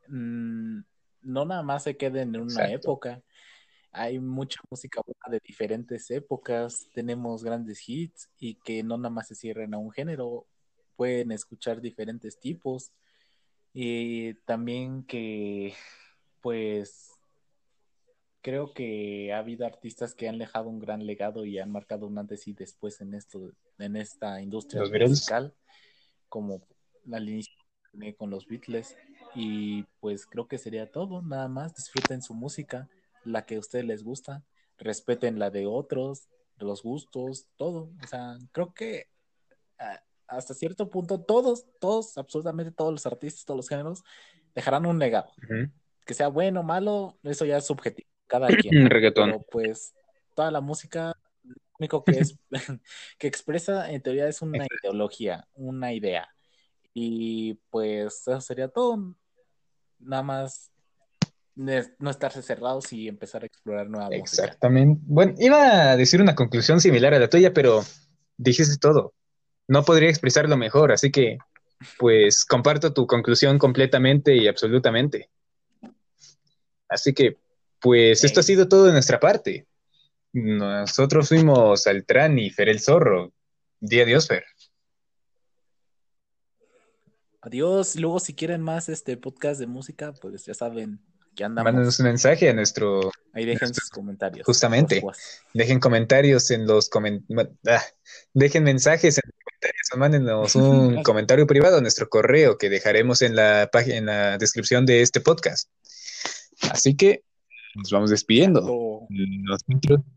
[0.07, 0.79] mm,
[1.21, 2.75] no nada más se queden en una Exacto.
[2.75, 3.21] época.
[3.91, 9.27] Hay mucha música buena de diferentes épocas, tenemos grandes hits y que no nada más
[9.27, 10.47] se cierren a un género,
[10.95, 12.91] pueden escuchar diferentes tipos.
[13.73, 15.73] Y también que
[16.41, 17.11] pues
[18.41, 22.17] creo que ha habido artistas que han dejado un gran legado y han marcado un
[22.17, 25.53] antes y después en esto, en esta industria musical,
[26.27, 26.61] como
[27.11, 27.53] al inicio
[28.17, 28.95] con los Beatles.
[29.35, 31.75] Y pues creo que sería todo, nada más.
[31.75, 32.89] Disfruten su música,
[33.23, 34.43] la que a ustedes les gusta,
[34.77, 36.27] respeten la de otros,
[36.57, 39.07] los gustos, todo, o sea, creo que
[39.79, 44.03] ah, hasta cierto punto todos, todos, absolutamente todos los artistas, todos los géneros
[44.55, 45.31] dejarán un legado,
[46.05, 49.31] que sea bueno o malo, eso ya es subjetivo, cada quien, Reggaetón.
[49.31, 49.93] pero pues
[50.35, 52.37] toda la música lo único que es
[53.17, 56.29] que expresa en teoría es una ideología, una idea.
[56.93, 59.15] Y pues eso sería todo.
[59.97, 60.70] Nada más
[61.61, 64.45] no estarse cerrados y empezar a explorar nueva música.
[64.45, 65.01] Exactamente.
[65.05, 67.83] Bueno, iba a decir una conclusión similar a la tuya, pero
[68.37, 69.13] dijiste todo.
[69.67, 71.37] No podría expresarlo mejor, así que,
[71.99, 75.29] pues, comparto tu conclusión completamente y absolutamente.
[76.89, 77.37] Así que,
[77.79, 79.67] pues, esto ha sido todo de nuestra parte.
[80.33, 83.33] Nosotros fuimos Altran y Fer el Zorro.
[83.79, 84.45] Día Dios, Fer.
[87.41, 87.95] Adiós.
[87.95, 90.99] Luego, si quieren más este podcast de música, pues ya saben
[91.39, 91.71] andamos.
[91.71, 93.11] Mándenos un mensaje a nuestro.
[93.33, 94.45] Ahí dejen sus comentarios.
[94.45, 95.01] Justamente.
[95.53, 97.57] Dejen comentarios en los comentarios.
[98.33, 103.21] dejen mensajes en los comentarios o mándenos un comentario privado a nuestro correo que dejaremos
[103.21, 105.69] en la página, en la descripción de este podcast.
[106.69, 107.23] Así que
[107.75, 109.07] nos vamos despidiendo.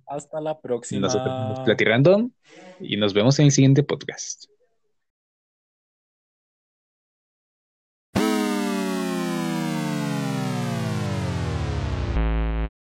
[0.06, 1.02] Hasta la próxima.
[1.02, 2.30] nosotros Platirandom
[2.80, 4.46] y nos vemos en el siguiente podcast.